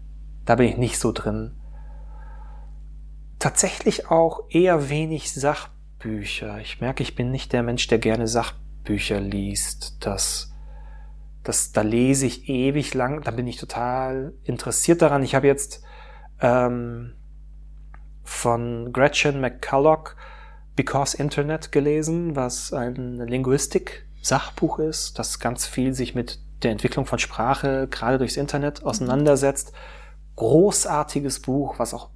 da 0.44 0.56
bin 0.56 0.68
ich 0.68 0.76
nicht 0.76 0.98
so 0.98 1.12
drin. 1.12 1.52
Tatsächlich 3.38 4.10
auch 4.10 4.44
eher 4.48 4.88
wenig 4.88 5.32
Sachbücher. 5.32 6.60
Ich 6.60 6.80
merke, 6.80 7.02
ich 7.02 7.14
bin 7.14 7.30
nicht 7.30 7.52
der 7.52 7.62
Mensch, 7.62 7.86
der 7.86 7.98
gerne 7.98 8.26
Sachbücher 8.26 9.20
liest. 9.20 10.04
Das, 10.04 10.52
das, 11.42 11.72
da 11.72 11.82
lese 11.82 12.26
ich 12.26 12.48
ewig 12.48 12.94
lang, 12.94 13.22
da 13.22 13.30
bin 13.30 13.46
ich 13.46 13.56
total 13.56 14.34
interessiert 14.44 15.02
daran. 15.02 15.22
Ich 15.22 15.34
habe 15.34 15.46
jetzt 15.46 15.82
ähm, 16.40 17.14
von 18.22 18.92
Gretchen 18.92 19.40
McCulloch 19.40 20.14
Because 20.76 21.16
Internet 21.16 21.70
gelesen, 21.70 22.34
was 22.34 22.72
ein 22.72 23.18
Linguistik-Sachbuch 23.18 24.80
ist, 24.80 25.18
das 25.18 25.38
ganz 25.38 25.66
viel 25.66 25.94
sich 25.94 26.16
mit 26.16 26.40
der 26.62 26.72
Entwicklung 26.72 27.06
von 27.06 27.20
Sprache 27.20 27.86
gerade 27.88 28.18
durchs 28.18 28.36
Internet 28.36 28.82
auseinandersetzt. 28.82 29.72
Großartiges 30.36 31.40
Buch, 31.40 31.78
was 31.78 31.94
auch 31.94 32.10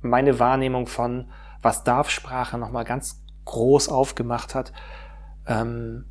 meine 0.00 0.38
Wahrnehmung 0.38 0.86
von 0.86 1.30
was 1.62 1.82
darf 1.84 2.10
Sprache 2.10 2.58
nochmal 2.58 2.84
ganz 2.84 3.22
groß 3.46 3.88
aufgemacht 3.88 4.54
hat. 4.54 4.72
Ähm, 5.46 6.04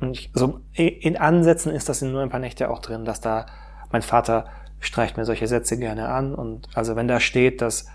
und 0.00 0.12
ich, 0.12 0.30
so 0.34 0.60
in 0.72 1.16
Ansätzen 1.16 1.72
ist 1.72 1.88
das 1.88 2.02
in 2.02 2.12
nur 2.12 2.22
ein 2.22 2.30
paar 2.30 2.40
Nächte 2.40 2.70
auch 2.70 2.80
drin, 2.80 3.04
dass 3.04 3.20
da 3.20 3.46
mein 3.90 4.02
Vater 4.02 4.46
streicht 4.80 5.16
mir 5.16 5.24
solche 5.24 5.46
Sätze 5.46 5.78
gerne 5.78 6.08
an 6.08 6.34
und 6.34 6.68
also 6.74 6.96
wenn 6.96 7.08
da 7.08 7.20
steht, 7.20 7.62
dass 7.62 7.86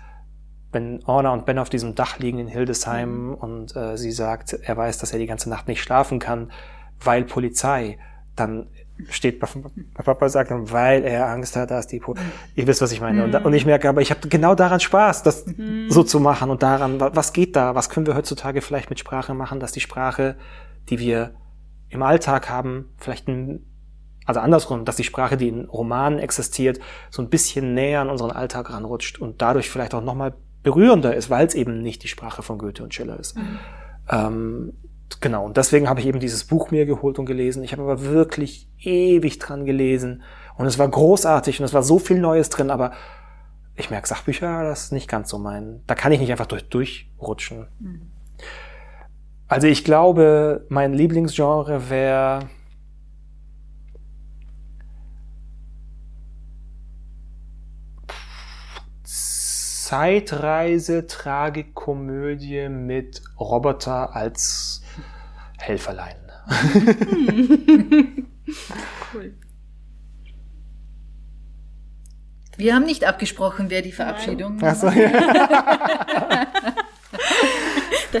wenn 0.72 1.04
Orna 1.04 1.32
und 1.32 1.46
Ben 1.46 1.58
auf 1.58 1.68
diesem 1.68 1.94
Dach 1.94 2.18
liegen 2.18 2.38
in 2.38 2.46
Hildesheim 2.46 3.28
mhm. 3.28 3.34
und 3.34 3.76
äh, 3.76 3.96
sie 3.96 4.12
sagt, 4.12 4.52
er 4.52 4.76
weiß, 4.76 4.98
dass 4.98 5.12
er 5.12 5.18
die 5.18 5.26
ganze 5.26 5.50
Nacht 5.50 5.68
nicht 5.68 5.82
schlafen 5.82 6.18
kann, 6.18 6.52
weil 7.00 7.24
Polizei, 7.24 7.98
dann 8.36 8.68
steht 9.10 9.40
Papa 9.40 10.28
sagt 10.28 10.50
weil 10.50 11.04
er 11.04 11.28
Angst 11.28 11.56
hat, 11.56 11.70
dass 11.70 11.86
die, 11.86 12.00
po 12.00 12.14
ihr 12.54 12.66
wisst, 12.66 12.82
was 12.82 12.92
ich 12.92 13.00
meine. 13.00 13.26
Mhm. 13.26 13.34
Und, 13.34 13.44
und, 13.46 13.52
ich 13.54 13.66
merke, 13.66 13.88
aber 13.88 14.00
ich 14.00 14.10
habe 14.10 14.28
genau 14.28 14.54
daran 14.54 14.80
Spaß, 14.80 15.22
das 15.22 15.46
mhm. 15.46 15.90
so 15.90 16.02
zu 16.02 16.20
machen 16.20 16.50
und 16.50 16.62
daran, 16.62 17.00
was 17.00 17.32
geht 17.32 17.56
da, 17.56 17.74
was 17.74 17.88
können 17.88 18.06
wir 18.06 18.14
heutzutage 18.14 18.60
vielleicht 18.60 18.90
mit 18.90 18.98
Sprache 18.98 19.34
machen, 19.34 19.60
dass 19.60 19.72
die 19.72 19.80
Sprache, 19.80 20.36
die 20.88 20.98
wir 20.98 21.34
im 21.88 22.02
Alltag 22.02 22.48
haben, 22.48 22.90
vielleicht 22.98 23.28
ein 23.28 23.66
also 24.26 24.40
andersrum, 24.40 24.84
dass 24.84 24.94
die 24.94 25.04
Sprache, 25.04 25.36
die 25.36 25.48
in 25.48 25.64
Romanen 25.64 26.20
existiert, 26.20 26.78
so 27.10 27.20
ein 27.20 27.30
bisschen 27.30 27.74
näher 27.74 28.00
an 28.00 28.10
unseren 28.10 28.30
Alltag 28.30 28.70
ranrutscht 28.70 29.18
und 29.18 29.42
dadurch 29.42 29.68
vielleicht 29.68 29.92
auch 29.92 30.04
nochmal 30.04 30.34
berührender 30.62 31.16
ist, 31.16 31.30
weil 31.30 31.46
es 31.46 31.54
eben 31.54 31.80
nicht 31.82 32.04
die 32.04 32.08
Sprache 32.08 32.42
von 32.42 32.58
Goethe 32.58 32.84
und 32.84 32.94
Schiller 32.94 33.18
ist. 33.18 33.36
Mhm. 33.36 33.58
Ähm, 34.08 34.72
genau, 35.20 35.44
und 35.44 35.56
deswegen 35.56 35.88
habe 35.88 36.00
ich 36.00 36.06
eben 36.06 36.20
dieses 36.20 36.44
Buch 36.44 36.70
mir 36.70 36.86
geholt 36.86 37.18
und 37.18 37.26
gelesen. 37.26 37.64
Ich 37.64 37.72
habe 37.72 37.82
aber 37.82 38.02
wirklich 38.02 38.68
ewig 38.78 39.38
dran 39.38 39.64
gelesen 39.64 40.22
und 40.56 40.66
es 40.66 40.78
war 40.78 40.88
großartig 40.88 41.58
und 41.58 41.64
es 41.64 41.74
war 41.74 41.82
so 41.82 41.98
viel 41.98 42.20
Neues 42.20 42.50
drin, 42.50 42.70
aber 42.70 42.92
ich 43.76 43.90
merke, 43.90 44.06
Sachbücher, 44.06 44.62
das 44.62 44.84
ist 44.84 44.92
nicht 44.92 45.08
ganz 45.08 45.30
so 45.30 45.38
mein. 45.38 45.82
Da 45.86 45.94
kann 45.94 46.12
ich 46.12 46.20
nicht 46.20 46.30
einfach 46.30 46.46
durch, 46.46 46.68
durchrutschen. 46.68 47.66
Mhm. 47.78 48.10
Also 49.48 49.66
ich 49.66 49.84
glaube, 49.84 50.66
mein 50.68 50.92
Lieblingsgenre 50.92 51.90
wäre 51.90 52.48
Zeitreise, 59.02 61.08
Tragikomödie 61.08 62.68
mit 62.68 63.22
Roboter 63.40 64.14
als 64.14 64.79
Helferlein. 65.60 66.16
cool. 69.14 69.34
Wir 72.56 72.74
haben 72.74 72.84
nicht 72.84 73.04
abgesprochen, 73.04 73.70
wer 73.70 73.82
die 73.82 73.92
Verabschiedung. 73.92 74.58
Ach 74.62 74.74
so, 74.74 74.88
ja. 74.88 76.46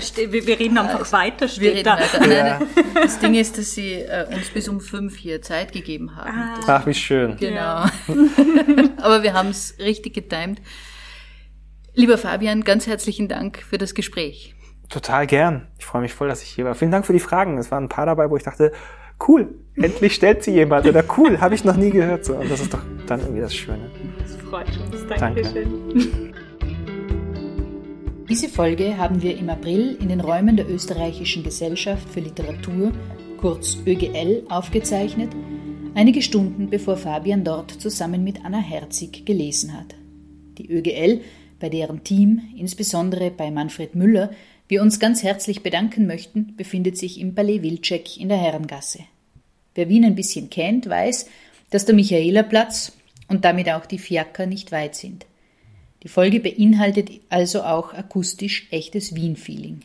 steht, 0.00 0.32
wir, 0.32 0.46
wir, 0.46 0.58
reden 0.58 0.78
einfach 0.78 1.12
weiter. 1.12 1.48
Steht 1.48 1.62
wir 1.62 1.72
reden 1.72 1.84
da. 1.84 1.98
weiter. 1.98 2.26
Ja. 2.32 2.60
Das 2.94 3.18
Ding 3.18 3.34
ist, 3.34 3.58
dass 3.58 3.72
sie 3.72 3.94
äh, 3.94 4.26
uns 4.32 4.48
bis 4.50 4.68
um 4.68 4.80
fünf 4.80 5.16
hier 5.16 5.42
Zeit 5.42 5.72
gegeben 5.72 6.16
haben. 6.16 6.38
Ah. 6.38 6.60
Ach, 6.66 6.86
wie 6.86 6.94
schön. 6.94 7.36
Genau. 7.36 7.54
Ja. 7.54 7.90
Aber 8.98 9.22
wir 9.22 9.34
haben 9.34 9.50
es 9.50 9.74
richtig 9.78 10.14
getimt. 10.14 10.60
Lieber 11.94 12.18
Fabian, 12.18 12.64
ganz 12.64 12.86
herzlichen 12.86 13.28
Dank 13.28 13.58
für 13.58 13.78
das 13.78 13.94
Gespräch. 13.94 14.54
Total 14.90 15.26
gern. 15.28 15.68
Ich 15.78 15.86
freue 15.86 16.02
mich 16.02 16.12
voll, 16.12 16.28
dass 16.28 16.42
ich 16.42 16.48
hier 16.48 16.64
war. 16.64 16.74
Vielen 16.74 16.90
Dank 16.90 17.06
für 17.06 17.12
die 17.12 17.20
Fragen. 17.20 17.56
Es 17.58 17.70
waren 17.70 17.84
ein 17.84 17.88
paar 17.88 18.06
dabei, 18.06 18.28
wo 18.28 18.36
ich 18.36 18.42
dachte, 18.42 18.72
cool, 19.28 19.54
endlich 19.76 20.14
stellt 20.14 20.42
sie 20.42 20.50
jemand. 20.50 20.84
Oder 20.84 21.04
cool, 21.16 21.40
habe 21.40 21.54
ich 21.54 21.64
noch 21.64 21.76
nie 21.76 21.90
gehört. 21.90 22.24
So. 22.24 22.34
Und 22.34 22.50
das 22.50 22.60
ist 22.60 22.74
doch 22.74 22.82
dann 23.06 23.20
irgendwie 23.20 23.40
das 23.40 23.54
Schöne. 23.54 23.88
Das 24.20 24.34
freut 24.36 24.66
uns. 24.66 25.06
Dankeschön. 25.06 25.68
Danke. 25.94 26.30
Diese 28.28 28.48
Folge 28.48 28.96
haben 28.96 29.22
wir 29.22 29.36
im 29.36 29.48
April 29.48 29.96
in 30.00 30.08
den 30.08 30.20
Räumen 30.20 30.56
der 30.56 30.68
Österreichischen 30.68 31.42
Gesellschaft 31.42 32.08
für 32.08 32.20
Literatur, 32.20 32.92
kurz 33.40 33.78
ÖGL, 33.84 34.44
aufgezeichnet, 34.48 35.30
einige 35.94 36.22
Stunden 36.22 36.70
bevor 36.70 36.96
Fabian 36.96 37.42
dort 37.42 37.72
zusammen 37.72 38.22
mit 38.22 38.44
Anna 38.44 38.58
Herzig 38.58 39.26
gelesen 39.26 39.76
hat. 39.76 39.96
Die 40.58 40.70
ÖGL 40.70 41.22
bei 41.58 41.68
deren 41.68 42.04
Team, 42.04 42.40
insbesondere 42.56 43.32
bei 43.32 43.50
Manfred 43.50 43.96
Müller, 43.96 44.30
wir 44.70 44.82
uns 44.82 45.00
ganz 45.00 45.22
herzlich 45.22 45.62
bedanken 45.62 46.06
möchten, 46.06 46.54
befindet 46.56 46.96
sich 46.96 47.20
im 47.20 47.34
Palais 47.34 47.62
Wilczek 47.62 48.16
in 48.18 48.28
der 48.28 48.38
Herrengasse. 48.38 49.00
Wer 49.74 49.88
Wien 49.88 50.04
ein 50.04 50.14
bisschen 50.14 50.50
kennt, 50.50 50.88
weiß, 50.88 51.26
dass 51.70 51.84
der 51.84 51.94
Michaelerplatz 51.94 52.92
und 53.28 53.44
damit 53.44 53.68
auch 53.68 53.86
die 53.86 53.98
Fiaker 53.98 54.46
nicht 54.46 54.72
weit 54.72 54.94
sind. 54.94 55.26
Die 56.02 56.08
Folge 56.08 56.40
beinhaltet 56.40 57.10
also 57.28 57.62
auch 57.62 57.92
akustisch 57.92 58.68
echtes 58.70 59.14
Wien-Feeling. 59.14 59.80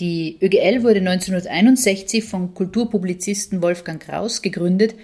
Die 0.00 0.38
ÖGL 0.40 0.82
wurde 0.82 1.00
1961 1.00 2.24
vom 2.24 2.54
Kulturpublizisten 2.54 3.62
Wolfgang 3.62 4.02
Kraus 4.02 4.42
gegründet 4.42 4.94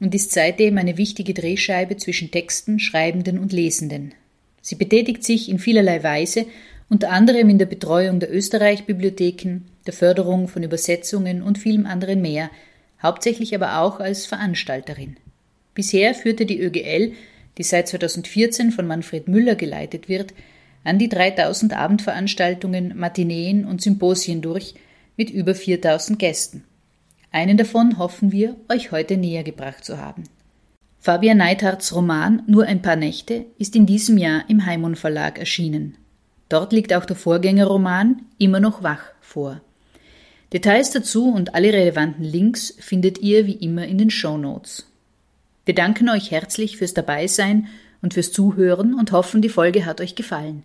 und 0.00 0.14
ist 0.14 0.32
seitdem 0.32 0.78
eine 0.78 0.98
wichtige 0.98 1.34
Drehscheibe 1.34 1.96
zwischen 1.96 2.30
Texten, 2.30 2.78
Schreibenden 2.78 3.38
und 3.38 3.52
Lesenden. 3.52 4.14
Sie 4.60 4.74
betätigt 4.74 5.24
sich 5.24 5.48
in 5.48 5.58
vielerlei 5.58 6.02
Weise, 6.02 6.46
unter 6.88 7.10
anderem 7.10 7.48
in 7.48 7.58
der 7.58 7.66
Betreuung 7.66 8.20
der 8.20 8.32
Österreich-Bibliotheken, 8.34 9.62
der 9.86 9.92
Förderung 9.92 10.48
von 10.48 10.62
Übersetzungen 10.62 11.42
und 11.42 11.58
vielem 11.58 11.86
anderen 11.86 12.20
mehr, 12.20 12.50
hauptsächlich 13.02 13.54
aber 13.54 13.78
auch 13.78 14.00
als 14.00 14.26
Veranstalterin. 14.26 15.16
Bisher 15.74 16.14
führte 16.14 16.46
die 16.46 16.60
ÖGL, 16.60 17.12
die 17.58 17.62
seit 17.62 17.88
2014 17.88 18.72
von 18.72 18.86
Manfred 18.86 19.28
Müller 19.28 19.54
geleitet 19.54 20.08
wird, 20.08 20.34
an 20.84 20.98
die 20.98 21.08
3000 21.08 21.74
Abendveranstaltungen, 21.74 22.96
Matineen 22.96 23.64
und 23.64 23.80
Symposien 23.80 24.42
durch 24.42 24.74
mit 25.16 25.30
über 25.30 25.54
4000 25.54 26.18
Gästen. 26.18 26.64
Einen 27.30 27.56
davon 27.56 27.98
hoffen 27.98 28.32
wir, 28.32 28.56
euch 28.68 28.92
heute 28.92 29.16
näher 29.16 29.42
gebracht 29.42 29.84
zu 29.84 29.98
haben. 29.98 30.24
Fabian 30.98 31.38
Neithards 31.38 31.94
Roman 31.94 32.42
Nur 32.46 32.64
ein 32.66 32.82
paar 32.82 32.96
Nächte 32.96 33.46
ist 33.58 33.74
in 33.74 33.86
diesem 33.86 34.18
Jahr 34.18 34.44
im 34.48 34.66
Heimon 34.66 34.96
Verlag 34.96 35.38
erschienen. 35.38 35.96
Dort 36.52 36.74
liegt 36.74 36.92
auch 36.92 37.06
der 37.06 37.16
Vorgängerroman 37.16 38.26
Immer 38.36 38.60
noch 38.60 38.82
wach 38.82 39.00
vor. 39.22 39.62
Details 40.52 40.90
dazu 40.90 41.32
und 41.32 41.54
alle 41.54 41.72
relevanten 41.72 42.24
Links 42.24 42.74
findet 42.78 43.16
ihr 43.20 43.46
wie 43.46 43.54
immer 43.54 43.86
in 43.86 43.96
den 43.96 44.10
Show 44.10 44.36
Notes. 44.36 44.86
Wir 45.64 45.74
danken 45.74 46.10
euch 46.10 46.30
herzlich 46.30 46.76
fürs 46.76 46.92
Dabeisein 46.92 47.68
und 48.02 48.12
fürs 48.12 48.32
Zuhören 48.32 48.92
und 48.92 49.12
hoffen, 49.12 49.40
die 49.40 49.48
Folge 49.48 49.86
hat 49.86 50.02
euch 50.02 50.14
gefallen. 50.14 50.62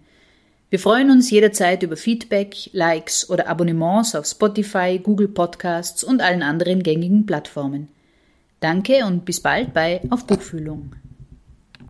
Wir 0.69 0.79
freuen 0.79 1.09
uns 1.09 1.31
jederzeit 1.31 1.83
über 1.83 1.95
Feedback, 1.95 2.69
Likes 2.73 3.29
oder 3.29 3.47
Abonnements 3.47 4.13
auf 4.13 4.25
Spotify, 4.25 4.99
Google 5.01 5.29
Podcasts 5.29 6.03
und 6.03 6.19
allen 6.21 6.43
anderen 6.43 6.83
gängigen 6.83 7.25
Plattformen. 7.25 7.87
Danke 8.59 9.05
und 9.05 9.23
bis 9.23 9.39
bald 9.39 9.73
bei 9.73 10.01
Auf 10.09 10.27
Buchfühlung. 10.27 10.91